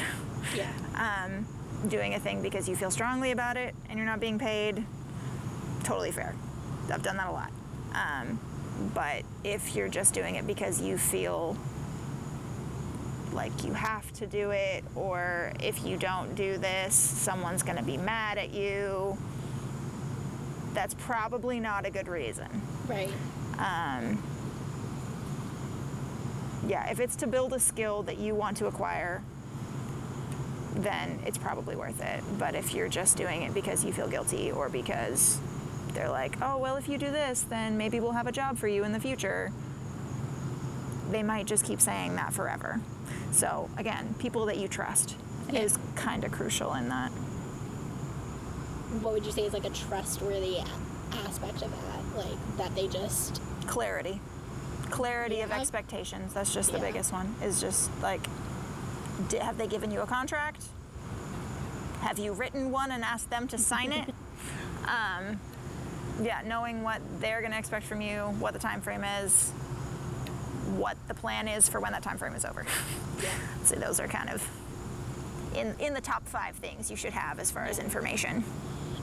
yeah. 0.55 0.71
um, 1.25 1.45
doing 1.89 2.13
a 2.15 2.19
thing 2.19 2.41
because 2.41 2.67
you 2.67 2.75
feel 2.75 2.91
strongly 2.91 3.31
about 3.31 3.55
it 3.57 3.75
and 3.89 3.97
you're 3.97 4.05
not 4.07 4.19
being 4.19 4.39
paid, 4.39 4.83
totally 5.83 6.11
fair. 6.11 6.35
I've 6.91 7.03
done 7.03 7.17
that 7.17 7.27
a 7.27 7.31
lot. 7.31 7.51
Um, 7.93 8.39
but 8.93 9.23
if 9.43 9.75
you're 9.75 9.87
just 9.89 10.13
doing 10.13 10.35
it 10.35 10.45
because 10.45 10.81
you 10.81 10.97
feel 10.97 11.55
like 13.37 13.63
you 13.63 13.71
have 13.71 14.11
to 14.13 14.27
do 14.27 14.51
it, 14.51 14.83
or 14.95 15.53
if 15.61 15.85
you 15.85 15.95
don't 15.95 16.35
do 16.35 16.57
this, 16.57 16.93
someone's 16.93 17.63
going 17.63 17.77
to 17.77 17.83
be 17.83 17.95
mad 17.95 18.37
at 18.37 18.53
you, 18.53 19.17
that's 20.73 20.95
probably 20.95 21.59
not 21.59 21.85
a 21.85 21.89
good 21.89 22.07
reason. 22.07 22.49
Right. 22.87 23.11
Um, 23.57 24.21
yeah, 26.67 26.89
if 26.89 26.99
it's 26.99 27.15
to 27.17 27.27
build 27.27 27.53
a 27.53 27.59
skill 27.59 28.03
that 28.03 28.17
you 28.17 28.35
want 28.35 28.57
to 28.57 28.67
acquire, 28.67 29.23
then 30.75 31.19
it's 31.25 31.37
probably 31.37 31.75
worth 31.75 32.01
it. 32.01 32.23
But 32.37 32.55
if 32.55 32.73
you're 32.73 32.89
just 32.89 33.17
doing 33.17 33.43
it 33.43 33.53
because 33.53 33.85
you 33.85 33.93
feel 33.93 34.07
guilty 34.07 34.51
or 34.51 34.67
because 34.67 35.39
they're 35.93 36.09
like, 36.09 36.35
oh, 36.41 36.57
well, 36.57 36.75
if 36.75 36.89
you 36.89 36.97
do 36.97 37.11
this, 37.11 37.41
then 37.41 37.77
maybe 37.77 37.99
we'll 37.99 38.11
have 38.11 38.27
a 38.27 38.31
job 38.31 38.57
for 38.57 38.67
you 38.67 38.83
in 38.83 38.91
the 38.91 38.99
future, 38.99 39.51
they 41.11 41.23
might 41.23 41.45
just 41.45 41.63
keep 41.63 41.79
saying 41.79 42.15
that 42.15 42.33
forever. 42.33 42.81
So, 43.31 43.69
again, 43.77 44.15
people 44.19 44.45
that 44.47 44.57
you 44.57 44.67
trust 44.67 45.15
Yeah. 45.49 45.61
is 45.61 45.77
kind 45.95 46.23
of 46.23 46.31
crucial 46.31 46.73
in 46.73 46.89
that. 46.89 47.11
What 49.01 49.13
would 49.13 49.25
you 49.25 49.31
say 49.31 49.43
is 49.43 49.53
like 49.53 49.65
a 49.65 49.69
trustworthy 49.69 50.59
aspect 51.25 51.61
of 51.61 51.71
that? 51.71 52.17
Like 52.25 52.57
that 52.57 52.75
they 52.75 52.87
just 52.87 53.41
clarity 53.67 54.19
clarity 54.89 55.41
of 55.41 55.51
expectations 55.51 56.33
that's 56.33 56.53
just 56.53 56.71
the 56.71 56.77
Yeah. 56.77 56.85
biggest 56.85 57.11
one 57.11 57.35
is 57.43 57.59
just 57.59 57.91
like 58.01 58.21
have 59.41 59.57
they 59.57 59.67
given 59.67 59.91
you 59.91 59.99
a 59.99 60.07
contract 60.07 60.63
have 62.01 62.17
you 62.17 62.31
written 62.31 62.71
one 62.71 62.91
and 62.91 63.03
asked 63.03 63.29
them 63.29 63.47
to 63.49 63.57
sign 63.57 63.91
it 63.91 64.13
um, 64.87 65.39
yeah 66.23 66.41
knowing 66.45 66.83
what 66.83 67.01
they're 67.19 67.41
going 67.41 67.51
to 67.51 67.57
expect 67.59 67.85
from 67.85 67.99
you 68.01 68.21
what 68.39 68.53
the 68.53 68.59
time 68.59 68.79
frame 68.79 69.03
is 69.03 69.51
what 70.75 70.97
the 71.07 71.13
plan 71.13 71.47
is 71.47 71.69
for 71.69 71.79
when 71.79 71.91
that 71.91 72.03
time 72.03 72.17
frame 72.17 72.33
is 72.33 72.45
over 72.45 72.65
yeah. 73.21 73.29
so 73.63 73.75
those 73.75 73.99
are 73.99 74.07
kind 74.07 74.29
of 74.29 74.47
in, 75.55 75.73
in 75.79 75.93
the 75.93 76.01
top 76.01 76.27
five 76.27 76.55
things 76.55 76.91
you 76.91 76.97
should 76.97 77.13
have 77.13 77.39
as 77.39 77.49
far 77.49 77.63
as 77.63 77.79
information 77.79 78.43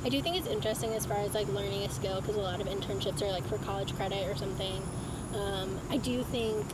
I 0.04 0.10
do 0.10 0.20
think 0.20 0.36
it's 0.36 0.46
interesting 0.46 0.92
as 0.92 1.06
far 1.06 1.16
as 1.18 1.32
like 1.32 1.48
learning 1.48 1.82
a 1.82 1.88
skill 1.88 2.20
because 2.20 2.36
a 2.36 2.40
lot 2.40 2.60
of 2.60 2.66
internships 2.66 3.22
are 3.22 3.30
like 3.30 3.46
for 3.46 3.56
college 3.58 3.94
credit 3.94 4.28
or 4.28 4.36
something. 4.36 4.82
Um, 5.34 5.80
I 5.90 5.96
do 5.96 6.22
think 6.24 6.66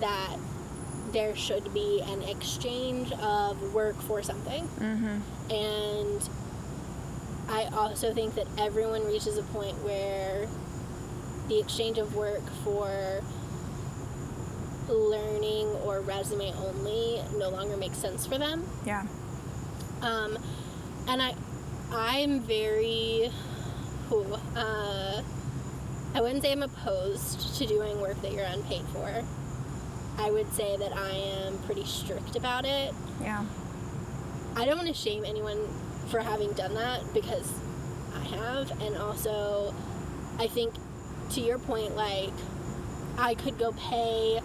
that 0.00 0.36
there 1.12 1.34
should 1.34 1.74
be 1.74 2.00
an 2.06 2.22
exchange 2.22 3.10
of 3.12 3.74
work 3.74 4.00
for 4.02 4.22
something. 4.22 4.68
Mm-hmm. 4.68 5.52
And 5.52 6.28
I 7.48 7.64
also 7.76 8.14
think 8.14 8.36
that 8.36 8.46
everyone 8.56 9.04
reaches 9.04 9.36
a 9.36 9.42
point 9.42 9.76
where 9.82 10.46
the 11.48 11.58
exchange 11.58 11.98
of 11.98 12.14
work 12.14 12.42
for 12.62 13.20
learning 14.88 15.66
or 15.84 16.00
resume 16.00 16.52
only 16.54 17.20
no 17.38 17.48
longer 17.50 17.76
makes 17.76 17.98
sense 17.98 18.26
for 18.26 18.38
them. 18.38 18.64
yeah 18.84 19.04
Um, 20.02 20.38
and 21.08 21.22
I, 21.22 21.34
I'm 21.92 22.40
very, 22.40 23.30
ooh, 24.12 24.36
uh, 24.56 25.22
I 26.14 26.20
wouldn't 26.20 26.42
say 26.42 26.52
I'm 26.52 26.62
opposed 26.62 27.56
to 27.58 27.66
doing 27.66 28.00
work 28.00 28.20
that 28.22 28.32
you're 28.32 28.44
unpaid 28.46 28.82
for. 28.92 29.22
I 30.18 30.30
would 30.30 30.50
say 30.52 30.76
that 30.78 30.92
I 30.96 31.10
am 31.10 31.58
pretty 31.66 31.84
strict 31.84 32.36
about 32.36 32.64
it. 32.64 32.94
yeah 33.20 33.44
I 34.56 34.64
don't 34.64 34.76
want 34.78 34.88
to 34.88 34.94
shame 34.94 35.24
anyone 35.26 35.58
for 36.08 36.20
having 36.20 36.52
done 36.52 36.74
that 36.74 37.02
because 37.12 37.52
I 38.14 38.20
have, 38.36 38.70
and 38.80 38.96
also, 38.96 39.74
I 40.38 40.46
think 40.46 40.72
to 41.32 41.40
your 41.42 41.58
point, 41.58 41.94
like 41.96 42.32
I 43.18 43.34
could 43.34 43.58
go 43.58 43.72
pay 43.72 44.40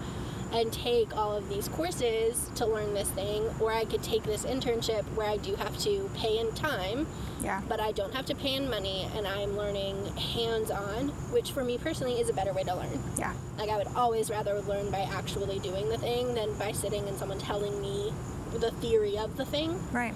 and 0.53 0.71
take 0.73 1.15
all 1.15 1.35
of 1.35 1.47
these 1.49 1.67
courses 1.69 2.49
to 2.55 2.65
learn 2.65 2.93
this 2.93 3.09
thing, 3.11 3.43
or 3.59 3.71
I 3.71 3.85
could 3.85 4.03
take 4.03 4.23
this 4.23 4.45
internship 4.45 5.03
where 5.15 5.27
I 5.27 5.37
do 5.37 5.55
have 5.55 5.77
to 5.79 6.09
pay 6.15 6.39
in 6.39 6.51
time, 6.53 7.07
yeah 7.41 7.61
but 7.67 7.79
I 7.79 7.91
don't 7.93 8.13
have 8.13 8.25
to 8.27 8.35
pay 8.35 8.55
in 8.55 8.69
money, 8.69 9.07
and 9.15 9.25
I'm 9.25 9.57
learning 9.57 10.05
hands 10.17 10.69
on, 10.69 11.09
which 11.31 11.51
for 11.51 11.63
me 11.63 11.77
personally 11.77 12.19
is 12.19 12.29
a 12.29 12.33
better 12.33 12.53
way 12.53 12.63
to 12.63 12.75
learn. 12.75 12.99
yeah 13.17 13.33
Like 13.57 13.69
I 13.69 13.77
would 13.77 13.87
always 13.95 14.29
rather 14.29 14.59
learn 14.61 14.91
by 14.91 15.01
actually 15.01 15.59
doing 15.59 15.89
the 15.89 15.97
thing 15.97 16.33
than 16.35 16.53
by 16.57 16.71
sitting 16.71 17.07
and 17.07 17.17
someone 17.17 17.39
telling 17.39 17.81
me 17.81 18.11
the 18.59 18.71
theory 18.71 19.17
of 19.17 19.37
the 19.37 19.45
thing. 19.45 19.79
right 19.91 20.13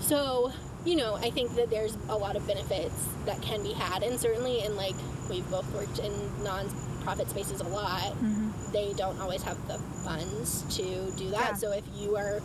So, 0.00 0.52
you 0.84 0.96
know, 0.96 1.14
I 1.14 1.30
think 1.30 1.54
that 1.54 1.70
there's 1.70 1.96
a 2.08 2.16
lot 2.16 2.36
of 2.36 2.46
benefits 2.46 3.06
that 3.24 3.40
can 3.40 3.62
be 3.62 3.72
had, 3.72 4.02
and 4.02 4.18
certainly 4.20 4.64
in 4.64 4.76
like 4.76 4.96
we've 5.30 5.48
both 5.50 5.72
worked 5.72 5.98
in 6.00 6.12
non-profit 6.42 7.30
spaces 7.30 7.60
a 7.60 7.68
lot. 7.68 8.02
Mm-hmm. 8.02 8.43
They 8.74 8.92
don't 8.92 9.18
always 9.20 9.42
have 9.42 9.56
the 9.68 9.78
funds 10.04 10.62
to 10.76 11.10
do 11.16 11.30
that. 11.30 11.50
Yeah. 11.50 11.54
So 11.54 11.72
if 11.72 11.84
you 11.96 12.16
are, 12.16 12.42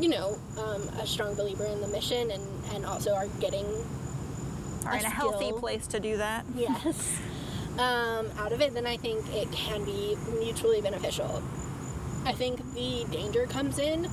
you 0.00 0.08
know, 0.08 0.38
um, 0.58 0.88
a 1.00 1.06
strong 1.06 1.34
believer 1.34 1.66
in 1.66 1.82
the 1.82 1.88
mission 1.88 2.30
and 2.30 2.42
and 2.72 2.86
also 2.86 3.12
are 3.12 3.28
getting 3.40 3.66
are 4.86 4.94
A 4.94 4.98
in 4.98 5.04
a 5.04 5.10
healthy 5.10 5.52
place 5.52 5.86
to 5.88 6.00
do 6.00 6.16
that 6.16 6.44
yes 6.56 7.20
um, 7.78 8.30
out 8.38 8.52
of 8.52 8.60
it, 8.60 8.74
then 8.74 8.86
I 8.86 8.96
think 8.96 9.24
it 9.34 9.50
can 9.52 9.84
be 9.84 10.16
mutually 10.38 10.80
beneficial. 10.80 11.42
I 12.24 12.32
think 12.32 12.58
the 12.74 13.06
danger 13.10 13.46
comes 13.46 13.78
in 13.78 14.04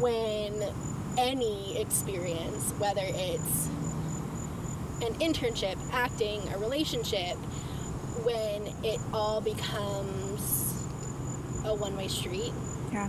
when 0.00 0.62
any 1.16 1.78
experience, 1.80 2.72
whether 2.78 3.04
it's 3.04 3.66
an 5.02 5.14
internship, 5.20 5.78
acting, 5.92 6.40
a 6.52 6.58
relationship, 6.58 7.36
when 8.24 8.72
it 8.84 9.00
all 9.12 9.40
becomes 9.40 10.84
a 11.64 11.74
one 11.74 11.96
way 11.96 12.08
street 12.08 12.52
Yeah. 12.92 13.08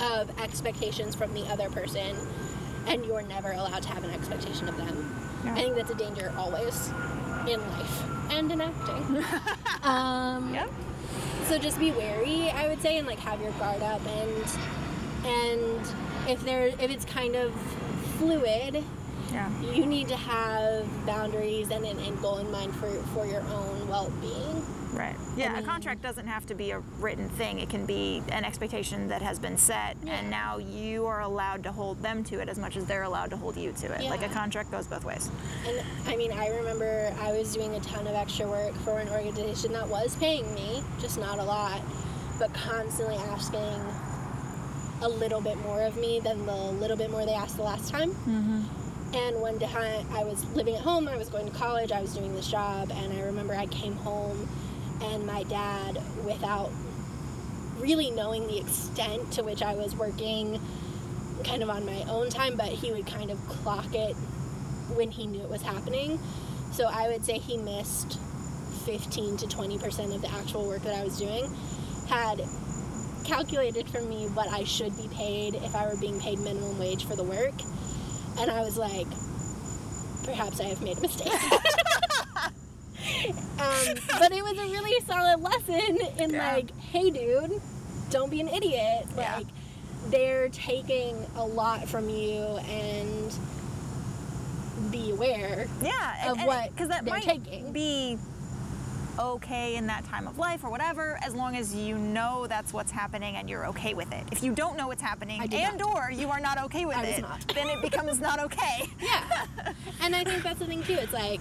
of 0.00 0.30
expectations 0.40 1.14
from 1.14 1.32
the 1.34 1.42
other 1.50 1.68
person 1.70 2.16
and 2.86 3.04
you're 3.04 3.22
never 3.22 3.52
allowed 3.52 3.82
to 3.82 3.88
have 3.88 4.02
an 4.04 4.10
expectation 4.10 4.68
of 4.68 4.76
them. 4.76 5.14
Yeah. 5.44 5.54
I 5.54 5.62
think 5.62 5.76
that's 5.76 5.90
a 5.90 5.94
danger 5.94 6.32
always 6.36 6.88
in 7.48 7.60
life 7.70 8.02
and 8.32 8.50
in 8.50 8.60
acting. 8.60 9.24
um, 9.84 10.52
Yep. 10.54 10.70
so 11.48 11.58
just 11.58 11.78
be 11.78 11.90
wary, 11.92 12.50
I 12.50 12.68
would 12.68 12.80
say, 12.82 12.98
and 12.98 13.06
like 13.06 13.18
have 13.20 13.40
your 13.40 13.52
guard 13.52 13.82
up 13.82 14.00
and 14.06 14.44
and 15.24 15.80
if 16.28 16.42
there 16.44 16.66
if 16.66 16.90
it's 16.90 17.04
kind 17.04 17.36
of 17.36 17.52
fluid, 18.18 18.82
Yeah. 19.32 19.48
you 19.72 19.86
need 19.86 20.08
to 20.08 20.16
have 20.16 20.86
boundaries 21.06 21.70
and 21.70 21.84
an 21.84 21.98
end 22.00 22.20
goal 22.20 22.38
in 22.38 22.50
mind 22.50 22.74
for 22.76 22.90
for 23.14 23.26
your 23.26 23.40
own 23.42 23.88
well 23.88 24.10
being. 24.20 24.64
Right. 24.92 25.16
Yeah, 25.38 25.54
mean- 25.54 25.62
a 25.62 25.66
contract 25.66 26.02
doesn't 26.02 26.26
have 26.26 26.44
to 26.46 26.54
be 26.54 26.70
a 26.72 26.80
written 27.00 27.30
thing. 27.30 27.58
It 27.60 27.70
can 27.70 27.86
be 27.86 28.22
an 28.28 28.44
expectation 28.44 29.08
that 29.08 29.22
has 29.22 29.38
been 29.38 29.56
set, 29.56 29.96
Yeah. 30.04 30.16
and 30.18 30.30
now 30.30 30.58
you 30.58 31.06
are 31.06 31.22
allowed 31.22 31.62
to 31.62 31.72
hold 31.72 32.02
them 32.02 32.22
to 32.24 32.40
it 32.40 32.48
as 32.50 32.58
much 32.58 32.76
as 32.76 32.84
they're 32.84 33.04
allowed 33.04 33.30
to 33.30 33.38
hold 33.38 33.56
you 33.56 33.72
to 33.72 33.86
it. 33.94 34.02
Yeah. 34.02 34.10
Like 34.10 34.22
a 34.22 34.28
contract 34.28 34.70
goes 34.70 34.86
both 34.86 35.04
ways. 35.06 35.30
And 35.66 35.80
I 36.06 36.16
mean, 36.16 36.30
I 36.32 36.48
remember 36.48 37.10
I 37.22 37.32
was 37.32 37.54
doing 37.54 37.74
a 37.74 37.80
ton 37.80 38.06
of 38.06 38.14
extra 38.14 38.46
work 38.46 38.74
for 38.84 38.98
an 38.98 39.08
organization 39.08 39.72
that 39.72 39.88
was 39.88 40.14
paying 40.16 40.52
me, 40.54 40.82
just 41.00 41.18
not 41.18 41.38
a 41.38 41.44
lot, 41.44 41.80
but 42.38 42.52
constantly 42.52 43.16
asking 43.16 43.80
a 45.00 45.08
little 45.08 45.40
bit 45.40 45.56
more 45.62 45.80
of 45.82 45.96
me 45.96 46.20
than 46.20 46.44
the 46.44 46.54
little 46.54 46.96
bit 46.98 47.10
more 47.10 47.24
they 47.24 47.34
asked 47.34 47.56
the 47.56 47.62
last 47.62 47.88
time. 47.88 48.10
Mm-hmm. 48.10 48.62
And 49.14 49.40
one 49.40 49.62
I 49.62 50.24
was 50.24 50.44
living 50.54 50.74
at 50.74 50.80
home, 50.80 51.06
I 51.06 51.16
was 51.16 51.28
going 51.28 51.50
to 51.50 51.56
college, 51.56 51.92
I 51.92 52.00
was 52.00 52.14
doing 52.14 52.34
this 52.34 52.50
job, 52.50 52.90
and 52.90 53.12
I 53.12 53.22
remember 53.22 53.54
I 53.54 53.66
came 53.66 53.94
home 53.94 54.48
and 55.02 55.26
my 55.26 55.42
dad, 55.44 56.00
without 56.24 56.70
really 57.78 58.10
knowing 58.10 58.46
the 58.46 58.58
extent 58.58 59.32
to 59.32 59.42
which 59.42 59.62
I 59.62 59.74
was 59.74 59.96
working 59.96 60.60
kind 61.44 61.62
of 61.62 61.70
on 61.70 61.84
my 61.84 62.04
own 62.08 62.30
time, 62.30 62.56
but 62.56 62.68
he 62.68 62.92
would 62.92 63.06
kind 63.06 63.30
of 63.30 63.38
clock 63.48 63.94
it 63.94 64.14
when 64.94 65.10
he 65.10 65.26
knew 65.26 65.42
it 65.42 65.48
was 65.48 65.62
happening. 65.62 66.20
So 66.70 66.88
I 66.90 67.08
would 67.08 67.24
say 67.24 67.38
he 67.38 67.56
missed 67.56 68.18
15 68.86 69.36
to 69.38 69.46
20% 69.46 70.14
of 70.14 70.22
the 70.22 70.30
actual 70.30 70.66
work 70.66 70.82
that 70.82 70.94
I 70.94 71.04
was 71.04 71.18
doing. 71.18 71.52
Had 72.08 72.42
calculated 73.24 73.88
for 73.88 74.00
me 74.02 74.26
what 74.28 74.48
I 74.48 74.64
should 74.64 74.96
be 74.96 75.08
paid 75.08 75.54
if 75.56 75.74
I 75.74 75.86
were 75.88 75.96
being 75.96 76.20
paid 76.20 76.38
minimum 76.38 76.78
wage 76.78 77.04
for 77.04 77.16
the 77.16 77.24
work. 77.24 77.54
And 78.38 78.50
I 78.50 78.60
was 78.62 78.76
like, 78.76 79.06
perhaps 80.24 80.60
I 80.60 80.64
have 80.64 80.82
made 80.82 80.98
a 80.98 81.00
mistake. 81.00 81.32
um, 83.58 83.94
but 84.18 84.32
it 84.32 84.42
was 84.42 84.58
a 84.58 84.70
really 84.72 85.00
solid 85.06 85.40
lesson 85.40 85.98
in 86.18 86.30
Yeah. 86.30 86.52
like, 86.54 86.76
hey, 86.78 87.10
dude, 87.10 87.60
don't 88.10 88.30
be 88.30 88.40
an 88.40 88.48
idiot. 88.48 89.06
Yeah. 89.16 89.36
Like, 89.38 89.46
they're 90.10 90.48
taking 90.48 91.16
a 91.36 91.44
lot 91.44 91.88
from 91.88 92.08
you 92.08 92.42
and 92.42 93.32
be 94.90 95.10
aware. 95.12 95.68
Yeah, 95.82 96.32
Of 96.32 96.42
what 96.44 96.70
because 96.72 96.88
that 96.88 97.04
they're 97.04 97.14
might 97.14 97.22
taking. 97.22 97.72
be 97.72 98.18
okay 99.18 99.76
in 99.76 99.86
that 99.86 100.04
time 100.04 100.26
of 100.26 100.38
life 100.38 100.64
or 100.64 100.70
whatever, 100.70 101.18
as 101.22 101.34
long 101.34 101.56
as 101.56 101.74
you 101.74 101.96
know 101.96 102.46
that's 102.46 102.72
what's 102.72 102.90
happening 102.90 103.36
and 103.36 103.48
you're 103.48 103.66
okay 103.66 103.94
with 103.94 104.12
it. 104.12 104.24
If 104.32 104.42
you 104.42 104.54
don't 104.54 104.76
know 104.76 104.86
what's 104.88 105.02
happening 105.02 105.40
and 105.40 105.78
not. 105.78 105.94
or 105.94 106.10
you 106.10 106.30
are 106.30 106.40
not 106.40 106.58
okay 106.64 106.84
with 106.86 106.96
I 106.96 107.04
it, 107.04 107.24
then 107.54 107.68
it 107.68 107.82
becomes 107.82 108.20
not 108.20 108.38
okay. 108.40 108.88
Yeah. 109.00 109.46
and 110.00 110.14
I 110.14 110.24
think 110.24 110.42
that's 110.42 110.58
the 110.58 110.66
thing 110.66 110.82
too. 110.82 110.94
It's 110.94 111.12
like 111.12 111.40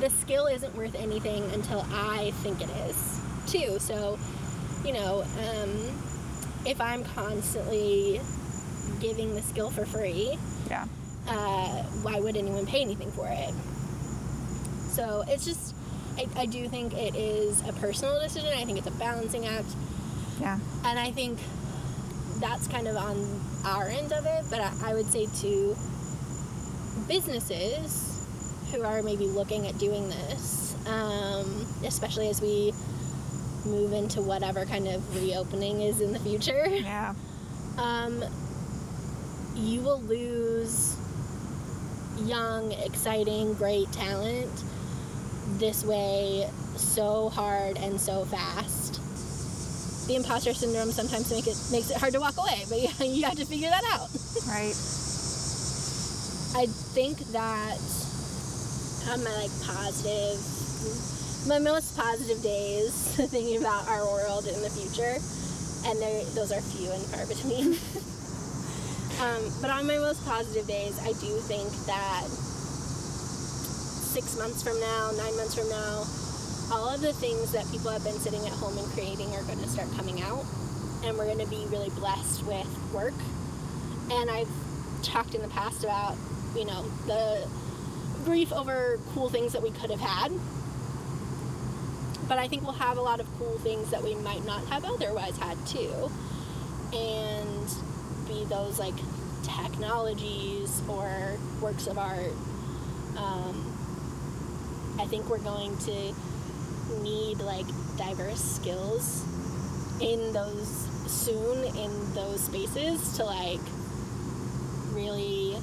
the 0.00 0.10
skill 0.10 0.46
isn't 0.46 0.74
worth 0.76 0.94
anything 0.94 1.42
until 1.52 1.84
I 1.92 2.32
think 2.42 2.60
it 2.60 2.70
is 2.88 3.20
too. 3.46 3.78
So, 3.78 4.18
you 4.84 4.92
know, 4.92 5.22
um, 5.22 5.70
if 6.66 6.80
I'm 6.80 7.04
constantly 7.04 8.20
giving 9.00 9.34
the 9.34 9.42
skill 9.42 9.70
for 9.70 9.84
free, 9.86 10.36
Yeah. 10.68 10.84
uh, 11.28 11.82
why 12.02 12.20
would 12.20 12.36
anyone 12.36 12.66
pay 12.66 12.80
anything 12.80 13.10
for 13.12 13.26
it? 13.28 13.54
So 14.94 15.24
it's 15.26 15.44
just, 15.44 15.74
I, 16.16 16.26
I 16.36 16.46
do 16.46 16.68
think 16.68 16.94
it 16.94 17.16
is 17.16 17.60
a 17.68 17.72
personal 17.74 18.20
decision. 18.20 18.50
I 18.56 18.64
think 18.64 18.78
it's 18.78 18.86
a 18.86 18.92
balancing 18.92 19.44
act. 19.46 19.66
Yeah. 20.40 20.58
And 20.84 20.98
I 20.98 21.10
think 21.10 21.38
that's 22.38 22.68
kind 22.68 22.86
of 22.86 22.96
on 22.96 23.40
our 23.64 23.88
end 23.88 24.12
of 24.12 24.24
it, 24.26 24.44
but 24.50 24.60
I, 24.60 24.72
I 24.84 24.94
would 24.94 25.06
say 25.06 25.26
to 25.42 25.76
businesses 27.08 28.10
who 28.72 28.82
are 28.82 29.02
maybe 29.02 29.26
looking 29.26 29.66
at 29.66 29.78
doing 29.78 30.08
this, 30.08 30.74
um, 30.86 31.66
especially 31.84 32.28
as 32.28 32.40
we 32.40 32.72
move 33.66 33.92
into 33.92 34.20
whatever 34.20 34.64
kind 34.64 34.86
of 34.88 35.16
reopening 35.16 35.80
is 35.82 36.00
in 36.00 36.12
the 36.12 36.18
future, 36.20 36.66
Yeah. 36.70 37.14
um, 37.78 38.22
you 39.56 39.80
will 39.80 40.00
lose 40.02 40.96
young, 42.18 42.72
exciting, 42.72 43.54
great 43.54 43.90
talent 43.92 44.50
this 45.58 45.84
way 45.84 46.48
so 46.76 47.28
hard 47.30 47.76
and 47.78 48.00
so 48.00 48.24
fast. 48.24 49.00
The 50.08 50.16
imposter 50.16 50.52
syndrome 50.52 50.90
sometimes 50.90 51.30
make 51.30 51.46
it 51.46 51.56
makes 51.72 51.90
it 51.90 51.96
hard 51.96 52.12
to 52.12 52.20
walk 52.20 52.36
away, 52.36 52.64
but 52.68 52.78
you, 52.80 52.88
you 53.06 53.24
have 53.24 53.36
to 53.36 53.44
figure 53.46 53.70
that 53.70 53.84
out. 53.92 54.08
Right. 54.46 54.74
I 56.56 56.66
think 56.94 57.18
that 57.32 57.78
on 59.10 59.24
my 59.24 59.32
like 59.36 59.50
positive, 59.64 60.38
my 61.48 61.58
most 61.58 61.96
positive 61.96 62.42
days, 62.42 62.92
thinking 63.30 63.58
about 63.58 63.88
our 63.88 64.04
world 64.04 64.46
in 64.46 64.60
the 64.62 64.70
future, 64.70 65.16
and 65.88 66.00
there- 66.00 66.24
those 66.34 66.52
are 66.52 66.60
few 66.60 66.90
and 66.90 67.02
far 67.06 67.26
between. 67.26 67.74
um, 69.20 69.42
but 69.60 69.70
on 69.70 69.86
my 69.86 69.98
most 69.98 70.24
positive 70.26 70.66
days, 70.66 70.98
I 71.02 71.12
do 71.20 71.32
think 71.48 71.70
that 71.86 72.24
six 74.14 74.38
months 74.38 74.62
from 74.62 74.78
now, 74.78 75.10
nine 75.16 75.36
months 75.36 75.56
from 75.56 75.68
now, 75.68 76.04
all 76.70 76.88
of 76.94 77.00
the 77.00 77.12
things 77.14 77.50
that 77.50 77.68
people 77.72 77.90
have 77.90 78.04
been 78.04 78.14
sitting 78.14 78.46
at 78.46 78.52
home 78.52 78.78
and 78.78 78.86
creating 78.92 79.26
are 79.34 79.42
going 79.42 79.58
to 79.58 79.68
start 79.68 79.88
coming 79.96 80.22
out, 80.22 80.44
and 81.02 81.18
we're 81.18 81.24
going 81.24 81.40
to 81.40 81.48
be 81.48 81.66
really 81.66 81.90
blessed 81.90 82.44
with 82.44 82.68
work. 82.92 83.12
And 84.12 84.30
I've 84.30 84.48
talked 85.02 85.34
in 85.34 85.42
the 85.42 85.48
past 85.48 85.82
about, 85.82 86.16
you 86.54 86.64
know, 86.64 86.84
the 87.08 87.44
grief 88.24 88.52
over 88.52 89.00
cool 89.14 89.28
things 89.28 89.52
that 89.52 89.62
we 89.62 89.72
could 89.72 89.90
have 89.90 89.98
had. 89.98 90.30
But 92.28 92.38
I 92.38 92.46
think 92.46 92.62
we'll 92.62 92.72
have 92.72 92.98
a 92.98 93.02
lot 93.02 93.18
of 93.18 93.26
cool 93.36 93.58
things 93.58 93.90
that 93.90 94.04
we 94.04 94.14
might 94.14 94.46
not 94.46 94.64
have 94.66 94.84
otherwise 94.84 95.36
had 95.38 95.58
too. 95.66 96.08
And 96.92 97.68
be 98.28 98.44
those 98.44 98.78
like 98.78 98.94
technologies 99.42 100.82
or 100.88 101.36
works 101.60 101.88
of 101.88 101.98
art. 101.98 102.32
Um, 103.16 103.73
I 104.98 105.06
think 105.06 105.28
we're 105.28 105.38
going 105.38 105.76
to 105.78 106.14
need 107.02 107.38
like 107.38 107.66
diverse 107.96 108.40
skills 108.40 109.24
in 110.00 110.32
those 110.32 110.68
soon 111.06 111.64
in 111.76 112.14
those 112.14 112.42
spaces 112.44 113.16
to 113.16 113.24
like 113.24 113.60
really 114.92 115.56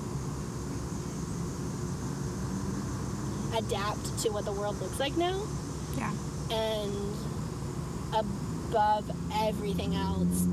adapt 3.57 4.19
to 4.19 4.29
what 4.29 4.45
the 4.45 4.51
world 4.51 4.79
looks 4.81 4.99
like 4.99 5.15
now 5.17 5.41
Yeah. 5.97 6.11
and 6.51 6.93
above 8.13 9.09
everything 9.41 9.95
else 9.95 10.45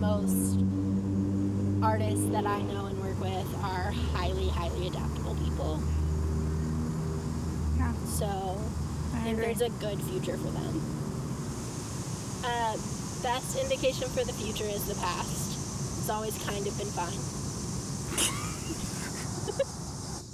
most 0.00 0.58
artists 1.82 2.26
that 2.30 2.46
i 2.46 2.60
know 2.62 2.86
and 2.86 2.98
work 3.02 3.18
with 3.20 3.54
are 3.64 3.90
highly 4.12 4.48
highly 4.48 4.88
adaptable 4.88 5.34
people. 5.36 5.80
So 8.22 8.28
I 8.28 9.18
I 9.18 9.20
think 9.24 9.38
agree. 9.38 9.52
there's 9.52 9.62
a 9.62 9.70
good 9.82 10.00
future 10.02 10.36
for 10.38 10.50
them. 10.50 10.80
Uh, 12.44 12.74
best 13.22 13.58
indication 13.58 14.08
for 14.08 14.24
the 14.24 14.32
future 14.32 14.64
is 14.64 14.86
the 14.86 14.94
past. 14.94 15.98
It's 15.98 16.08
always 16.10 16.36
kind 16.46 16.66
of 16.66 16.76
been 16.78 16.88
fine. 16.88 17.18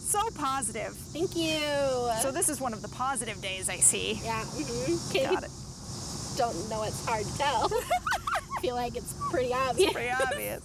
So 0.09 0.21
positive. 0.37 0.95
Thank 1.13 1.37
you. 1.37 1.61
So 2.23 2.31
this 2.33 2.49
is 2.49 2.63
one 2.63 2.73
of 2.73 2.81
the 2.81 2.89
positive 2.89 3.43
days 3.43 3.69
I 3.69 3.77
see. 3.77 4.15
yeah, 4.25 4.41
mm-hmm. 4.41 5.35
Got 5.35 5.45
it. 5.45 5.51
don't 6.39 6.71
know 6.71 6.83
it's 6.85 7.05
hard 7.05 7.27
to 7.27 7.39
tell. 7.39 7.69
I 7.71 8.61
feel 8.63 8.75
like 8.75 8.97
it's 8.97 9.13
pretty 9.31 9.53
obvious. 9.53 9.93
Pretty 9.93 10.09
obvious. 10.11 10.63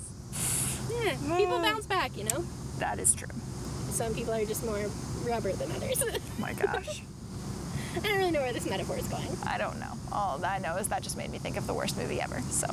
Yeah, 0.90 1.38
people 1.38 1.60
bounce 1.60 1.86
back, 1.88 2.16
you 2.18 2.24
know. 2.24 2.46
That 2.80 3.00
is 3.00 3.14
true. 3.14 3.28
Some 3.92 4.14
people 4.16 4.34
are 4.34 4.46
just 4.46 4.64
more 4.66 4.80
rubber 5.26 5.52
than 5.52 5.70
others. 5.74 6.02
My 6.40 6.54
gosh. 6.54 7.02
I 7.96 8.00
don't 8.00 8.18
really 8.18 8.32
know 8.32 8.42
where 8.42 8.54
this 8.54 8.68
metaphor 8.70 8.98
is 8.98 9.08
going. 9.08 9.28
I 9.46 9.58
don't 9.58 9.80
know. 9.80 9.94
All 10.12 10.44
I 10.44 10.58
know 10.60 10.78
is 10.78 10.88
that 10.90 11.04
just 11.04 11.18
made 11.18 11.30
me 11.32 11.38
think 11.38 11.58
of 11.58 11.68
the 11.68 11.74
worst 11.74 11.98
movie 11.98 12.20
ever. 12.22 12.42
So 12.50 12.68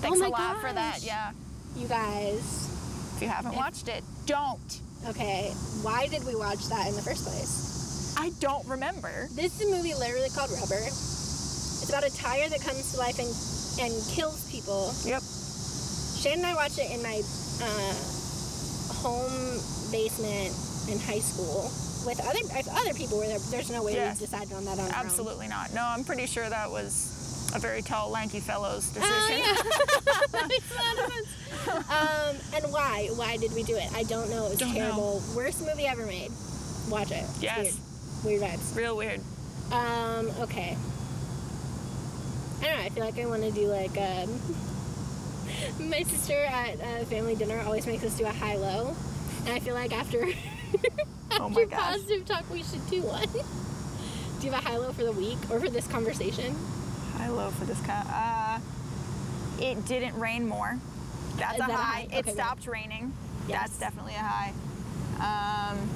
thanks 0.00 0.18
my 0.20 0.26
a 0.26 0.30
lot 0.30 0.60
for 0.60 0.72
that. 0.72 1.02
Yeah. 1.02 1.32
You 1.76 1.88
guys, 1.88 2.68
If 3.16 3.22
you 3.22 3.28
haven't 3.28 3.52
If- 3.52 3.56
watched 3.58 3.88
it, 3.88 4.02
don't. 4.26 4.80
Okay, 5.08 5.50
why 5.82 6.06
did 6.06 6.24
we 6.24 6.36
watch 6.36 6.66
that 6.68 6.86
in 6.86 6.94
the 6.94 7.02
first 7.02 7.24
place? 7.24 8.14
I 8.16 8.30
don't 8.40 8.64
remember. 8.68 9.28
This 9.32 9.60
is 9.60 9.68
a 9.68 9.74
movie 9.74 9.94
literally 9.94 10.28
called 10.30 10.50
Rubber. 10.52 10.78
It's 10.78 11.88
about 11.88 12.04
a 12.04 12.10
tire 12.14 12.48
that 12.48 12.60
comes 12.60 12.92
to 12.92 12.98
life 12.98 13.18
and 13.18 13.28
and 13.80 13.92
kills 14.10 14.44
people. 14.50 14.94
Yep. 15.04 15.22
Shane 16.20 16.38
and 16.38 16.46
I 16.46 16.54
watched 16.54 16.78
it 16.78 16.90
in 16.92 17.02
my 17.02 17.20
uh, 17.62 17.94
home 19.02 19.58
basement 19.90 20.54
in 20.88 20.98
high 21.00 21.18
school 21.20 21.70
with 22.06 22.20
other 22.20 22.38
if 22.58 22.68
other 22.68 22.94
people 22.94 23.18
were 23.18 23.26
there. 23.26 23.38
There's 23.50 23.70
no 23.70 23.82
way 23.82 23.94
Yes. 23.94 24.20
we 24.20 24.26
decided 24.26 24.52
on 24.52 24.64
that 24.64 24.72
on 24.78 24.80
our 24.80 24.86
own. 24.86 24.92
Absolutely 25.06 25.48
not. 25.48 25.72
No, 25.74 25.82
I'm 25.82 26.04
pretty 26.04 26.26
sure 26.26 26.48
that 26.48 26.70
was 26.70 27.50
a 27.54 27.58
very 27.58 27.82
tall, 27.82 28.10
lanky 28.10 28.40
fellow's 28.40 28.86
decision. 28.88 29.04
Oh, 29.10 29.28
yeah. 29.28 30.22
That 30.32 30.48
makes 30.48 30.70
a 30.70 30.74
lot 30.74 30.98
of 31.06 31.12
sense. 31.12 31.28
Um, 31.90 32.36
and 32.62 32.72
why? 32.72 33.08
Why 33.14 33.36
did 33.36 33.52
we 33.54 33.62
do 33.62 33.76
it? 33.76 33.92
I 33.94 34.02
don't 34.04 34.30
know. 34.30 34.46
It 34.46 34.50
was 34.50 34.58
Don't 34.58 34.70
know. 34.74 34.80
terrible. 34.80 35.22
Worst 35.36 35.60
movie 35.60 35.86
ever 35.86 36.06
made. 36.06 36.30
Watch 36.88 37.10
it. 37.10 37.24
It's 37.24 37.42
Yes. 37.42 37.78
Weird. 38.24 38.40
Weird 38.40 38.52
vibes. 38.52 38.76
Real 38.76 38.96
weird. 38.96 39.20
Um, 39.70 40.30
okay. 40.40 40.76
I 42.60 42.64
don't 42.64 42.78
know. 42.78 42.84
I 42.84 42.88
feel 42.90 43.04
like 43.04 43.18
I 43.18 43.26
want 43.26 43.42
to 43.42 43.50
do 43.50 43.66
like 43.66 43.96
um, 43.98 44.40
my 45.90 46.02
sister 46.04 46.38
at 46.44 46.80
uh, 46.80 47.04
family 47.06 47.34
dinner 47.34 47.60
always 47.64 47.86
makes 47.86 48.04
us 48.04 48.16
do 48.16 48.24
a 48.24 48.30
high 48.32 48.56
low, 48.56 48.96
and 49.44 49.48
I 49.50 49.58
feel 49.60 49.74
like 49.74 49.92
after 49.92 50.24
Oh 51.40 51.48
my 51.48 51.64
gosh. 51.64 51.80
positive 51.80 52.24
talk 52.26 52.44
we 52.52 52.62
should 52.62 52.86
do 52.88 53.02
one. 53.02 53.26
do 54.40 54.46
you 54.46 54.52
have 54.52 54.64
a 54.64 54.68
high 54.68 54.76
low 54.76 54.92
for 54.92 55.02
the 55.02 55.12
week 55.12 55.38
or 55.50 55.58
for 55.58 55.68
this 55.70 55.86
conversation? 55.88 56.54
High 57.16 57.30
low 57.30 57.50
for 57.50 57.64
this 57.64 57.80
kind. 57.80 58.06
Uh, 58.12 58.58
it 59.60 59.84
didn't 59.86 60.14
rain 60.18 60.46
more. 60.46 60.78
That's 61.36 61.54
a 61.56 61.58
that 61.58 61.70
a 61.70 61.72
high. 61.72 61.82
high? 61.82 62.00
It 62.02 62.06
Okay, 62.12 62.22
good. 62.22 62.34
stopped 62.34 62.66
raining. 62.66 63.12
Yes. 63.48 63.70
That's 63.70 63.78
definitely 63.78 64.14
a 64.14 64.18
high. 64.18 64.52
Um, 65.72 65.88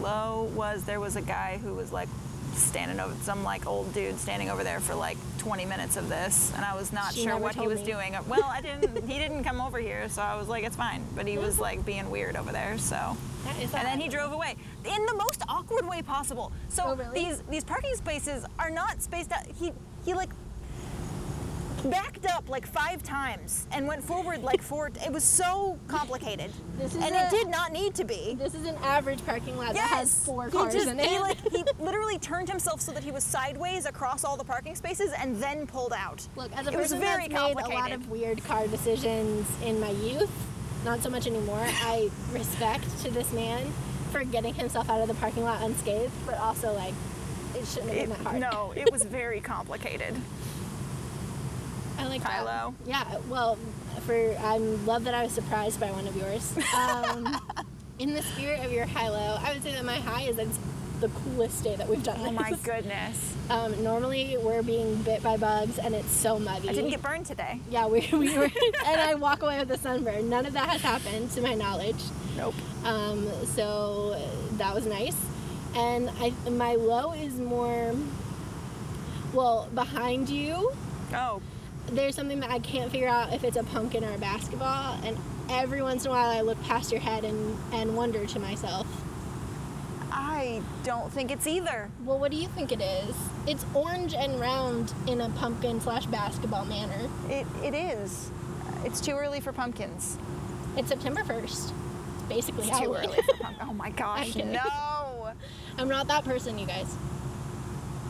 low 0.00 0.44
was 0.54 0.84
there 0.84 1.00
was 1.00 1.16
a 1.16 1.22
guy 1.22 1.58
who 1.62 1.74
was 1.74 1.92
like 1.92 2.08
standing 2.54 3.00
over 3.00 3.14
some 3.22 3.42
like 3.44 3.66
old 3.66 3.92
dude 3.94 4.18
standing 4.18 4.50
over 4.50 4.62
there 4.64 4.80
for 4.80 4.94
like 4.94 5.16
20 5.38 5.64
minutes 5.64 5.96
of 5.96 6.08
this 6.08 6.52
and 6.56 6.64
I 6.64 6.74
was 6.74 6.92
not 6.92 7.14
She 7.14 7.22
sure 7.24 7.36
what 7.38 7.54
he 7.54 7.66
was 7.66 7.80
me. 7.80 7.86
doing. 7.86 8.14
Uh, 8.14 8.22
well, 8.28 8.44
I 8.44 8.60
didn't 8.60 9.08
he 9.08 9.18
didn't 9.18 9.44
come 9.44 9.60
over 9.60 9.78
here, 9.78 10.08
so 10.08 10.22
I 10.22 10.36
was 10.36 10.48
like 10.48 10.64
it's 10.64 10.76
fine, 10.76 11.04
but 11.14 11.26
he 11.26 11.38
was 11.38 11.58
like 11.58 11.84
being 11.84 12.10
weird 12.10 12.36
over 12.36 12.52
there, 12.52 12.76
so 12.78 13.16
and 13.48 13.70
then 13.72 13.98
he 14.00 14.08
drove 14.08 14.32
away 14.32 14.54
in 14.84 15.06
the 15.06 15.14
most 15.14 15.42
awkward 15.48 15.86
way 15.86 16.02
possible. 16.02 16.52
So 16.68 16.82
Oh, 16.86 16.96
really? 16.96 17.24
these 17.24 17.42
these 17.50 17.64
parking 17.64 17.94
spaces 17.94 18.44
are 18.58 18.70
not 18.70 19.00
spaced 19.02 19.32
out. 19.32 19.46
He 19.58 19.72
he 20.04 20.14
like 20.14 20.30
backed 21.84 22.26
up 22.26 22.48
like 22.48 22.66
five 22.66 23.02
times 23.02 23.66
and 23.72 23.86
went 23.86 24.02
forward 24.02 24.42
like 24.42 24.62
four. 24.62 24.90
It 25.04 25.12
was 25.12 25.24
so 25.24 25.78
complicated, 25.88 26.50
and 26.80 26.92
a- 27.14 27.24
it 27.26 27.30
did 27.30 27.48
not 27.48 27.72
need 27.72 27.94
to 27.96 28.04
be. 28.04 28.34
This 28.38 28.54
is 28.54 28.66
an 28.66 28.76
average 28.82 29.24
parking 29.24 29.56
lot 29.56 29.74
that 29.74 29.88
has 29.90 30.24
four 30.24 30.46
he 30.46 30.50
cars 30.50 30.74
just, 30.74 30.88
in 30.88 30.98
it. 31.00 31.06
He, 31.06 31.18
like, 31.18 31.38
he 31.50 31.64
literally 31.80 32.18
turned 32.18 32.48
himself 32.48 32.80
so 32.80 32.92
that 32.92 33.02
he 33.02 33.10
was 33.10 33.24
sideways 33.24 33.86
across 33.86 34.24
all 34.24 34.36
the 34.36 34.44
parking 34.44 34.74
spaces 34.74 35.12
and 35.18 35.36
then 35.42 35.66
pulled 35.66 35.92
out. 35.92 36.26
Look, 36.36 36.52
as 36.56 36.66
a 36.66 36.70
it 36.72 36.76
was 36.76 36.86
person 36.88 37.00
very 37.00 37.28
that's 37.28 37.54
made 37.54 37.64
a 37.64 37.68
lot 37.68 37.92
of 37.92 38.08
weird 38.10 38.42
car 38.44 38.66
decisions 38.66 39.46
in 39.64 39.80
my 39.80 39.90
youth, 39.90 40.30
not 40.84 41.02
so 41.02 41.10
much 41.10 41.26
anymore, 41.26 41.62
I 41.66 42.10
respect 42.32 42.84
to 43.04 43.10
this 43.10 43.32
man 43.32 43.72
for 44.12 44.24
getting 44.24 44.54
himself 44.54 44.90
out 44.90 45.00
of 45.00 45.08
the 45.08 45.14
parking 45.14 45.44
lot 45.44 45.62
unscathed, 45.62 46.12
but 46.26 46.36
also 46.38 46.72
like 46.74 46.94
it 47.54 47.66
shouldn't 47.66 47.90
have 47.92 47.96
It- 47.98 48.00
been 48.08 48.10
that 48.10 48.18
hard. 48.26 48.40
no, 48.40 48.72
it 48.76 48.90
was 48.92 49.02
very 49.04 49.40
complicated. 49.54 50.14
I 52.00 52.08
like 52.08 52.22
that. 52.22 52.30
high 52.30 52.42
low. 52.42 52.74
Yeah, 52.86 53.18
well, 53.28 53.58
for 54.06 54.14
I 54.40 54.58
love 54.58 55.04
that 55.04 55.14
I 55.14 55.22
was 55.22 55.32
surprised 55.32 55.80
by 55.80 55.90
one 55.90 56.06
of 56.06 56.16
yours. 56.16 56.54
Um, 56.74 57.40
in 57.98 58.14
the 58.14 58.22
spirit 58.22 58.64
of 58.64 58.72
your 58.72 58.86
high 58.86 59.08
low, 59.08 59.38
I 59.40 59.52
would 59.52 59.62
say 59.62 59.72
that 59.72 59.84
my 59.84 59.96
high 59.96 60.22
is 60.22 60.38
it's 60.38 60.58
the 61.00 61.08
coolest 61.08 61.64
day 61.64 61.76
that 61.76 61.88
we've 61.88 62.02
done. 62.02 62.18
This. 62.18 62.28
Oh 62.28 62.32
my 62.32 62.52
goodness! 62.62 63.34
Um, 63.48 63.82
normally 63.82 64.36
we're 64.40 64.62
being 64.62 64.96
bit 65.02 65.22
by 65.22 65.36
bugs 65.36 65.78
and 65.78 65.94
it's 65.94 66.10
so 66.10 66.38
muggy. 66.38 66.68
I 66.68 66.72
didn't 66.72 66.90
get 66.90 67.02
burned 67.02 67.26
today. 67.26 67.60
Yeah, 67.70 67.86
we, 67.86 68.06
we 68.12 68.36
were, 68.36 68.44
and 68.86 69.00
I 69.00 69.14
walk 69.14 69.42
away 69.42 69.58
with 69.58 69.70
a 69.70 69.78
sunburn. 69.78 70.28
None 70.28 70.46
of 70.46 70.52
that 70.52 70.68
has 70.68 70.82
happened 70.82 71.30
to 71.32 71.40
my 71.40 71.54
knowledge. 71.54 72.02
Nope. 72.36 72.54
Um, 72.84 73.28
so 73.46 74.20
that 74.52 74.74
was 74.74 74.86
nice. 74.86 75.16
And 75.74 76.10
I, 76.20 76.30
my 76.50 76.74
low 76.74 77.12
is 77.12 77.38
more, 77.38 77.94
well, 79.32 79.68
behind 79.74 80.28
you, 80.28 80.72
Oh, 81.12 81.40
there's 81.92 82.14
something 82.14 82.40
that 82.40 82.50
I 82.50 82.58
can't 82.60 82.90
figure 82.90 83.08
out 83.08 83.32
if 83.32 83.44
it's 83.44 83.56
a 83.56 83.64
pumpkin 83.64 84.04
or 84.04 84.12
a 84.12 84.18
basketball. 84.18 84.98
And 85.04 85.16
every 85.48 85.82
once 85.82 86.04
in 86.04 86.10
a 86.10 86.14
while 86.14 86.30
I 86.30 86.40
look 86.40 86.60
past 86.64 86.90
your 86.92 87.00
head 87.00 87.24
and, 87.24 87.56
and 87.72 87.96
wonder 87.96 88.26
to 88.26 88.38
myself, 88.38 88.86
I 90.12 90.62
don't 90.84 91.12
think 91.12 91.30
it's 91.30 91.46
either. 91.46 91.90
well, 92.04 92.18
what 92.18 92.30
do 92.30 92.36
you 92.36 92.48
think 92.48 92.72
it 92.72 92.80
is? 92.80 93.14
It's 93.46 93.64
orange 93.74 94.14
and 94.14 94.40
round 94.40 94.92
in 95.06 95.20
a 95.20 95.28
pumpkin 95.30 95.80
slash 95.80 96.06
basketball 96.06 96.64
manner. 96.64 97.08
It, 97.28 97.46
it 97.62 97.74
is. 97.74 98.30
It's 98.84 99.00
too 99.00 99.12
early 99.12 99.40
for 99.40 99.52
pumpkins. 99.52 100.18
It's 100.76 100.88
September 100.88 101.22
1st. 101.22 101.44
It's 101.44 101.72
basically 102.28 102.68
It's 102.68 102.78
too 102.78 102.94
early 102.94 103.16
for 103.22 103.34
pumpkins. 103.34 103.68
Oh 103.68 103.74
my 103.74 103.90
gosh, 103.90 104.32
kidding. 104.32 104.52
no! 104.52 105.32
I'm 105.78 105.88
not 105.88 106.08
that 106.08 106.24
person, 106.24 106.58
you 106.58 106.66
guys. 106.66 106.94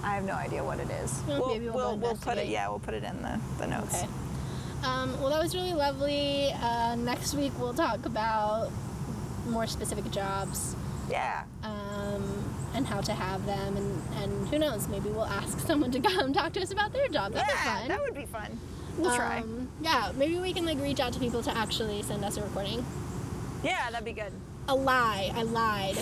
I 0.02 0.14
have 0.14 0.24
no 0.24 0.32
idea 0.34 0.64
what 0.64 0.78
it 0.80 0.90
is. 0.90 1.20
Well, 1.28 1.40
we'll 1.40 1.48
maybe 1.48 1.64
we'll 1.66 1.74
we'll, 1.76 1.96
we'll 1.98 2.16
put 2.16 2.38
it. 2.38 2.48
Yeah, 2.48 2.68
we'll 2.68 2.78
put 2.78 2.94
it 2.94 3.04
in 3.04 3.20
the, 3.22 3.38
the 3.58 3.66
notes. 3.66 3.94
Okay. 4.02 4.08
Um, 4.84 5.20
well, 5.20 5.30
that 5.30 5.42
was 5.42 5.54
really 5.54 5.74
lovely. 5.74 6.52
Uh, 6.54 6.94
next 6.96 7.34
week 7.34 7.52
we'll 7.58 7.74
talk 7.74 8.06
about 8.06 8.70
more 9.48 9.66
specific 9.66 10.10
jobs 10.10 10.74
Yeah. 11.10 11.42
um, 11.62 12.54
and 12.74 12.86
how 12.86 13.00
to 13.02 13.12
have 13.12 13.44
them, 13.44 13.76
and, 13.76 14.02
and 14.22 14.48
who 14.48 14.58
knows, 14.58 14.88
maybe 14.88 15.10
we'll 15.10 15.24
ask 15.26 15.58
someone 15.66 15.90
to 15.90 16.00
come 16.00 16.32
talk 16.32 16.52
to 16.54 16.62
us 16.62 16.72
about 16.72 16.92
their 16.94 17.08
job. 17.08 17.32
That'd 17.32 17.48
yeah, 17.54 17.74
be 17.74 17.78
fun. 17.80 17.88
that 17.88 18.00
would 18.00 18.14
be 18.14 18.26
fun. 18.26 18.58
We'll 18.96 19.14
try. 19.14 19.40
Um, 19.40 19.68
yeah, 19.82 20.12
maybe 20.16 20.38
we 20.38 20.52
can 20.52 20.64
like 20.64 20.78
reach 20.80 21.00
out 21.00 21.12
to 21.12 21.18
people 21.20 21.42
to 21.42 21.56
actually 21.56 22.02
send 22.02 22.24
us 22.24 22.36
a 22.38 22.42
recording. 22.42 22.84
Yeah, 23.62 23.90
that'd 23.90 24.04
be 24.04 24.12
good. 24.12 24.32
A 24.68 24.74
lie. 24.74 25.30
I 25.34 25.42
lied. 25.42 25.98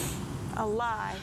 A 0.57 0.67
lie. 0.67 1.17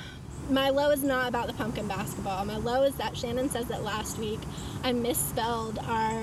My 0.49 0.69
low 0.69 0.91
is 0.91 1.03
not 1.03 1.27
about 1.27 1.47
the 1.47 1.53
pumpkin 1.53 1.87
basketball. 1.87 2.45
My 2.45 2.57
low 2.57 2.83
is 2.83 2.95
that 2.95 3.17
Shannon 3.17 3.49
says 3.49 3.65
that 3.67 3.83
last 3.83 4.17
week 4.19 4.39
I 4.83 4.91
misspelled 4.91 5.79
our 5.87 6.21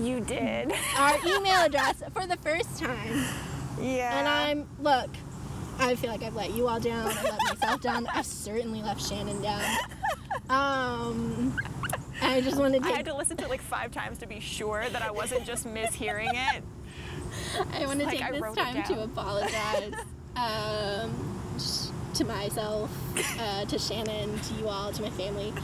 You 0.00 0.20
did. 0.20 0.72
our 0.96 1.16
email 1.26 1.62
address 1.64 2.02
for 2.12 2.26
the 2.26 2.36
first 2.36 2.78
time. 2.78 3.24
yeah. 3.80 4.16
And 4.18 4.28
I'm 4.28 4.68
look, 4.80 5.10
I 5.80 5.94
feel 5.96 6.10
like 6.10 6.22
I've 6.22 6.36
let 6.36 6.52
you 6.54 6.68
all 6.68 6.78
down. 6.80 7.08
I 7.08 7.22
let 7.22 7.38
myself 7.60 7.80
down. 7.80 8.06
I've 8.08 8.26
certainly 8.26 8.82
left 8.82 9.04
Shannon 9.04 9.40
down. 9.42 9.62
Um, 10.50 11.58
I 12.22 12.40
just 12.40 12.58
wanted 12.58 12.82
to 12.84 12.88
I 12.88 12.92
had 12.92 13.04
to 13.06 13.14
listen 13.16 13.36
to 13.38 13.44
it 13.44 13.50
like 13.50 13.60
five 13.60 13.90
times 13.92 14.18
to 14.18 14.26
be 14.26 14.40
sure 14.40 14.84
that 14.88 15.02
I 15.02 15.10
wasn't 15.10 15.44
just 15.44 15.66
mishearing 15.66 16.30
it. 16.32 16.62
I 17.72 17.86
want 17.86 18.00
to 18.00 18.06
like 18.06 18.18
take 18.18 18.24
I 18.24 18.30
this 18.32 18.54
time 18.54 18.82
to 18.84 19.02
apologize 19.02 19.92
um, 20.36 21.50
to 22.18 22.24
myself, 22.24 22.90
uh, 23.38 23.64
to 23.64 23.78
Shannon, 23.78 24.38
to 24.40 24.54
you 24.54 24.68
all, 24.68 24.92
to 24.92 25.02
my 25.02 25.10
family. 25.10 25.52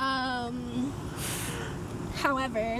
Um, 0.00 0.92
however, 2.14 2.78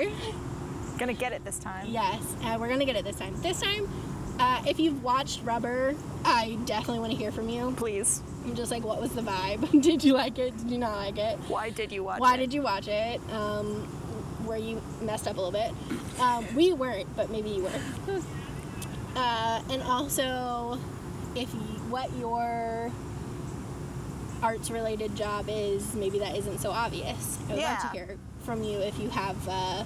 Gonna 0.99 1.15
get 1.15 1.33
it 1.33 1.45
this 1.45 1.59
time. 1.59 1.89
yes, 1.89 2.23
uh, 2.45 2.57
we're 2.61 2.69
gonna 2.69 2.85
get 2.85 2.95
it 2.95 3.05
this 3.05 3.17
time. 3.17 3.35
This 3.43 3.61
time, 3.61 3.89
uh, 4.39 4.63
if 4.69 4.79
you've 4.79 5.03
watched 5.03 5.43
Rubber, 5.43 5.97
I 6.25 6.57
definitely 6.65 7.01
want 7.01 7.11
to 7.11 7.19
hear 7.19 7.33
from 7.33 7.49
you. 7.49 7.75
Please. 7.77 8.23
I'm 8.45 8.55
just 8.55 8.71
like, 8.71 8.85
what 8.85 9.01
was 9.01 9.11
the 9.11 9.23
vibe? 9.23 9.83
did 9.83 10.05
you 10.05 10.13
like 10.15 10.39
it? 10.39 10.57
Did 10.59 10.71
you 10.71 10.79
not 10.79 10.95
like 10.95 11.19
it? 11.19 11.39
Why 11.49 11.71
did 11.71 11.91
you 11.91 12.05
watch 12.05 12.21
Why 12.21 12.29
it? 12.29 12.31
Why 12.31 12.37
did 12.37 12.55
you 12.55 12.63
watch 12.63 12.87
it? 12.87 13.21
Um, 13.33 13.89
were 14.47 14.57
you 14.57 14.81
messed 15.03 15.27
up 15.27 15.37
a 15.39 15.41
little 15.41 15.51
bit? 15.51 15.73
Um, 16.21 16.47
we 16.55 16.73
weren't, 16.73 17.15
but 17.17 17.31
maybe 17.31 17.51
you 17.51 17.65
were. 17.65 18.21
Uh, 19.17 19.61
and 19.71 19.83
also, 19.83 20.79
if 21.35 21.53
you, 21.53 21.78
what 21.91 22.15
your 22.17 22.91
arts 24.43 24.71
related 24.71 25.17
job 25.17 25.47
is, 25.49 25.95
maybe 25.95 26.19
that 26.21 26.37
isn't 26.37 26.59
so 26.59 26.71
obvious. 26.71 27.39
I 27.49 27.55
would 27.55 27.63
love 27.63 27.81
to 27.81 27.89
hear 27.89 28.17
from 28.43 28.63
you 28.63 28.79
if 28.79 28.99
you 28.99 29.09
have 29.11 29.37
uh, 29.49 29.85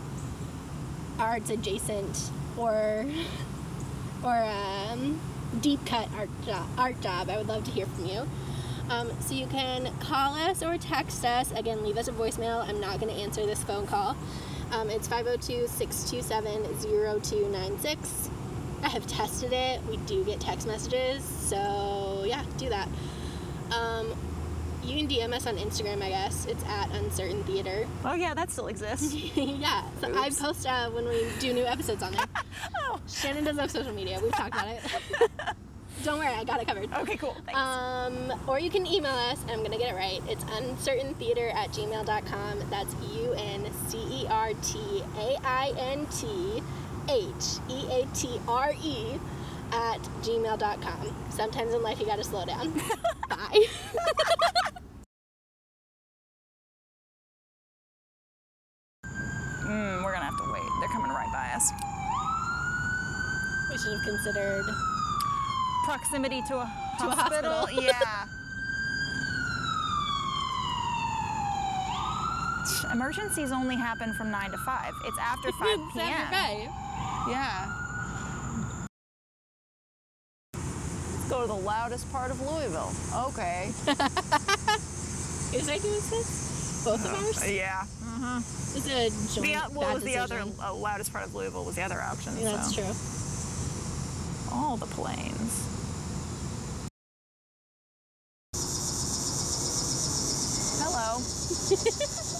arts 1.19 1.51
adjacent 1.51 2.31
or 2.57 3.07
or 4.25 4.43
um, 4.43 5.21
deep 5.61 5.85
cut 5.87 6.09
art 6.17 6.31
job, 6.45 6.67
art 6.79 7.01
job. 7.01 7.29
I 7.29 7.39
would 7.39 7.49
love 7.49 7.65
to 7.65 7.71
hear 7.71 7.87
from 7.87 8.07
you. 8.07 8.29
Um, 8.91 9.11
so 9.21 9.35
you 9.35 9.47
can 9.47 9.91
call 10.01 10.35
us 10.35 10.63
or 10.63 10.77
text 10.77 11.25
us. 11.25 11.51
Again, 11.53 11.85
leave 11.85 11.97
us 11.97 12.09
a 12.09 12.13
voicemail. 12.13 12.67
I'm 12.69 12.81
not 12.81 13.01
going 13.01 13.15
to 13.15 13.21
answer 13.21 13.47
this 13.47 13.63
phone 13.63 13.87
call. 13.87 14.17
Um, 14.73 14.91
it's 14.91 15.09
502 15.09 15.69
627 15.69 16.65
0296. 17.23 18.31
I 18.83 18.89
have 18.89 19.07
tested 19.07 19.53
it. 19.53 19.81
We 19.89 19.97
do 19.99 20.25
get 20.25 20.41
text 20.41 20.67
messages. 20.67 21.25
So, 21.25 22.25
yeah, 22.27 22.45
do 22.57 22.69
that. 22.69 22.89
Um, 23.71 24.15
you 24.85 24.97
can 24.97 25.09
DM 25.09 25.33
us 25.33 25.47
on 25.47 25.57
Instagram, 25.57 26.03
I 26.03 26.09
guess. 26.09 26.47
It's 26.47 26.65
at 26.65 26.91
Uncertain 26.91 27.43
Theater. 27.45 27.87
Oh 28.05 28.15
yeah, 28.15 28.35
that 28.35 28.51
still 28.51 28.67
exists. 28.67 29.15
yeah, 29.15 29.85
so 30.01 30.13
I 30.13 30.29
post 30.31 30.67
uh, 30.67 30.91
when 30.91 31.09
we 31.09 31.25
do 31.39 31.53
new 31.53 31.65
episodes 31.65 32.03
on 32.03 32.13
there. 32.13 32.27
oh. 32.79 33.01
Shannon 33.07 33.45
does 33.45 33.57
have 33.59 33.71
social 33.71 33.93
media. 33.93 34.19
We've 34.21 34.33
talked 34.33 34.55
about 34.55 34.69
it. 34.69 34.81
Don't 36.05 36.19
worry, 36.19 36.35
I 36.35 36.43
got 36.43 36.61
it 36.61 36.67
covered. 36.67 36.93
Okay, 36.93 37.17
cool. 37.17 37.37
Thanks. 37.47 37.59
Um, 37.59 38.41
or 38.49 38.59
you 38.59 38.71
can 38.71 38.87
email 38.87 39.13
us, 39.13 39.41
and 39.43 39.53
I'm 39.53 39.59
going 39.59 39.71
to 39.71 39.79
get 39.79 39.93
it 39.93 39.95
right. 39.95 40.21
It's 40.27 40.43
uncertaintheatre 40.45 41.55
at 41.55 41.71
gmail.com. 41.71 42.71
That's 42.71 42.95
U 43.15 43.35
N 43.35 43.71
C 43.87 43.99
E 44.11 44.27
R 44.29 44.53
T 44.63 45.05
A 45.17 45.39
I 45.45 45.73
N 45.79 46.07
T 46.07 46.61
H 47.09 47.59
E 47.69 47.87
A 47.91 48.07
T 48.15 48.41
R 48.49 48.73
E 48.83 49.19
at 49.73 50.01
gmail.com. 50.23 51.15
Sometimes 51.31 51.73
in 51.75 51.83
life 51.83 51.99
you 52.01 52.07
got 52.07 52.17
to 52.17 52.25
slow 52.25 52.45
down. 52.45 52.73
Bye. 53.29 53.65
mm, 59.05 60.05
we're 60.05 60.13
gonna 60.13 60.25
have 60.25 60.37
to 60.37 60.53
wait. 60.53 60.63
They're 60.81 60.89
coming 60.91 61.11
right 61.11 61.31
by 61.33 61.51
us. 61.57 61.71
we 63.71 63.79
should 63.79 63.93
have 63.99 64.05
considered. 64.05 64.65
Proximity 65.85 66.43
to 66.49 66.55
a 66.59 66.73
To 67.01 67.07
a 67.07 67.11
hospital. 67.11 67.53
hospital. 67.53 67.83
yeah. 67.85 68.27
Emergencies 72.93 73.53
only 73.53 73.77
happen 73.77 74.13
from 74.15 74.31
9 74.31 74.51
to 74.51 74.59
5. 74.59 74.93
It's 75.07 75.19
after 75.19 75.51
5 75.59 75.69
It's 75.71 75.93
p.m. 75.95 76.09
after 76.09 76.37
five. 76.37 76.69
Yeah. 77.29 77.79
Let's 80.55 81.29
go 81.31 81.41
to 81.43 81.47
the 81.47 81.55
loudest 81.55 82.11
part 82.13 82.31
of 82.31 82.41
Louisville. 82.41 82.93
Okay. 83.29 83.69
Is 85.57 85.69
I 85.69 85.79
doing 85.79 85.95
this? 86.11 86.83
Both 86.85 87.05
of 87.05 87.15
ours? 87.27 87.51
yeah. 87.51 87.85
It's 88.75 88.87
a 88.89 89.11
joint 89.35 89.47
The, 89.47 89.57
o- 89.57 89.71
what 89.79 89.95
was 89.95 90.03
the 90.03 90.17
other 90.17 90.43
uh, 90.63 90.75
loudest 90.75 91.13
part 91.13 91.25
of 91.25 91.35
Louisville 91.35 91.65
was 91.65 91.77
the 91.77 91.83
other 91.83 92.01
option. 92.01 92.37
Yeah, 92.39 92.53
that's 92.57 92.73
true. 92.73 92.95
All 94.53 94.77
the 94.77 94.87
planes. 94.87 95.61
Hello. 100.81 101.19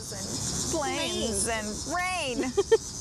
Cicadas 0.00 0.72
and 0.72 0.80
planes 0.80 1.48
and 1.48 1.94
rain. 1.94 2.52